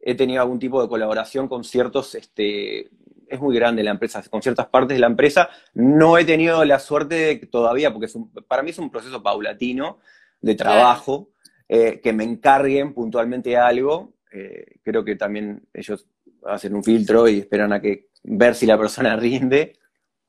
he 0.00 0.14
tenido 0.14 0.42
algún 0.42 0.58
tipo 0.58 0.82
de 0.82 0.88
colaboración 0.88 1.48
con 1.48 1.64
ciertos, 1.64 2.14
este, 2.14 2.90
es 3.28 3.40
muy 3.40 3.54
grande 3.54 3.82
la 3.82 3.92
empresa, 3.92 4.22
con 4.28 4.42
ciertas 4.42 4.66
partes 4.66 4.96
de 4.96 5.00
la 5.00 5.06
empresa, 5.06 5.48
no 5.74 6.18
he 6.18 6.24
tenido 6.24 6.64
la 6.64 6.78
suerte 6.78 7.14
de 7.14 7.40
que 7.40 7.46
todavía, 7.46 7.92
porque 7.92 8.08
para 8.46 8.62
mí 8.62 8.70
es 8.70 8.78
un 8.78 8.90
proceso 8.90 9.22
paulatino, 9.22 10.00
de 10.42 10.54
trabajo, 10.56 11.30
eh, 11.68 12.00
que 12.02 12.12
me 12.12 12.24
encarguen 12.24 12.92
puntualmente 12.92 13.56
algo. 13.56 14.14
Eh, 14.30 14.78
creo 14.82 15.04
que 15.04 15.16
también 15.16 15.66
ellos 15.72 16.06
hacen 16.44 16.74
un 16.74 16.84
filtro 16.84 17.28
y 17.28 17.38
esperan 17.38 17.72
a 17.72 17.80
que 17.80 18.10
ver 18.24 18.54
si 18.54 18.66
la 18.66 18.76
persona 18.76 19.16
rinde. 19.16 19.78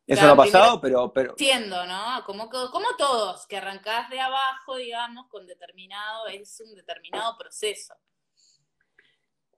Eso 0.06 0.26
no 0.26 0.34
ha 0.34 0.38
pasado, 0.38 0.82
pero, 0.82 1.14
pero... 1.14 1.32
Entiendo, 1.32 1.86
¿no? 1.86 2.24
Como, 2.26 2.50
como 2.50 2.88
todos, 2.98 3.48
que 3.48 3.56
arrancás 3.56 4.10
de 4.10 4.20
abajo, 4.20 4.76
digamos, 4.76 5.28
con 5.30 5.48
determinado, 5.48 6.28
es 6.28 6.62
un 6.66 6.76
determinado 6.76 7.38
proceso. 7.38 7.94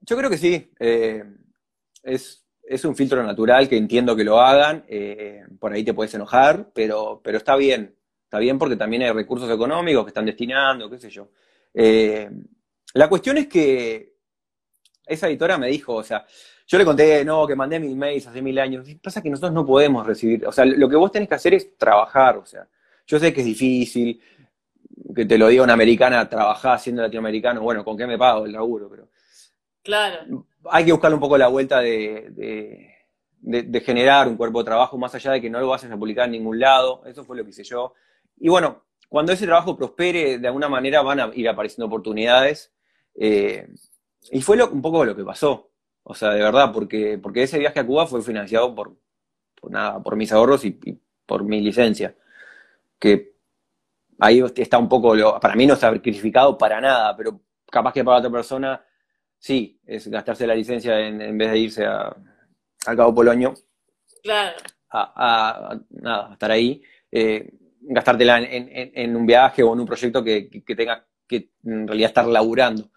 Yo 0.01 0.15
creo 0.15 0.29
que 0.29 0.37
sí. 0.37 0.71
Eh, 0.79 1.23
es, 2.03 2.45
es, 2.61 2.85
un 2.85 2.95
filtro 2.95 3.23
natural 3.23 3.67
que 3.67 3.75
entiendo 3.75 4.15
que 4.15 4.23
lo 4.23 4.39
hagan. 4.39 4.85
por 5.59 5.73
ahí 5.73 5.83
te 5.83 5.95
puedes 5.95 6.13
enojar, 6.13 6.69
pero, 6.75 7.21
pero 7.23 7.39
está 7.39 7.55
bien. 7.55 7.95
Está 8.35 8.41
bien 8.41 8.59
porque 8.59 8.75
también 8.75 9.01
hay 9.03 9.11
recursos 9.11 9.49
económicos 9.49 10.03
que 10.03 10.09
están 10.09 10.25
destinando, 10.25 10.89
qué 10.89 10.99
sé 10.99 11.09
yo. 11.09 11.29
Eh, 11.73 12.29
La 12.93 13.07
cuestión 13.07 13.37
es 13.37 13.47
que 13.47 14.17
esa 15.05 15.29
editora 15.29 15.57
me 15.57 15.67
dijo, 15.69 15.93
o 15.95 16.03
sea, 16.03 16.25
yo 16.67 16.77
le 16.77 16.83
conté, 16.83 17.23
no, 17.23 17.47
que 17.47 17.55
mandé 17.55 17.79
mil 17.79 17.95
mails 17.95 18.27
hace 18.27 18.41
mil 18.41 18.59
años. 18.59 18.85
Pasa 19.01 19.21
que 19.21 19.29
nosotros 19.29 19.53
no 19.53 19.65
podemos 19.65 20.05
recibir, 20.05 20.45
o 20.45 20.51
sea, 20.51 20.65
lo 20.65 20.89
que 20.89 20.97
vos 20.97 21.13
tenés 21.13 21.29
que 21.29 21.35
hacer 21.35 21.53
es 21.53 21.77
trabajar, 21.77 22.35
o 22.35 22.45
sea, 22.45 22.67
yo 23.07 23.19
sé 23.19 23.33
que 23.33 23.39
es 23.39 23.47
difícil, 23.47 24.19
que 25.15 25.25
te 25.25 25.37
lo 25.37 25.47
diga 25.47 25.63
una 25.63 25.71
americana, 25.71 26.27
trabajar 26.27 26.77
siendo 26.77 27.01
latinoamericano, 27.03 27.61
bueno, 27.61 27.85
¿con 27.85 27.95
qué 27.95 28.05
me 28.05 28.17
pago 28.17 28.45
el 28.45 28.51
laburo? 28.51 28.89
Pero 28.89 29.07
claro. 29.81 30.45
Hay 30.71 30.83
que 30.83 30.91
buscarle 30.91 31.15
un 31.15 31.21
poco 31.21 31.37
la 31.37 31.47
vuelta 31.47 31.79
de, 31.79 32.91
de, 33.39 33.79
generar 33.79 34.27
un 34.27 34.35
cuerpo 34.35 34.59
de 34.59 34.65
trabajo, 34.65 34.97
más 34.97 35.15
allá 35.15 35.31
de 35.31 35.39
que 35.39 35.49
no 35.49 35.61
lo 35.61 35.69
vas 35.69 35.85
a 35.85 35.97
publicar 35.97 36.25
en 36.25 36.31
ningún 36.31 36.59
lado, 36.59 37.01
eso 37.05 37.23
fue 37.23 37.37
lo 37.37 37.45
que 37.45 37.51
hice 37.51 37.63
yo. 37.63 37.93
Y 38.37 38.49
bueno, 38.49 38.85
cuando 39.09 39.31
ese 39.31 39.45
trabajo 39.45 39.77
prospere, 39.77 40.39
de 40.39 40.47
alguna 40.47 40.69
manera 40.69 41.01
van 41.01 41.19
a 41.19 41.31
ir 41.33 41.47
apareciendo 41.47 41.85
oportunidades. 41.85 42.73
Eh, 43.15 43.67
y 44.31 44.41
fue 44.41 44.61
un 44.63 44.81
poco 44.81 45.05
lo 45.05 45.15
que 45.15 45.23
pasó. 45.23 45.71
O 46.03 46.13
sea, 46.13 46.31
de 46.31 46.41
verdad, 46.41 46.71
porque, 46.73 47.17
porque 47.17 47.43
ese 47.43 47.59
viaje 47.59 47.79
a 47.79 47.85
Cuba 47.85 48.05
fue 48.07 48.21
financiado 48.21 48.75
por, 48.75 48.95
por 49.59 49.71
nada, 49.71 50.01
por 50.03 50.15
mis 50.15 50.31
ahorros 50.31 50.65
y, 50.65 50.79
por 51.25 51.43
mi 51.43 51.61
licencia. 51.61 52.15
Que 52.99 53.35
ahí 54.19 54.43
está 54.55 54.77
un 54.77 54.89
poco, 54.89 55.15
lo, 55.15 55.39
para 55.39 55.55
mí 55.55 55.65
no 55.65 55.73
está 55.73 55.91
sacrificado 55.91 56.57
para 56.57 56.79
nada, 56.79 57.15
pero 57.17 57.41
capaz 57.71 57.93
que 57.93 58.03
para 58.03 58.17
otra 58.17 58.29
persona 58.29 58.85
sí, 59.39 59.79
es 59.85 60.07
gastarse 60.07 60.45
la 60.45 60.55
licencia 60.55 60.99
en, 60.99 61.37
vez 61.37 61.51
de 61.51 61.57
irse 61.57 61.85
a, 61.85 62.15
al 62.85 62.97
Cabo 62.97 63.15
Polonio. 63.15 63.53
Claro. 64.21 64.57
A, 64.91 65.77
nada, 65.89 66.33
estar 66.33 66.51
ahí. 66.51 66.81
Eh, 67.11 67.49
gastártela 67.87 68.39
en, 68.39 69.15
un 69.15 69.25
viaje 69.25 69.63
o 69.63 69.73
en 69.73 69.79
un 69.79 69.85
proyecto 69.85 70.23
que, 70.23 70.49
que, 70.49 70.75
tenga 70.75 71.05
que 71.27 71.51
en 71.63 71.87
realidad 71.87 72.09
estar 72.09 72.27
laburando. 72.27 72.89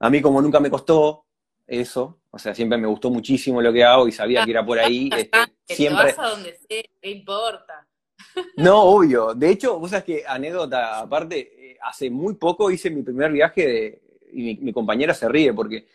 A 0.00 0.10
mí 0.10 0.20
como 0.20 0.42
nunca 0.42 0.60
me 0.60 0.70
costó 0.70 1.26
eso, 1.66 2.22
o 2.30 2.38
sea, 2.38 2.54
siempre 2.54 2.78
me 2.78 2.86
gustó 2.86 3.10
muchísimo 3.10 3.60
lo 3.60 3.72
que 3.72 3.84
hago 3.84 4.08
y 4.08 4.12
sabía 4.12 4.44
que 4.44 4.50
era 4.50 4.64
por 4.64 4.78
ahí. 4.78 5.10
Este, 5.64 5.76
siempre... 5.76 6.04
vas 6.04 6.18
a 6.18 6.28
donde 6.30 6.54
sea, 6.56 6.82
¿qué 7.00 7.10
importa? 7.10 7.86
No, 8.56 8.82
obvio. 8.82 9.34
De 9.34 9.50
hecho, 9.50 9.78
vos 9.78 9.90
sabés 9.90 10.04
que, 10.04 10.24
anécdota 10.26 11.00
aparte, 11.00 11.72
eh, 11.72 11.78
hace 11.82 12.10
muy 12.10 12.34
poco 12.34 12.70
hice 12.70 12.90
mi 12.90 13.02
primer 13.02 13.32
viaje 13.32 13.66
de, 13.66 14.02
y 14.32 14.56
mi, 14.56 14.72
compañera 14.72 15.14
se 15.14 15.28
ríe 15.28 15.52
porque 15.52 15.86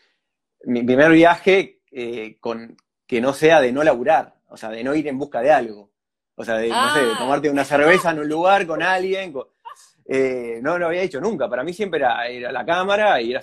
mi 0.65 0.83
primer 0.83 1.11
viaje 1.11 1.81
eh, 1.91 2.37
con 2.39 2.77
que 3.05 3.21
no 3.21 3.33
sea 3.33 3.61
de 3.61 3.71
no 3.71 3.83
laburar, 3.83 4.35
o 4.49 4.57
sea, 4.57 4.69
de 4.69 4.83
no 4.83 4.93
ir 4.93 5.07
en 5.07 5.17
busca 5.17 5.41
de 5.41 5.51
algo. 5.51 5.91
O 6.39 6.45
sea, 6.45 6.57
de, 6.57 6.69
no 6.69 6.93
sé, 6.93 6.99
de 6.99 7.11
ah. 7.13 7.17
tomarte 7.17 7.49
una 7.49 7.65
cerveza 7.65 8.11
en 8.11 8.19
un 8.19 8.29
lugar 8.29 8.67
con 8.67 8.83
alguien. 8.83 9.33
Eh, 10.05 10.59
no 10.61 10.77
lo 10.77 10.88
había 10.88 11.01
hecho 11.01 11.19
nunca. 11.19 11.49
Para 11.49 11.63
mí 11.63 11.73
siempre 11.73 11.99
era, 11.99 12.27
era 12.27 12.51
la 12.51 12.63
cámara 12.63 13.19
y 13.19 13.31
era... 13.31 13.41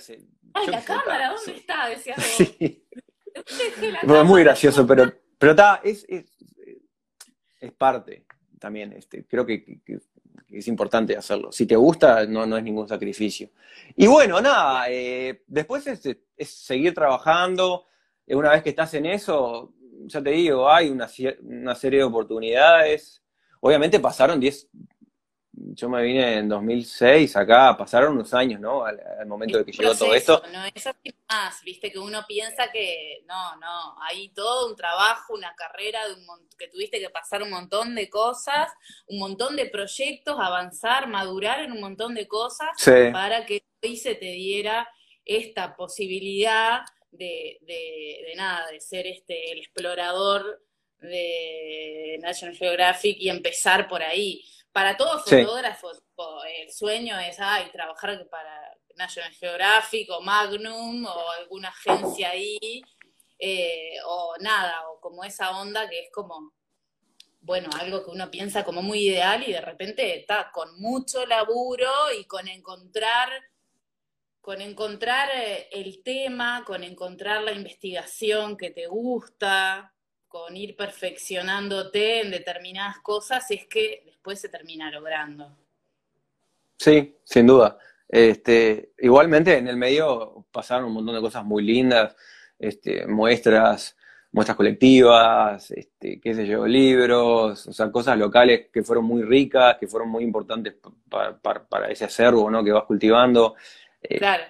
Ay, 0.53 0.67
la 0.67 0.81
cámara, 0.81 1.33
¿dónde 1.33 1.59
está? 1.59 1.89
Decía 1.89 2.15
Sí. 2.17 2.85
Fue 4.05 4.23
muy 4.23 4.43
gracioso, 4.43 4.87
pero, 4.87 5.11
pero 5.37 5.51
está, 5.51 5.81
es, 5.83 6.05
es, 6.07 6.25
es, 7.59 7.71
parte 7.73 8.25
también. 8.59 8.93
Este, 8.93 9.25
creo 9.25 9.45
que, 9.45 9.81
es 10.49 10.67
importante 10.69 11.17
hacerlo. 11.17 11.51
Si 11.51 11.65
te 11.65 11.75
gusta, 11.75 12.25
no, 12.25 12.45
no 12.45 12.57
es 12.57 12.63
ningún 12.63 12.87
sacrificio. 12.87 13.49
Y 13.97 14.07
bueno, 14.07 14.39
nada, 14.39 14.85
eh, 14.89 15.43
después 15.47 15.85
es, 15.87 16.05
es, 16.37 16.49
seguir 16.49 16.93
trabajando. 16.93 17.87
Una 18.27 18.51
vez 18.51 18.63
que 18.63 18.69
estás 18.69 18.93
en 18.93 19.05
eso, 19.05 19.73
ya 20.07 20.21
te 20.21 20.29
digo, 20.31 20.69
hay 20.69 20.89
una, 20.89 21.09
una 21.41 21.75
serie 21.75 21.99
de 21.99 22.05
oportunidades. 22.05 23.21
Obviamente 23.61 23.99
pasaron 23.99 24.39
10, 24.39 24.69
yo 25.57 25.89
me 25.89 26.01
vine 26.03 26.37
en 26.37 26.49
2006 26.49 27.35
acá, 27.35 27.75
pasaron 27.77 28.13
unos 28.13 28.33
años, 28.33 28.59
¿no? 28.59 28.85
Al, 28.85 29.25
momento 29.25 29.57
de 29.57 29.65
que 29.65 29.71
llegó 29.71 29.95
todo 29.95 30.13
esto. 30.13 30.41
No 30.51 30.65
es 30.65 30.85
así 30.85 31.13
más, 31.29 31.61
viste 31.63 31.91
que 31.91 31.99
uno 31.99 32.23
piensa 32.27 32.71
que 32.71 33.23
no, 33.27 33.55
no, 33.57 33.95
hay 34.01 34.29
todo 34.29 34.69
un 34.69 34.75
trabajo, 34.75 35.33
una 35.33 35.53
carrera 35.55 36.07
de 36.07 36.13
un, 36.13 36.25
que 36.57 36.67
tuviste 36.67 36.99
que 36.99 37.09
pasar 37.09 37.41
un 37.41 37.49
montón 37.49 37.95
de 37.95 38.09
cosas, 38.09 38.71
un 39.07 39.19
montón 39.19 39.55
de 39.55 39.67
proyectos, 39.67 40.37
avanzar, 40.39 41.07
madurar 41.07 41.59
en 41.59 41.71
un 41.71 41.81
montón 41.81 42.15
de 42.15 42.27
cosas 42.27 42.69
para 43.11 43.45
que 43.45 43.63
hoy 43.83 43.97
se 43.97 44.15
te 44.15 44.25
diera 44.25 44.87
esta 45.23 45.75
posibilidad 45.75 46.81
de, 47.17 47.57
de, 47.61 48.33
nada, 48.35 48.69
de 48.71 48.79
ser 48.79 49.07
este 49.07 49.51
el 49.51 49.59
explorador 49.59 50.61
de 50.99 52.17
National 52.21 52.55
Geographic 52.55 53.17
y 53.19 53.29
empezar 53.29 53.87
por 53.87 54.01
ahí. 54.01 54.43
Para 54.71 54.97
todo 54.97 55.19
fotógrafo, 55.19 55.91
el 56.61 56.71
sueño 56.71 57.17
es 57.19 57.37
ay, 57.39 57.69
trabajar 57.71 58.27
para 58.29 58.75
National 58.95 59.33
Geographic 59.33 60.09
o 60.11 60.21
Magnum 60.21 61.05
o 61.05 61.31
alguna 61.31 61.69
agencia 61.69 62.31
ahí, 62.31 62.81
eh, 63.39 63.97
o 64.05 64.35
nada, 64.39 64.89
o 64.89 64.99
como 64.99 65.23
esa 65.23 65.57
onda 65.59 65.89
que 65.89 65.99
es 65.99 66.11
como, 66.11 66.53
bueno, 67.41 67.69
algo 67.79 68.03
que 68.03 68.11
uno 68.11 68.31
piensa 68.31 68.63
como 68.63 68.81
muy 68.81 69.07
ideal 69.07 69.47
y 69.47 69.51
de 69.51 69.61
repente 69.61 70.17
está 70.17 70.51
con 70.51 70.79
mucho 70.79 71.25
laburo 71.25 71.91
y 72.17 72.25
con 72.25 72.47
encontrar 72.47 73.29
con 74.45 74.61
encontrar 74.61 75.29
eh, 75.35 75.69
el 75.71 76.03
tema, 76.03 76.63
con 76.67 76.83
encontrar 76.83 77.41
la 77.41 77.51
investigación 77.51 78.55
que 78.55 78.69
te 78.69 78.85
gusta, 78.85 79.91
con 80.27 80.55
ir 80.55 80.75
perfeccionándote 80.75 82.21
en 82.21 82.29
determinadas 82.29 82.99
cosas, 82.99 83.49
es 83.49 83.65
que 83.65 84.03
después 84.05 84.39
se 84.39 84.49
termina 84.49 84.91
logrando. 84.91 85.57
Sí, 86.77 87.15
sin 87.23 87.47
duda. 87.47 87.79
Este, 88.07 88.91
igualmente 88.99 89.57
en 89.57 89.67
el 89.67 89.77
medio 89.77 90.45
pasaron 90.51 90.85
un 90.85 90.93
montón 90.93 91.15
de 91.15 91.21
cosas 91.21 91.43
muy 91.43 91.63
lindas, 91.63 92.15
este, 92.59 93.07
muestras, 93.07 93.97
muestras 94.31 94.57
colectivas, 94.57 95.71
este, 95.71 96.21
qué 96.21 96.35
sé 96.35 96.45
libros, 96.67 97.65
o 97.65 97.73
sea, 97.73 97.91
cosas 97.91 98.15
locales 98.15 98.67
que 98.71 98.83
fueron 98.83 99.05
muy 99.05 99.23
ricas, 99.23 99.77
que 99.79 99.87
fueron 99.87 100.09
muy 100.09 100.23
importantes 100.23 100.75
para, 101.09 101.87
ese 101.89 102.05
acervo 102.05 102.51
¿no? 102.51 102.63
que 102.63 102.71
vas 102.71 102.83
cultivando. 102.83 103.55
Eh, 104.09 104.17
claro. 104.17 104.43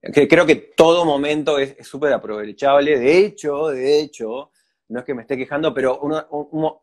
Que 0.00 0.26
creo 0.28 0.46
que 0.46 0.56
todo 0.56 1.04
momento 1.04 1.58
es 1.58 1.86
súper 1.86 2.12
aprovechable. 2.12 2.98
De 2.98 3.18
hecho, 3.18 3.68
de 3.68 4.00
hecho, 4.00 4.50
no 4.88 5.00
es 5.00 5.04
que 5.04 5.14
me 5.14 5.22
esté 5.22 5.36
quejando, 5.36 5.72
pero 5.72 6.00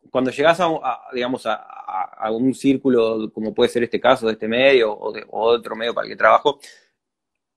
cuando 0.09 0.31
llegas 0.31 0.59
a, 0.59 0.99
digamos, 1.13 1.45
a, 1.45 2.31
un 2.31 2.53
círculo, 2.53 3.31
como 3.31 3.53
puede 3.53 3.69
ser 3.69 3.83
este 3.83 3.99
caso, 3.99 4.27
de 4.27 4.33
este 4.33 4.47
medio 4.47 4.97
o 4.97 5.11
de 5.11 5.25
otro 5.29 5.75
medio 5.75 5.93
para 5.93 6.05
el 6.05 6.11
que 6.11 6.17
trabajo, 6.17 6.59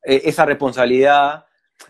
eh, 0.02 0.22
esa 0.24 0.44
responsabilidad, 0.44 1.46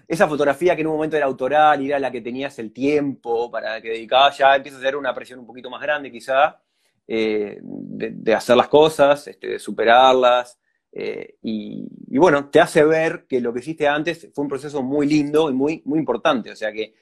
esa 0.07 0.29
fotografía 0.29 0.75
que 0.75 0.83
en 0.83 0.89
un 0.89 0.95
momento 0.95 1.17
era 1.17 1.27
autoral 1.27 1.83
y 1.83 1.89
era 1.89 1.99
la 1.99 2.11
que 2.11 2.21
tenías 2.21 2.59
el 2.59 2.73
tiempo 2.73 3.51
para 3.51 3.81
que 3.81 3.91
dedicabas, 3.91 4.39
ya 4.39 4.57
empieza 4.57 4.79
a 4.79 4.81
ser 4.81 4.97
una 4.97 5.15
presión 5.15 5.41
un 5.41 5.47
poquito 5.47 5.71
más 5.71 5.81
grande 5.83 6.11
quizá, 6.11 6.61
eh, 7.07 7.59
de, 7.63 8.35
hacer 8.35 8.57
las 8.57 8.69
cosas, 8.69 9.27
este, 9.29 9.49
de 9.49 9.59
superarlas. 9.59 10.59
Eh, 10.97 11.39
y, 11.43 11.89
bueno, 12.19 12.49
te 12.51 12.61
hace 12.61 12.85
ver 12.85 13.27
que 13.29 13.41
lo 13.41 13.53
que 13.53 13.59
hiciste 13.59 13.89
antes 13.89 14.31
fue 14.33 14.45
un 14.45 14.49
proceso 14.49 14.81
muy 14.81 15.09
lindo 15.09 15.51
y 15.51 15.53
muy, 15.53 15.83
muy 15.85 15.99
importante. 15.99 16.53
O 16.53 16.57
sea 16.57 16.73
que 16.73 16.95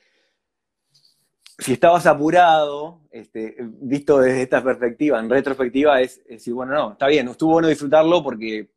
si 1.59 1.75
estabas 1.75 2.07
apurado, 2.07 3.03
este, 3.11 3.55
visto 3.61 4.19
desde 4.19 4.43
esta 4.43 4.65
perspectiva, 4.65 5.21
en 5.21 5.29
retrospectiva, 5.29 6.01
es, 6.01 6.25
decir, 6.25 6.55
bueno, 6.55 6.73
no, 6.73 6.93
está 6.93 7.07
bien, 7.07 7.29
estuvo 7.29 7.53
bueno 7.53 7.69
disfrutarlo 7.69 8.23
porque 8.23 8.71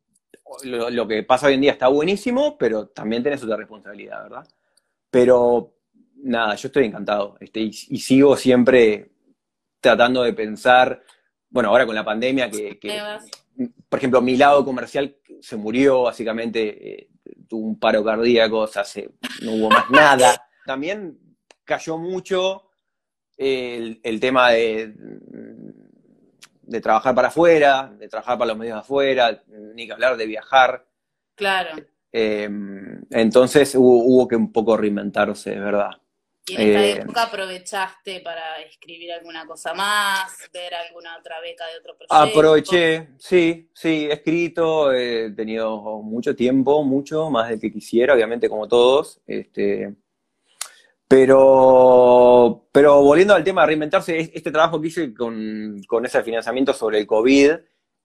lo, 0.64 1.08
que 1.08 1.22
pasa 1.22 1.46
hoy 1.46 1.54
en 1.54 1.62
día 1.62 1.72
está 1.72 1.88
buenísimo, 1.88 2.58
pero 2.58 2.88
también 2.88 3.22
tenés 3.22 3.42
otra 3.42 3.56
responsabilidad, 3.56 4.22
¿verdad? 4.24 4.46
Pero 5.10 5.76
nada, 6.16 6.54
yo 6.56 6.68
estoy 6.68 6.84
encantado 6.84 7.38
este, 7.40 7.60
y, 7.60 7.72
sigo 7.72 8.36
siempre 8.36 9.12
tratando 9.80 10.22
de 10.22 10.34
pensar, 10.34 11.02
bueno, 11.48 11.70
ahora 11.70 11.86
con 11.86 11.94
la 11.94 12.04
pandemia 12.04 12.50
que 12.50 12.78
por 13.88 13.98
ejemplo, 13.98 14.20
mi 14.20 14.36
lado 14.36 14.64
comercial 14.64 15.16
se 15.40 15.56
murió, 15.56 16.02
básicamente, 16.02 17.00
eh, 17.00 17.08
tuvo 17.48 17.66
un 17.66 17.78
paro 17.78 18.04
cardíaco, 18.04 18.60
o 18.60 18.66
sea, 18.66 18.84
no 19.42 19.52
hubo 19.52 19.70
más 19.70 19.90
nada. 19.90 20.48
También 20.64 21.18
cayó 21.64 21.98
mucho 21.98 22.70
el, 23.36 24.00
tema 24.20 24.50
de, 24.50 24.94
de 26.62 26.80
trabajar 26.80 27.14
para 27.14 27.28
afuera, 27.28 27.92
de 27.98 28.08
trabajar 28.08 28.38
para 28.38 28.48
los 28.48 28.58
medios 28.58 28.76
de 28.76 28.80
afuera, 28.80 29.42
ni 29.74 29.86
que 29.86 29.92
hablar 29.92 30.16
de 30.16 30.26
viajar. 30.26 30.86
Claro. 31.34 31.76
Eh, 32.12 32.48
entonces 33.10 33.74
hubo, 33.74 34.04
hubo 34.04 34.28
que 34.28 34.36
un 34.36 34.52
poco 34.52 34.76
reinventarse, 34.76 35.50
de 35.50 35.60
verdad. 35.60 35.90
¿Y 36.48 36.54
en 36.54 36.60
esta 36.60 36.84
eh, 36.84 37.02
época 37.02 37.22
aprovechaste 37.24 38.20
para 38.20 38.60
escribir 38.62 39.10
alguna 39.12 39.44
cosa 39.46 39.74
más, 39.74 40.32
ver 40.52 40.74
alguna 40.74 41.18
otra 41.18 41.40
beca 41.40 41.64
de 41.66 41.78
otro 41.78 41.96
proyecto? 41.96 42.14
Aproveché, 42.14 43.08
sí, 43.18 43.68
sí, 43.74 44.06
he 44.08 44.12
escrito, 44.12 44.92
he 44.92 45.32
tenido 45.32 45.80
mucho 46.02 46.36
tiempo, 46.36 46.84
mucho, 46.84 47.30
más 47.30 47.48
del 47.48 47.58
que 47.58 47.72
quisiera, 47.72 48.14
obviamente 48.14 48.48
como 48.48 48.68
todos. 48.68 49.20
Este, 49.26 49.92
pero, 51.08 52.68
pero 52.70 53.02
volviendo 53.02 53.34
al 53.34 53.42
tema 53.42 53.62
de 53.62 53.66
reinventarse, 53.66 54.18
este 54.18 54.52
trabajo 54.52 54.80
que 54.80 54.88
hice 54.88 55.14
con, 55.14 55.80
ese 56.04 56.22
financiamiento 56.22 56.72
sobre 56.72 56.98
el 57.00 57.06
COVID, 57.08 57.52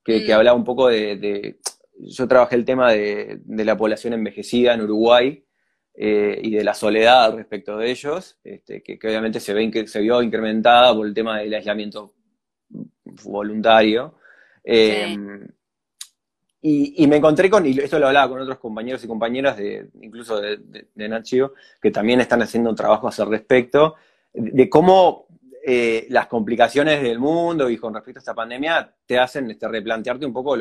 que, 0.04 0.28
mm. 0.28 0.32
hablaba 0.32 0.58
un 0.58 0.64
poco 0.64 0.88
de, 0.88 1.60
yo 2.00 2.28
trabajé 2.28 2.56
el 2.56 2.66
tema 2.66 2.92
de, 2.92 3.40
la 3.46 3.78
población 3.78 4.14
envejecida 4.14 4.74
en 4.74 4.82
Uruguay 4.82 5.46
eh, 5.94 6.40
y 6.42 6.52
de 6.52 6.64
la 6.64 6.74
soledad 6.74 7.36
respecto 7.36 7.78
de 7.78 7.92
ellos, 7.92 8.40
este, 8.44 8.82
que, 8.82 9.00
obviamente 9.04 9.40
se, 9.40 9.54
ve, 9.54 9.88
se 9.88 10.02
vio 10.02 10.22
incrementada 10.22 10.94
por 10.96 11.06
el 11.06 11.14
tema 11.14 11.40
del 11.40 11.54
aislamiento 11.54 12.14
voluntario. 13.24 14.16
Em, 14.64 15.48
y, 16.62 17.08
me 17.08 17.18
encontré 17.18 17.50
con, 17.50 17.66
y 17.66 17.78
esto 17.80 17.98
lo 17.98 18.08
hablaba 18.08 18.30
con 18.30 18.42
otros 18.42 18.60
compañeros 18.60 19.04
y 19.04 19.08
compañeras, 19.08 19.58
de, 19.58 19.90
incluso 20.02 20.40
de, 20.40 20.58
de, 20.58 21.54
que 21.82 21.92
también 21.92 22.22
están 22.22 22.42
haciendo 22.42 22.70
un 22.70 22.76
trabajo 22.76 23.10
al 23.10 23.30
respecto, 23.30 23.96
de 24.34 24.70
cómo 24.70 25.28
eh, 25.64 26.08
las 26.10 26.26
complicaciones 26.26 27.04
del 27.04 27.20
mundo 27.20 27.70
y 27.70 27.78
con 27.78 27.94
respecto 27.94 28.18
a 28.18 28.22
esta 28.22 28.34
pandemia 28.34 28.96
te 29.06 29.20
hacen 29.20 29.52
este, 29.52 29.68
replantearte 29.68 30.26
un 30.26 30.34
poco 30.34 30.58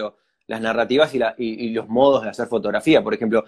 las 0.46 0.60
narrativas 0.60 1.14
y, 1.38 1.70
los 1.70 1.88
modos 1.88 2.24
de 2.24 2.28
hacer 2.28 2.48
fotografía. 2.48 3.02
Por 3.02 3.14
ejemplo, 3.14 3.44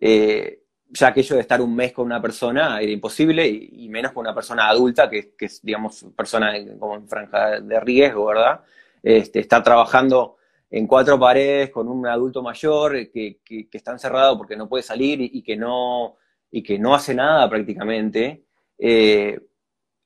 eh, 0.00 0.63
ya 0.94 1.08
aquello 1.08 1.36
de 1.36 1.42
estar 1.42 1.60
un 1.60 1.74
mes 1.74 1.92
con 1.92 2.06
una 2.06 2.22
persona 2.22 2.80
era 2.80 2.90
imposible 2.90 3.46
y, 3.46 3.88
menos 3.88 4.12
con 4.12 4.22
una 4.22 4.34
persona 4.34 4.68
adulta 4.68 5.10
que, 5.10 5.34
es, 5.38 5.60
digamos, 5.62 6.06
persona 6.16 6.52
como 6.78 6.96
en 6.96 7.08
franja 7.08 7.60
de 7.60 7.80
riesgo, 7.80 8.26
¿verdad? 8.26 8.60
Este, 9.02 9.40
está 9.40 9.62
trabajando 9.62 10.36
en 10.70 10.86
cuatro 10.86 11.18
paredes 11.18 11.70
con 11.70 11.88
un 11.88 12.06
adulto 12.06 12.42
mayor 12.42 13.10
que, 13.10 13.40
está 13.72 13.92
encerrado 13.92 14.38
porque 14.38 14.56
no 14.56 14.68
puede 14.68 14.82
salir 14.82 15.20
y, 15.20 15.42
que, 15.42 15.56
no, 15.56 16.16
y 16.50 16.62
que 16.62 16.78
no 16.78 16.94
hace 16.94 17.14
nada 17.14 17.48
prácticamente. 17.50 18.44
Eh, 18.78 19.38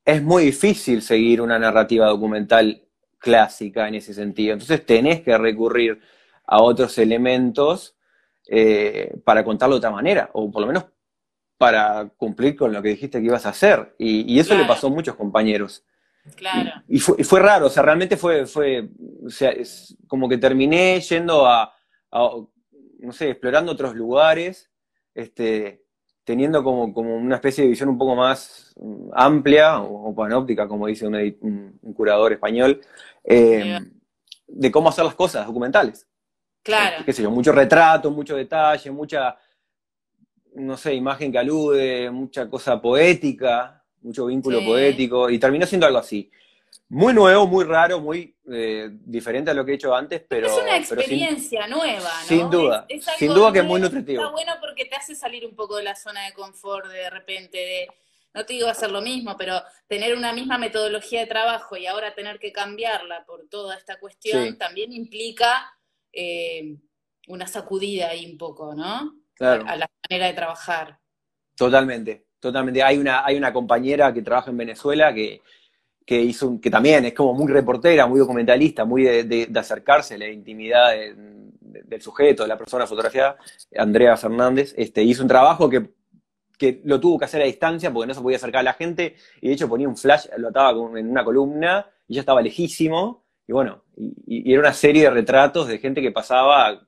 es 0.04 0.22
muy 0.22 0.44
difícil 0.44 1.02
seguir 1.02 1.42
una 1.42 1.58
narrativa 1.58 2.06
documental 2.06 2.82
clásica 3.18 3.88
en 3.88 3.96
ese 3.96 4.14
sentido. 4.14 4.54
Entonces 4.54 4.84
tenés 4.86 5.20
que 5.20 5.36
recurrir 5.36 6.00
a 6.46 6.62
otros 6.62 6.96
elementos 6.96 7.97
eh, 8.48 9.14
para 9.24 9.44
contarlo 9.44 9.76
de 9.76 9.78
otra 9.78 9.90
manera, 9.90 10.30
o 10.32 10.50
por 10.50 10.62
lo 10.62 10.66
menos 10.66 10.86
para 11.58 12.08
cumplir 12.16 12.56
con 12.56 12.72
lo 12.72 12.80
que 12.80 12.90
dijiste 12.90 13.18
que 13.20 13.26
ibas 13.26 13.44
a 13.44 13.50
hacer. 13.50 13.94
Y, 13.98 14.38
eso 14.38 14.56
le 14.56 14.64
pasó 14.64 14.86
a 14.86 14.90
muchos 14.90 15.16
compañeros. 15.16 15.84
Claro. 16.36 16.70
Y, 16.88 16.98
fue, 17.00 17.40
raro, 17.40 17.66
o 17.66 17.70
sea, 17.70 17.82
realmente 17.82 18.16
fue, 18.16 18.46
fue 18.46 18.88
o 19.24 19.30
sea, 19.30 19.50
es 19.50 19.96
como 20.06 20.28
que 20.28 20.38
terminé 20.38 21.00
yendo 21.00 21.46
a, 21.46 21.74
no 22.10 23.12
sé, 23.12 23.30
explorando 23.30 23.72
otros 23.72 23.94
lugares, 23.94 24.70
este, 25.14 25.84
teniendo 26.24 26.62
como, 26.62 26.92
como, 26.92 27.16
una 27.16 27.36
especie 27.36 27.64
de 27.64 27.70
visión 27.70 27.88
un 27.88 27.98
poco 27.98 28.14
más 28.14 28.74
mm, 28.80 29.10
amplia 29.12 29.80
o, 29.80 30.14
panóptica, 30.14 30.68
como 30.68 30.86
dice 30.86 31.06
un, 31.06 31.78
curador 31.94 32.32
español, 32.32 32.80
eh, 33.24 33.78
de 34.46 34.70
cómo 34.70 34.88
hacer 34.90 35.04
las 35.04 35.14
cosas 35.14 35.46
documentales. 35.46 36.06
Claro. 36.62 37.04
Qué 37.04 37.12
sé 37.12 37.22
yo, 37.22 37.30
mucho 37.30 37.52
retrato, 37.52 38.10
mucho 38.10 38.36
detalle, 38.36 38.90
mucha, 38.90 39.36
no 40.54 40.76
sé, 40.76 40.94
imagen 40.94 41.32
que 41.32 41.38
alude, 41.38 42.10
mucha 42.10 42.48
cosa 42.48 42.80
poética, 42.80 43.82
mucho 44.02 44.26
vínculo 44.26 44.64
poético, 44.64 45.30
y 45.30 45.38
terminó 45.38 45.66
siendo 45.66 45.86
algo 45.86 45.98
así 45.98 46.30
muy 46.88 47.12
nuevo, 47.12 47.46
muy 47.46 47.64
raro, 47.64 48.00
muy 48.00 48.34
eh, 48.50 48.88
diferente 48.90 49.50
a 49.50 49.54
lo 49.54 49.64
que 49.64 49.72
he 49.72 49.74
hecho 49.74 49.94
antes, 49.94 50.22
pero... 50.26 50.46
Es 50.46 50.62
una 50.62 50.76
experiencia 50.76 51.66
nueva, 51.66 52.10
¿no? 52.22 52.26
Sin 52.26 52.50
duda, 52.50 52.86
sin 53.18 53.34
duda 53.34 53.52
que 53.52 53.58
es 53.58 53.64
muy 53.64 53.80
nutritivo. 53.80 54.22
Está 54.22 54.32
bueno 54.32 54.54
porque 54.60 54.86
te 54.86 54.96
hace 54.96 55.14
salir 55.14 55.46
un 55.46 55.54
poco 55.54 55.76
de 55.76 55.82
la 55.82 55.94
zona 55.94 56.24
de 56.24 56.32
confort 56.32 56.86
de 56.88 57.10
repente, 57.10 57.58
de, 57.58 57.88
no 58.32 58.46
te 58.46 58.54
digo 58.54 58.68
hacer 58.68 58.90
lo 58.90 59.02
mismo, 59.02 59.36
pero 59.36 59.62
tener 59.86 60.16
una 60.16 60.32
misma 60.32 60.56
metodología 60.56 61.20
de 61.20 61.26
trabajo 61.26 61.76
y 61.76 61.86
ahora 61.86 62.14
tener 62.14 62.38
que 62.38 62.52
cambiarla 62.52 63.24
por 63.26 63.46
toda 63.48 63.76
esta 63.76 63.98
cuestión 63.98 64.56
también 64.56 64.92
implica 64.92 65.77
eh, 66.12 66.76
una 67.28 67.46
sacudida 67.46 68.08
ahí 68.08 68.30
un 68.30 68.38
poco, 68.38 68.74
¿no? 68.74 69.14
Claro. 69.34 69.64
A, 69.66 69.76
la 69.76 69.90
manera 70.08 70.26
de 70.26 70.34
trabajar. 70.34 70.98
Totalmente, 71.54 72.26
totalmente. 72.40 72.82
Hay 72.82 72.98
una, 72.98 73.24
hay 73.24 73.36
una 73.36 73.52
compañera 73.52 74.12
que 74.12 74.22
trabaja 74.22 74.50
en 74.50 74.56
Venezuela 74.56 75.14
que 75.14 75.42
que 76.08 76.22
hizo 76.22 76.58
que 76.58 76.70
también 76.70 77.04
es 77.04 77.12
como 77.12 77.34
muy 77.34 77.52
reportera, 77.52 78.06
muy 78.06 78.18
documentalista, 78.18 78.86
muy 78.86 79.02
de, 79.02 79.46
acercarse 79.54 80.14
a 80.14 80.18
la 80.18 80.26
intimidad 80.30 80.92
del 81.60 82.00
sujeto, 82.00 82.44
de 82.44 82.48
la 82.48 82.56
persona 82.56 82.86
fotografiada, 82.86 83.36
Andrea 83.76 84.16
Fernández, 84.16 84.72
este, 84.78 85.02
hizo 85.02 85.20
un 85.20 85.28
trabajo 85.28 85.68
que, 85.68 85.90
lo 86.84 86.98
tuvo 86.98 87.18
que 87.18 87.26
hacer 87.26 87.42
a 87.42 87.44
distancia 87.44 87.92
porque 87.92 88.06
no 88.06 88.14
se 88.14 88.22
podía 88.22 88.38
acercar 88.38 88.60
a 88.60 88.62
la 88.62 88.72
gente, 88.72 89.16
y 89.42 89.48
de 89.48 89.52
hecho 89.52 89.68
ponía 89.68 89.86
un 89.86 89.98
flash, 89.98 90.28
lo 90.38 90.48
ataba 90.48 90.70
en 90.98 91.10
una 91.10 91.22
columna, 91.22 91.84
y 92.06 92.14
ya 92.14 92.20
estaba 92.20 92.40
lejísimo, 92.40 93.26
y 93.48 93.52
bueno, 93.52 93.82
y, 93.96 94.52
era 94.52 94.60
una 94.60 94.72
serie 94.72 95.04
de 95.04 95.10
retratos 95.10 95.66
de 95.66 95.78
gente 95.78 96.02
que 96.02 96.12
pasaba, 96.12 96.86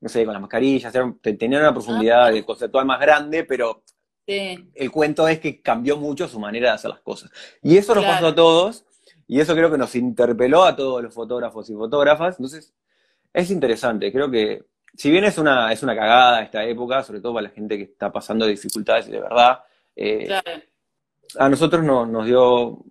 no 0.00 0.08
sé, 0.08 0.24
con 0.24 0.34
las 0.34 0.42
mascarillas, 0.42 0.92
tenía 1.38 1.58
una 1.58 1.72
profundidad 1.72 2.28
ah. 2.28 2.42
conceptual 2.44 2.86
más 2.86 3.00
grande, 3.00 3.44
pero 3.44 3.82
el 4.26 4.90
cuento 4.92 5.26
es 5.26 5.40
que 5.40 5.60
cambió 5.60 5.96
mucho 5.96 6.28
su 6.28 6.38
manera 6.38 6.68
de 6.68 6.74
hacer 6.74 6.90
las 6.90 7.00
cosas. 7.00 7.30
Y 7.62 7.76
eso 7.76 7.94
nos 7.94 8.04
pasó 8.04 8.28
a 8.28 8.34
todos, 8.34 8.84
y 9.26 9.40
eso 9.40 9.54
creo 9.54 9.70
que 9.70 9.78
nos 9.78 9.94
interpeló 9.94 10.64
a 10.64 10.76
todos 10.76 11.02
los 11.02 11.14
fotógrafos 11.14 11.68
y 11.70 11.74
fotógrafas. 11.74 12.38
Entonces, 12.38 12.74
es 13.32 13.50
interesante. 13.50 14.12
Creo 14.12 14.30
que, 14.30 14.66
si 14.94 15.10
bien 15.10 15.24
es 15.24 15.38
una, 15.38 15.72
es 15.72 15.82
una 15.82 15.96
cagada 15.96 16.42
esta 16.42 16.62
época, 16.64 17.02
sobre 17.02 17.20
todo 17.20 17.34
para 17.34 17.48
la 17.48 17.54
gente 17.54 17.78
que 17.78 17.84
está 17.84 18.12
pasando 18.12 18.46
dificultades 18.46 19.06
de 19.06 19.20
verdad, 19.20 19.60
eh, 19.96 20.28
a 21.38 21.48
nosotros 21.48 21.82
nos 21.82 22.26
dio, 22.26 22.84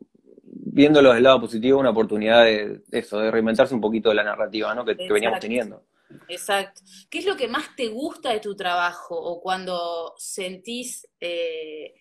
viéndolo 0.64 1.14
del 1.14 1.24
lado 1.24 1.42
positivo, 1.42 1.80
una 1.80 1.90
oportunidad 1.90 2.46
de 2.46 2.82
eso, 2.92 3.20
de 3.20 3.32
reinventarse 3.32 3.74
un 3.74 3.82
poquito 3.82 4.10
de 4.10 4.16
la 4.16 4.24
narrativa 4.24 4.74
¿no? 4.76 4.86
que 4.86 4.96
veníamos 5.10 5.40
teniendo. 5.40 5.84
Exacto. 6.28 6.82
¿Qué 7.10 7.20
es 7.20 7.26
lo 7.26 7.36
que 7.36 7.48
más 7.48 7.76
te 7.76 7.88
gusta 7.88 8.32
de 8.32 8.40
tu 8.40 8.56
trabajo 8.56 9.16
o 9.16 9.42
cuando 9.42 10.14
sentís, 10.18 11.08
eh, 11.20 11.94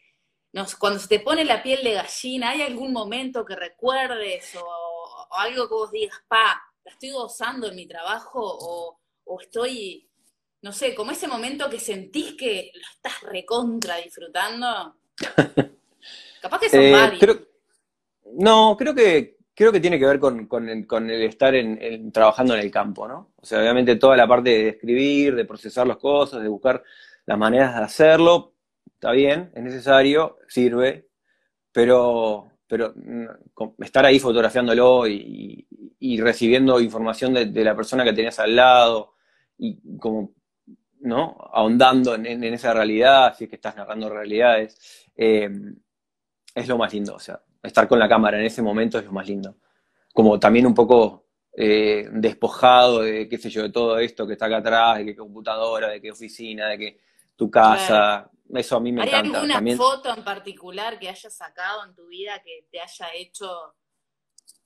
cuando 0.78 0.98
se 0.98 1.08
te 1.08 1.20
pone 1.20 1.44
la 1.44 1.62
piel 1.62 1.82
de 1.82 1.92
gallina, 1.92 2.50
¿hay 2.50 2.62
algún 2.62 2.92
momento 2.92 3.44
que 3.44 3.56
recuerdes 3.56 4.56
o, 4.56 5.28
algo 5.32 5.68
que 5.68 5.74
vos 5.74 5.90
digas, 5.92 6.18
pa, 6.26 6.60
la 6.84 6.90
estoy 6.90 7.10
gozando 7.10 7.68
en 7.68 7.76
mi 7.76 7.86
trabajo 7.86 8.40
o, 8.42 9.40
estoy, 9.40 10.10
no 10.62 10.72
sé, 10.72 10.92
como 10.94 11.12
ese 11.12 11.28
momento 11.28 11.70
que 11.70 11.78
sentís 11.78 12.34
que 12.34 12.72
lo 12.74 12.80
estás 12.94 13.22
recontra 13.22 13.96
disfrutando? 13.98 14.96
Capaz 16.42 16.58
que 16.58 16.68
son 16.68 16.80
eh, 16.80 16.92
varios. 16.92 17.49
No, 18.34 18.76
creo 18.76 18.94
que 18.94 19.40
creo 19.60 19.72
que 19.72 19.80
tiene 19.80 19.98
que 19.98 20.06
ver 20.06 20.18
con, 20.18 20.48
el, 20.70 21.22
estar 21.22 21.54
en, 21.54 22.10
trabajando 22.12 22.54
en 22.54 22.60
el 22.60 22.70
campo, 22.70 23.06
¿no? 23.06 23.32
O 23.36 23.44
sea, 23.44 23.60
obviamente 23.60 23.96
toda 23.96 24.16
la 24.16 24.26
parte 24.26 24.48
de 24.48 24.68
escribir, 24.70 25.34
de 25.34 25.44
procesar 25.44 25.86
las 25.86 25.98
cosas, 25.98 26.42
de 26.42 26.48
buscar 26.48 26.82
las 27.26 27.36
maneras 27.36 27.76
de 27.76 27.82
hacerlo, 27.82 28.54
está 28.86 29.12
bien, 29.12 29.50
es 29.54 29.62
necesario, 29.62 30.38
sirve, 30.48 31.08
pero, 31.72 32.50
pero 32.66 32.94
mm, 32.96 33.82
estar 33.82 34.06
ahí 34.06 34.18
fotografiándolo 34.18 35.06
y, 35.06 35.66
recibiendo 36.20 36.80
información 36.80 37.34
de, 37.34 37.64
la 37.64 37.76
persona 37.76 38.02
que 38.02 38.14
tenías 38.14 38.38
al 38.38 38.56
lado 38.56 39.12
y 39.58 39.98
como, 39.98 40.32
¿no? 41.00 41.36
Ahondando 41.52 42.14
en, 42.14 42.42
esa 42.44 42.72
realidad, 42.72 43.34
si 43.36 43.44
es 43.44 43.50
que 43.50 43.56
estás 43.56 43.76
narrando 43.76 44.08
realidades, 44.08 45.06
eh, 45.14 45.50
es 46.54 46.66
lo 46.66 46.78
más 46.78 46.94
lindo, 46.94 47.14
o 47.14 47.20
sea, 47.20 47.42
estar 47.62 47.86
con 47.88 47.98
la 47.98 48.08
cámara 48.08 48.38
en 48.38 48.46
ese 48.46 48.62
momento 48.62 48.98
es 48.98 49.04
lo 49.04 49.12
más 49.12 49.26
lindo. 49.26 49.56
Como 50.12 50.38
también 50.38 50.66
un 50.66 50.74
poco 50.74 51.26
eh, 51.52 52.08
despojado 52.12 53.00
de, 53.02 53.28
qué 53.28 53.38
sé 53.38 53.50
yo, 53.50 53.62
de 53.62 53.70
todo 53.70 53.98
esto 53.98 54.26
que 54.26 54.34
está 54.34 54.46
acá 54.46 54.58
atrás, 54.58 54.98
de 54.98 55.06
qué 55.06 55.16
computadora, 55.16 55.88
de 55.88 56.00
qué 56.00 56.12
oficina, 56.12 56.68
de 56.68 56.78
qué 56.78 57.00
tu 57.36 57.50
casa. 57.50 58.30
Eso 58.52 58.76
a 58.76 58.80
mí 58.80 58.92
me 58.92 59.02
encanta. 59.02 59.40
¿Hay 59.40 59.50
alguna 59.50 59.76
foto 59.76 60.14
en 60.14 60.24
particular 60.24 60.98
que 60.98 61.08
hayas 61.08 61.34
sacado 61.34 61.84
en 61.84 61.94
tu 61.94 62.06
vida 62.06 62.40
que 62.42 62.66
te 62.70 62.80
haya 62.80 63.06
hecho 63.14 63.74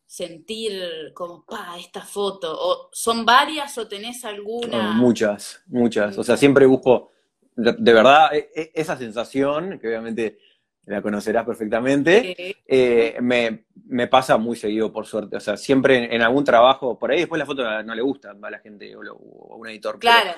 sentir 0.06 1.12
como, 1.14 1.44
pa, 1.44 1.76
esta 1.78 2.02
foto? 2.02 2.54
¿O 2.56 2.90
son 2.92 3.24
varias 3.24 3.76
o 3.78 3.88
tenés 3.88 4.24
alguna? 4.24 4.92
muchas, 4.92 5.62
muchas. 5.66 6.16
O 6.18 6.24
sea, 6.24 6.36
siempre 6.36 6.66
busco, 6.66 7.12
de 7.56 7.92
verdad, 7.92 8.34
e, 8.34 8.50
e, 8.54 8.72
esa 8.74 8.96
sensación, 8.96 9.78
que 9.78 9.88
obviamente 9.88 10.38
la 10.86 11.00
conocerás 11.00 11.44
perfectamente, 11.44 12.56
eh, 12.66 13.16
me, 13.20 14.06
pasa 14.06 14.36
muy 14.36 14.56
seguido, 14.56 14.92
por 14.92 15.06
suerte. 15.06 15.36
O 15.36 15.40
sea, 15.40 15.56
siempre 15.56 16.14
en, 16.14 16.22
algún 16.22 16.44
trabajo, 16.44 16.98
por 16.98 17.10
ahí 17.10 17.20
después 17.20 17.38
la 17.38 17.46
foto 17.46 17.82
no 17.82 17.94
le 17.94 18.02
gusta 18.02 18.34
a 18.40 18.50
la 18.50 18.58
gente 18.58 18.94
o, 18.96 19.52
a 19.52 19.56
un 19.56 19.68
editor. 19.68 19.98
Claro. 19.98 20.32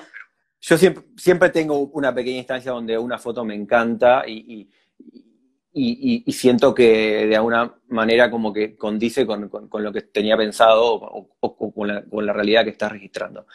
Yo 0.59 0.77
siempre, 0.77 1.03
siempre 1.17 1.49
tengo 1.49 1.77
una 1.79 2.13
pequeña 2.13 2.37
instancia 2.37 2.71
donde 2.71 2.97
una 2.97 3.17
foto 3.17 3.43
me 3.43 3.55
encanta 3.55 4.23
y, 4.25 4.69
y, 5.73 6.31
siento 6.31 6.73
que 6.73 7.27
de 7.27 7.35
alguna 7.35 7.75
manera 7.89 8.31
como 8.31 8.51
que 8.51 8.75
condice 8.75 9.25
con, 9.25 9.51
lo 9.71 9.93
que 9.93 10.01
tenía 10.01 10.35
pensado 10.35 10.93
o, 10.93 11.73
con, 11.73 11.87
la, 11.87 12.03
con, 12.03 12.25
la, 12.25 12.33
realidad 12.33 12.63
que 12.63 12.71
estás 12.71 12.91
registrando. 12.91 13.45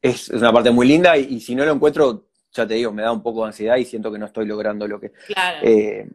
Es, 0.00 0.30
es 0.30 0.40
una 0.40 0.52
parte 0.52 0.72
muy 0.72 0.88
linda 0.88 1.16
y 1.16 1.38
si 1.40 1.54
no 1.54 1.64
lo 1.64 1.72
encuentro 1.72 2.31
ya 2.52 2.66
te 2.66 2.74
digo, 2.74 2.92
me 2.92 3.02
da 3.02 3.12
un 3.12 3.22
poco 3.22 3.42
de 3.42 3.48
ansiedad 3.48 3.76
y 3.76 3.84
siento 3.84 4.12
que 4.12 4.18
no 4.18 4.26
estoy 4.26 4.46
logrando 4.46 4.86
lo 4.86 5.00
que... 5.00 5.10
Claro. 5.10 5.66
Eh, 5.66 6.08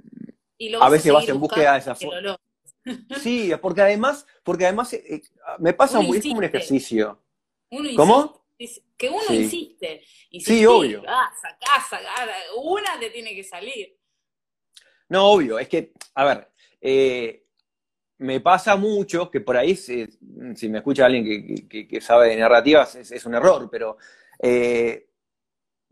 a 0.80 0.90
veces 0.90 1.12
vas 1.12 1.28
en 1.28 1.40
búsqueda 1.40 1.74
de 1.74 1.80
esa 1.80 1.96
forma. 1.96 2.38
Sí, 3.20 3.52
porque 3.62 3.82
además, 3.82 4.26
porque 4.44 4.66
además 4.66 4.94
eh, 4.94 5.22
me 5.60 5.74
pasa 5.74 6.00
muy, 6.00 6.20
es 6.20 6.24
como 6.24 6.38
un 6.38 6.46
ejercicio. 6.46 7.22
Uno 7.70 7.90
¿Cómo? 7.98 8.48
que 8.98 9.10
uno 9.10 9.34
insiste. 9.34 10.04
sí, 10.40 10.66
obvio. 10.66 11.04
Ah, 11.08 11.30
sacá, 11.40 11.86
sacá, 11.88 12.08
una 12.56 13.00
te 13.00 13.10
tiene 13.10 13.36
que 13.36 13.44
salir. 13.44 13.98
No, 15.10 15.32
obvio, 15.32 15.60
es 15.60 15.68
que, 15.68 15.92
a 16.16 16.26
ver, 16.26 16.50
eh, 16.82 17.46
me 18.20 18.40
pasa 18.42 18.76
mucho 18.76 19.30
que 19.30 19.42
por 19.42 19.58
ahí, 19.58 19.76
si, 19.76 20.08
me 20.70 20.78
escucha 20.80 21.06
alguien 21.06 21.68
que, 21.68 22.02
sabe 22.02 22.30
de 22.30 22.38
narrativas, 22.38 22.96
es, 22.96 23.26
un 23.26 23.36
error, 23.36 23.70
pero 23.72 23.98
eh, 24.42 25.07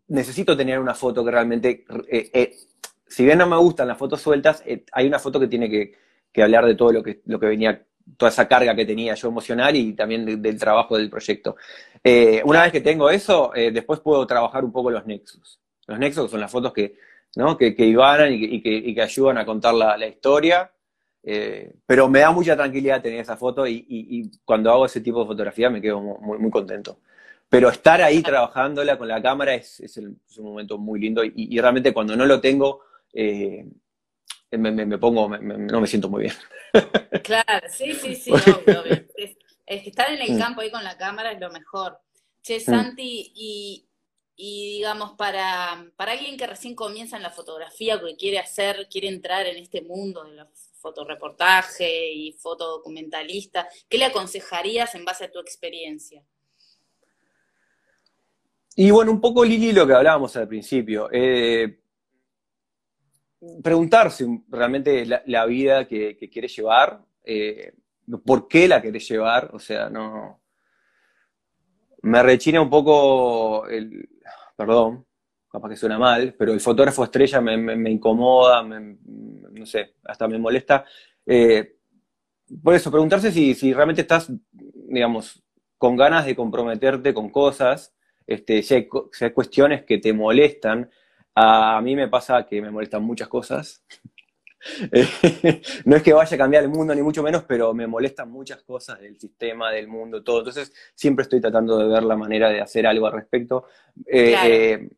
necesito 0.08 0.56
tener 0.56 0.80
una 0.80 0.94
foto 0.94 1.24
que 1.24 1.32
realmente, 1.32 1.86
eh, 2.10 2.56
si 3.08 3.26
bien 3.26 3.38
no 3.38 3.48
me 3.48 3.58
gustan 3.58 3.88
las 3.88 3.98
fotos 3.98 4.22
sueltas, 4.22 4.64
hay 4.92 5.08
una 5.08 5.20
foto 5.20 5.40
que 5.40 5.48
tiene 5.48 5.70
que, 5.70 5.94
hablar 6.42 6.66
de 6.66 6.76
todo 6.76 6.92
lo 6.92 7.02
que, 7.02 7.22
lo 7.26 7.40
que 7.40 7.48
venía 7.48 7.82
toda 8.18 8.30
esa 8.30 8.48
carga 8.48 8.76
que 8.76 8.86
tenía 8.86 9.16
yo 9.16 9.30
emocional 9.30 9.76
y 9.76 9.94
también 9.94 10.42
del 10.42 10.60
trabajo 10.60 10.98
del 10.98 11.10
proyecto. 11.10 11.56
una 12.44 12.64
vez 12.64 12.72
que 12.72 12.82
tengo 12.82 13.10
eso, 13.10 13.52
después 13.56 14.00
puedo 14.02 14.28
trabajar 14.28 14.64
un 14.66 14.72
poco 14.72 14.92
los 14.92 15.06
nexos. 15.06 15.60
Los 15.88 16.00
nexos 16.00 16.30
son 16.30 16.40
las 16.40 16.52
fotos 16.52 16.74
que, 16.74 16.98
¿no? 17.36 17.58
que, 17.58 17.76
que 17.76 17.86
ibanan 17.86 18.30
y 18.32 18.62
que, 18.62 19.02
ayudan 19.02 19.38
a 19.38 19.46
contar 19.46 19.74
la, 19.74 20.08
historia. 20.08 20.72
Eh, 21.24 21.74
pero 21.86 22.08
me 22.08 22.20
da 22.20 22.32
mucha 22.32 22.56
tranquilidad 22.56 23.02
tener 23.02 23.20
esa 23.20 23.36
foto 23.36 23.68
y, 23.68 24.32
cuando 24.44 24.72
hago 24.72 24.86
ese 24.86 25.02
tipo 25.02 25.22
de 25.22 25.28
fotografía 25.28 25.70
me 25.70 25.82
quedo 25.82 26.02
muy 26.02 26.52
contento. 26.52 27.00
Pero 27.56 27.70
estar 27.70 28.02
ahí 28.02 28.22
trabajándola 28.22 28.98
con 28.98 29.08
la 29.08 29.22
cámara 29.22 29.54
es, 29.54 29.80
es, 29.80 29.96
un 29.96 30.20
momento 30.44 30.78
muy 30.78 31.00
lindo 31.00 31.24
y, 31.24 31.58
realmente 31.58 31.94
cuando 31.94 32.14
no 32.14 32.26
lo 32.26 32.42
tengo 32.42 32.82
eh, 33.14 33.66
me, 34.52 34.98
pongo, 34.98 35.30
no 35.30 35.80
me 35.80 35.88
siento 35.88 36.10
muy 36.10 36.24
bien. 36.24 36.34
Claro, 37.24 37.66
sí, 37.70 37.94
sí, 37.94 38.14
sí, 38.14 38.30
obvio, 38.30 38.84
Es, 39.16 39.38
que 39.84 39.90
estar 39.90 40.12
en 40.12 40.22
el 40.22 40.36
mm. 40.36 40.38
campo 40.38 40.60
ahí 40.60 40.70
con 40.70 40.84
la 40.84 40.98
cámara 40.98 41.32
es 41.32 41.40
lo 41.40 41.50
mejor. 41.50 41.98
Che, 42.42 42.58
mm. 42.58 42.60
Santi, 42.60 43.32
y, 43.34 43.88
y 44.36 44.74
digamos, 44.74 45.14
para, 45.14 45.90
para 45.96 46.12
alguien 46.12 46.36
que 46.36 46.48
recién 46.48 46.76
comienza 46.76 47.16
en 47.16 47.24
la 47.24 47.32
fotografía, 47.32 48.02
que 48.02 48.18
quiere 48.18 48.38
hacer, 48.38 48.90
quiere 48.92 49.08
entrar 49.08 49.46
en 49.46 49.56
este 49.56 49.82
mundo 49.82 50.26
de 50.26 50.34
la 50.34 50.50
fotoreportaje 50.82 52.12
y 52.12 52.34
fotodocumentalista, 52.34 53.70
¿qué 53.88 53.98
le 53.98 54.06
aconsejarías 54.06 54.94
en 54.94 55.06
base 55.06 55.24
a 55.24 55.32
tu 55.32 55.40
experiencia? 55.40 56.22
Y 58.76 58.92
bueno, 58.92 59.12
un 59.12 59.22
poco 59.22 59.46
Lili 59.46 59.72
lo 59.72 59.88
que 59.88 59.94
hablábamos 59.94 60.36
al 60.36 60.48
principio. 60.48 61.08
Eh, 61.12 61.80
preguntarse 63.64 64.26
realmente 64.50 65.06
la, 65.06 65.46
vida 65.46 65.88
que, 65.88 66.18
quiere 66.32 66.48
llevar, 66.48 67.02
eh, 67.24 67.74
por 68.26 68.48
qué 68.48 68.68
la 68.68 68.82
quiere 68.82 69.00
llevar, 69.00 69.52
o 69.54 69.60
sea, 69.60 69.90
no. 69.90 70.42
Me 72.02 72.22
rechina 72.22 72.62
un 72.62 72.70
poco 72.70 73.66
el, 73.68 74.08
perdón, 74.56 75.06
capaz 75.50 75.70
que 75.70 75.76
suena 75.78 75.98
mal, 75.98 76.36
pero 76.38 76.54
el 76.54 76.60
fotógrafo 76.60 77.04
estrella 77.04 77.42
me, 77.42 77.90
incomoda, 77.90 78.62
no 78.62 79.66
sé, 79.66 79.96
hasta 80.04 80.28
me 80.28 80.38
molesta. 80.38 80.86
Eh, 81.26 81.78
por 82.62 82.76
eso, 82.76 82.92
preguntarse 82.92 83.32
si, 83.32 83.74
realmente 83.74 84.02
estás, 84.02 84.32
digamos, 84.52 85.42
con 85.78 85.96
ganas 85.96 86.26
de 86.26 86.36
comprometerte 86.36 87.14
con 87.14 87.30
cosas, 87.30 87.95
este, 88.28 88.64
si, 88.64 88.74
hay, 88.74 88.88
cuestiones 89.34 89.84
que 89.84 89.98
te 89.98 90.14
molestan. 90.14 90.90
A 91.36 91.82
mí 91.82 91.96
me 91.96 92.08
pasa 92.08 92.46
que 92.46 92.62
me 92.62 92.72
molestan 92.72 93.04
muchas 93.04 93.28
cosas. 93.28 93.84
no 95.86 95.96
es 95.96 96.04
que 96.04 96.14
vaya 96.14 96.36
a 96.36 96.38
cambiar 96.38 96.64
el 96.64 96.70
mundo, 96.70 96.96
ni 96.96 97.02
mucho 97.02 97.22
menos, 97.22 97.44
pero 97.44 97.74
me 97.74 97.88
molestan 97.88 98.30
muchas 98.32 98.64
cosas 98.64 99.00
del 99.00 99.20
sistema, 99.20 99.72
del 99.72 99.88
mundo, 99.88 100.24
todo. 100.24 100.40
Entonces, 100.40 100.74
siempre 100.94 101.24
estoy 101.24 101.40
tratando 101.40 101.78
de 101.78 101.88
ver 101.88 102.04
la 102.04 102.16
manera 102.16 102.50
de 102.50 102.62
hacer 102.62 102.88
algo 102.88 103.08
al 103.08 103.14
respecto. 103.14 103.66
Eh, 104.06 104.36
eh, 104.44 104.90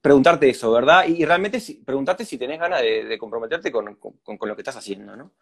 preguntarte 0.00 0.48
eso, 0.48 0.70
¿verdad? 0.72 1.06
Y, 1.06 1.24
realmente 1.24 1.60
preguntarte 1.84 2.24
si 2.24 2.38
tenés 2.38 2.58
ganas 2.58 2.82
de, 2.82 3.18
comprometerte 3.18 3.72
con, 3.72 3.98
lo 4.24 4.56
que 4.56 4.62
estás 4.62 4.76
haciendo, 4.76 5.16
¿no? 5.16 5.32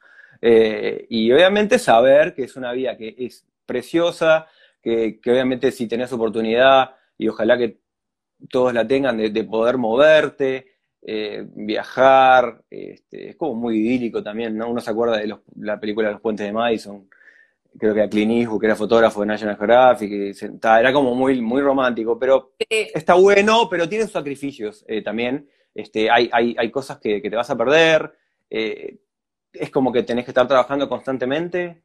Eh, 0.41 1.07
y 1.09 1.33
obviamente 1.33 1.79
saber 1.79 2.33
que 2.35 2.45
es 2.45 2.57
una 2.57 2.73
vida 2.73 2.97
que 2.97 3.15
es 3.19 3.45
preciosa, 3.67 4.47
que, 5.21 5.31
obviamente 5.31 5.71
si 5.73 5.87
tenés 5.87 6.13
oportunidad, 6.13 6.91
y 7.17 7.29
ojalá 7.29 7.59
que 7.59 7.81
todos 8.51 8.73
la 8.73 8.87
tengan, 8.87 9.17
de 9.19 9.45
poder 9.45 9.79
moverte, 9.79 10.79
eh, 11.01 11.47
viajar, 11.55 12.63
este, 12.69 13.31
es 13.31 13.37
como 13.37 13.55
muy 13.55 13.79
idílico 13.79 14.23
también, 14.23 14.57
¿no? 14.57 14.69
Uno 14.69 14.81
se 14.81 14.91
acuerda 14.91 15.17
de 15.17 15.33
la 15.57 15.79
película 15.79 16.11
Los 16.11 16.21
Puentes 16.21 16.45
de 16.45 16.53
Madison, 16.53 17.09
creo 17.79 17.95
que 17.95 18.03
a 18.03 18.09
Clint 18.09 18.33
Eastwood, 18.33 18.61
que 18.61 18.67
era 18.67 18.77
fotógrafo 18.77 19.21
de 19.21 19.27
National 19.27 19.57
Geographic, 19.57 20.11
y 20.11 20.33
era 20.63 20.93
como 20.93 21.15
muy, 21.15 21.41
muy 21.41 21.63
romántico, 21.63 22.19
pero 22.19 22.55
está 22.69 23.15
bueno, 23.15 23.69
pero 23.71 23.89
tiene 23.89 24.05
sus 24.05 24.13
sacrificios 24.13 24.85
eh, 24.89 25.03
también. 25.03 25.49
Este, 25.75 26.11
hay, 26.11 26.29
hay, 26.33 26.71
cosas 26.73 26.99
que, 26.99 27.21
te 27.21 27.37
vas 27.37 27.51
a 27.51 27.57
perder, 27.57 28.13
eh, 28.51 28.99
es 29.53 29.71
como 29.71 29.93
que 29.93 30.03
tenés 30.03 30.25
que 30.25 30.33
estar 30.33 30.49
trabajando 30.49 30.89
constantemente, 30.89 31.83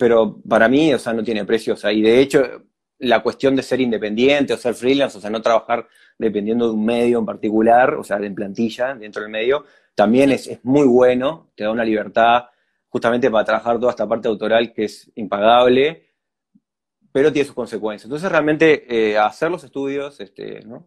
pero 0.00 0.40
para 0.48 0.66
mí, 0.66 0.94
o 0.94 0.98
sea, 0.98 1.12
no 1.12 1.22
tiene 1.22 1.44
precio, 1.44 1.74
o 1.74 1.76
sea, 1.76 1.92
y 1.92 2.00
de 2.00 2.20
hecho, 2.22 2.42
la 3.00 3.22
cuestión 3.22 3.54
de 3.54 3.62
ser 3.62 3.82
independiente 3.82 4.54
o 4.54 4.56
ser 4.56 4.72
freelance, 4.72 5.18
o 5.18 5.20
sea, 5.20 5.28
no 5.28 5.42
trabajar 5.42 5.86
dependiendo 6.18 6.68
de 6.68 6.72
un 6.72 6.86
medio 6.86 7.18
en 7.18 7.26
particular, 7.26 7.92
o 7.96 8.02
sea, 8.02 8.18
de 8.18 8.30
plantilla 8.30 8.94
dentro 8.94 9.20
del 9.20 9.30
medio, 9.30 9.66
también 9.94 10.32
es, 10.32 10.58
muy 10.62 10.86
bueno, 10.86 11.50
te 11.54 11.64
da 11.64 11.70
una 11.70 11.84
libertad 11.84 12.44
justamente 12.88 13.30
para 13.30 13.44
trabajar 13.44 13.78
toda 13.78 13.90
esta 13.90 14.08
parte 14.08 14.28
autoral 14.28 14.72
que 14.72 14.84
es 14.84 15.12
impagable, 15.16 16.08
pero 17.12 17.30
tiene 17.30 17.44
sus 17.44 17.54
consecuencias. 17.54 18.06
Entonces, 18.06 18.32
realmente, 18.32 18.86
eh, 18.88 19.18
hacer 19.18 19.50
los 19.50 19.64
estudios, 19.64 20.18
este, 20.18 20.62
¿no? 20.64 20.86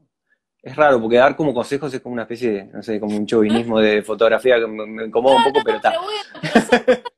Es 0.63 0.77
raro, 0.77 1.01
porque 1.01 1.17
dar 1.17 1.35
como 1.35 1.53
consejos 1.53 1.93
es 1.93 1.99
como 1.99 2.13
una 2.13 2.21
especie 2.21 2.51
de, 2.51 2.63
no 2.63 2.81
sé, 2.81 2.97
como 2.97 3.17
un 3.17 3.27
chauvinismo 3.27 3.81
de 3.81 4.01
fotografía 4.01 4.55
que 4.59 4.65
me, 4.65 5.07
incomoda 5.07 5.35
un 5.35 5.43
poco, 5.43 5.59
pero 5.61 5.75
está. 5.75 5.91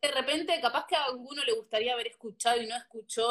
de 0.01 0.11
repente, 0.11 0.59
capaz 0.59 0.87
que 0.87 0.95
a 0.95 1.05
alguno 1.05 1.43
le 1.43 1.53
gustaría 1.53 1.93
haber 1.93 2.07
escuchado 2.07 2.59
y 2.59 2.65
no 2.65 2.75
escuchó, 2.75 3.27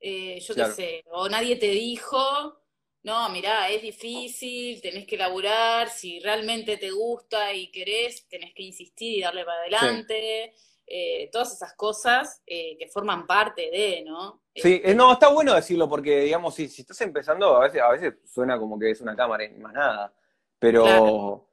eh, 0.00 0.40
yo 0.40 0.54
qué 0.54 0.64
sé, 0.66 1.04
o 1.10 1.28
nadie 1.28 1.56
te 1.56 1.68
dijo, 1.68 2.58
no, 3.02 3.28
mirá, 3.28 3.68
es 3.68 3.82
difícil, 3.82 4.80
tenés 4.80 5.06
que 5.06 5.18
laburar, 5.18 5.90
si 5.90 6.20
realmente 6.20 6.78
te 6.78 6.90
gusta 6.90 7.52
y 7.52 7.70
querés, 7.70 8.26
tenés 8.26 8.54
que 8.54 8.62
insistir 8.62 9.18
y 9.18 9.20
darle 9.20 9.44
para 9.44 9.58
adelante. 9.58 10.54
Eh, 10.86 11.30
todas 11.32 11.54
esas 11.54 11.74
cosas 11.74 12.42
eh, 12.46 12.76
que 12.78 12.88
forman 12.88 13.26
parte 13.26 13.70
de, 13.70 14.04
¿no? 14.06 14.42
Sí, 14.54 14.82
no, 14.94 15.12
está 15.12 15.28
bueno 15.28 15.54
decirlo 15.54 15.88
porque, 15.88 16.20
digamos, 16.20 16.54
si, 16.54 16.68
si 16.68 16.82
estás 16.82 17.00
empezando, 17.00 17.56
a 17.56 17.60
veces, 17.60 17.80
a 17.80 17.90
veces 17.90 18.14
suena 18.24 18.58
como 18.58 18.78
que 18.78 18.90
es 18.90 19.00
una 19.00 19.16
cámara 19.16 19.44
y 19.44 19.50
más 19.58 19.72
nada, 19.72 20.12
pero 20.58 21.48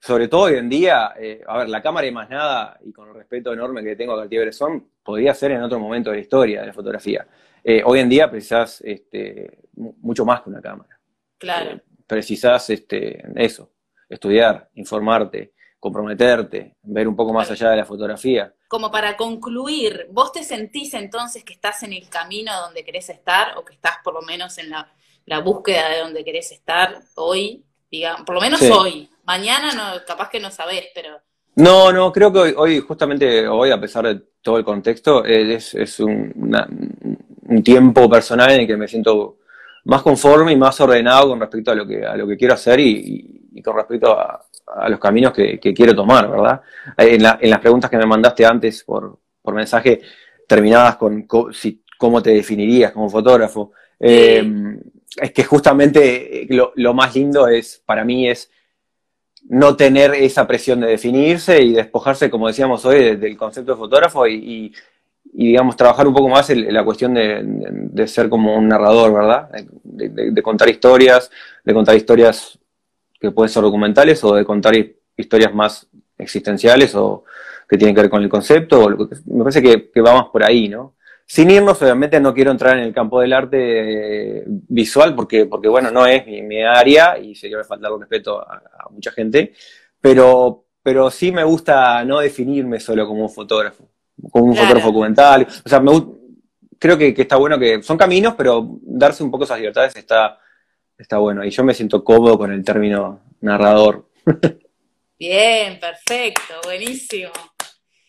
sobre 0.00 0.28
todo 0.28 0.42
hoy 0.42 0.56
en 0.56 0.68
día, 0.68 1.14
a 1.46 1.58
ver, 1.58 1.68
la 1.68 1.80
cámara 1.80 2.06
y 2.06 2.10
más 2.10 2.28
nada, 2.28 2.78
y 2.84 2.92
con 2.92 3.08
el 3.08 3.14
respeto 3.14 3.52
enorme 3.52 3.82
que 3.82 3.96
tengo 3.96 4.14
a 4.14 4.20
Cartier-Bresson, 4.22 4.92
podría 5.02 5.32
ser 5.34 5.52
en 5.52 5.62
otro 5.62 5.78
momento 5.78 6.10
de 6.10 6.16
la 6.16 6.22
historia 6.22 6.60
de 6.60 6.66
la 6.66 6.72
fotografía. 6.72 7.26
Eh, 7.64 7.82
hoy 7.84 8.00
en 8.00 8.08
día 8.08 8.30
precisas 8.30 8.80
este, 8.80 9.58
mucho 9.72 10.24
más 10.24 10.42
que 10.42 10.50
una 10.50 10.60
cámara. 10.60 10.98
Claro. 11.38 11.70
Eh, 11.76 11.82
precisas 12.06 12.68
este, 12.70 13.22
eso, 13.36 13.72
estudiar, 14.08 14.68
informarte, 14.74 15.52
comprometerte, 15.82 16.76
ver 16.84 17.08
un 17.08 17.16
poco 17.16 17.32
más 17.32 17.50
allá 17.50 17.70
de 17.70 17.78
la 17.78 17.84
fotografía. 17.84 18.54
Como 18.68 18.92
para 18.92 19.16
concluir, 19.16 20.06
¿vos 20.12 20.30
te 20.30 20.44
sentís 20.44 20.94
entonces 20.94 21.42
que 21.42 21.54
estás 21.54 21.82
en 21.82 21.92
el 21.92 22.08
camino 22.08 22.52
donde 22.60 22.84
querés 22.84 23.08
estar 23.10 23.58
o 23.58 23.64
que 23.64 23.74
estás 23.74 23.96
por 24.04 24.14
lo 24.14 24.22
menos 24.22 24.58
en 24.58 24.70
la, 24.70 25.40
búsqueda 25.40 25.88
de 25.88 25.98
donde 25.98 26.24
querés 26.24 26.52
estar 26.52 27.02
hoy? 27.16 27.64
Digamos, 27.90 28.22
por 28.22 28.36
lo 28.36 28.40
menos 28.40 28.62
hoy. 28.62 29.10
Mañana 29.24 29.72
no, 29.72 30.04
capaz 30.06 30.30
que 30.30 30.38
no 30.38 30.52
sabés, 30.52 30.84
pero... 30.94 31.20
No, 31.56 31.90
no, 31.90 32.12
creo 32.12 32.32
que 32.32 32.54
hoy, 32.56 32.78
justamente 32.78 33.48
hoy, 33.48 33.72
a 33.72 33.80
pesar 33.80 34.06
de 34.06 34.22
todo 34.40 34.58
el 34.58 34.64
contexto, 34.64 35.24
es, 35.24 35.74
es 35.74 35.98
una, 35.98 36.64
un 36.68 37.62
tiempo 37.64 38.08
personal 38.08 38.52
en 38.52 38.60
el 38.60 38.66
que 38.68 38.76
me 38.76 38.86
siento 38.86 39.38
más 39.86 40.02
conforme 40.02 40.52
y 40.52 40.56
más 40.56 40.80
ordenado 40.80 41.30
con 41.30 41.40
respecto 41.40 41.72
a 41.72 41.74
lo 41.74 41.84
que, 41.88 42.06
a 42.06 42.16
lo 42.16 42.28
que 42.28 42.36
quiero 42.36 42.54
hacer 42.54 42.78
y, 42.78 43.60
con 43.64 43.76
respecto 43.76 44.12
a, 44.12 44.46
los 44.88 44.98
caminos 44.98 45.32
que, 45.32 45.58
quiero 45.58 45.94
tomar, 45.94 46.30
¿verdad? 46.30 46.60
En, 46.96 47.22
las 47.22 47.60
preguntas 47.60 47.90
que 47.90 47.98
me 47.98 48.06
mandaste 48.06 48.44
antes 48.44 48.84
por, 48.84 49.18
mensaje, 49.52 50.00
terminadas 50.46 50.96
con 50.96 51.26
cómo 51.26 52.22
te 52.22 52.30
definirías 52.30 52.92
como 52.92 53.08
fotógrafo. 53.08 53.72
Em, 53.98 54.80
es 55.16 55.32
que 55.32 55.44
justamente 55.44 56.46
lo, 56.48 56.94
más 56.94 57.14
lindo 57.14 57.48
es, 57.48 57.82
para 57.84 58.04
mí, 58.04 58.28
es 58.28 58.50
no 59.48 59.76
tener 59.76 60.14
esa 60.14 60.46
presión 60.46 60.80
de 60.80 60.88
definirse 60.88 61.60
y 61.60 61.72
despojarse, 61.72 62.30
como 62.30 62.48
decíamos 62.48 62.84
hoy, 62.84 63.16
del 63.16 63.36
concepto 63.36 63.72
de 63.72 63.78
fotógrafo 63.78 64.26
y, 64.26 64.72
y 65.34 65.48
digamos, 65.48 65.76
trabajar 65.76 66.06
un 66.06 66.14
poco 66.14 66.28
más 66.28 66.50
en, 66.50 66.72
la 66.72 66.84
cuestión 66.84 67.14
de, 67.14 68.06
ser 68.06 68.28
como 68.28 68.56
un 68.56 68.68
narrador, 68.68 69.12
¿verdad? 69.14 69.48
De, 69.82 70.42
contar 70.42 70.68
historias, 70.68 71.30
de 71.64 71.74
contar 71.74 71.96
historias 71.96 72.58
que 73.22 73.30
pueden 73.30 73.48
ser 73.48 73.62
documentales 73.62 74.22
o 74.24 74.34
de 74.34 74.44
contar 74.44 74.74
historias 75.16 75.54
más 75.54 75.88
existenciales 76.18 76.92
o 76.96 77.24
que 77.68 77.78
tienen 77.78 77.94
que 77.94 78.02
ver 78.02 78.10
con 78.10 78.22
el 78.22 78.28
concepto. 78.28 78.88
me 79.26 79.44
parece 79.44 79.62
que, 79.62 80.00
vamos 80.00 80.30
por 80.32 80.42
ahí, 80.44 80.68
¿no? 80.68 80.96
sin 81.24 81.50
irnos, 81.50 81.80
obviamente 81.80 82.20
no 82.20 82.34
quiero 82.34 82.50
entrar 82.50 82.76
en 82.76 82.82
el 82.82 82.92
campo 82.92 83.20
del 83.20 83.32
arte 83.32 84.38
eh, 84.40 84.44
visual 84.46 85.14
porque, 85.14 85.46
porque, 85.46 85.68
bueno, 85.68 85.90
no 85.90 86.04
es 86.04 86.26
mi, 86.26 86.62
área 86.62 87.16
y 87.16 87.34
sería 87.34 87.62
faltar 87.64 87.90
con 87.90 88.00
respeto 88.00 88.40
a, 88.40 88.60
mucha 88.90 89.12
gente, 89.12 89.54
pero, 89.98 90.66
pero 90.82 91.10
sí 91.10 91.32
me 91.32 91.44
gusta 91.44 92.04
no 92.04 92.18
definirme 92.18 92.80
solo 92.80 93.06
como 93.06 93.22
un 93.22 93.30
fotógrafo, 93.30 93.88
como 94.30 94.46
un 94.46 94.56
fotógrafo 94.56 94.88
documental. 94.88 95.46
O 95.64 95.68
sea, 95.68 95.80
me, 95.80 95.92
creo 96.78 96.98
que, 96.98 97.14
está 97.16 97.36
bueno 97.36 97.58
que 97.58 97.82
son 97.82 97.96
caminos, 97.96 98.34
pero 98.36 98.78
darse 98.82 99.22
un 99.22 99.30
poco 99.30 99.44
esas 99.44 99.58
libertades 99.58 99.96
está, 99.96 100.38
está 101.02 101.18
bueno. 101.18 101.44
Y 101.44 101.50
yo 101.50 101.64
me 101.64 101.74
siento 101.74 102.02
cómodo 102.02 102.38
con 102.38 102.52
el 102.52 102.64
término 102.64 103.20
narrador. 103.40 104.08
Bien, 105.18 105.78
perfecto, 105.78 106.54
buenísimo. 106.64 107.30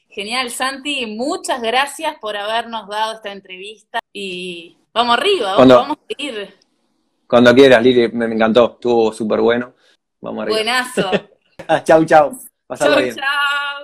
Genial, 0.10 0.52
Santi, 0.52 1.08
muchas 1.08 1.62
gracias 1.62 2.16
por 2.22 2.38
habernos 2.38 2.88
dado 2.88 3.14
esta 3.14 3.32
entrevista 3.32 4.00
y 4.14 4.78
vamos 4.94 5.18
arriba, 5.18 5.56
vamos, 5.58 5.98
a 5.98 6.08
seguir. 6.08 6.56
Cuando 7.28 7.54
quieras, 7.54 7.82
Lili, 7.82 8.10
me, 8.10 8.26
encantó, 8.26 8.74
estuvo 8.76 9.12
súper 9.12 9.42
bueno. 9.42 9.74
Vamos 10.22 10.44
arriba. 10.44 10.58
Buenazo. 10.58 11.12
chau, 11.84 12.06
chau. 12.06 12.40
Chau, 12.78 13.12
chau. 13.16 13.84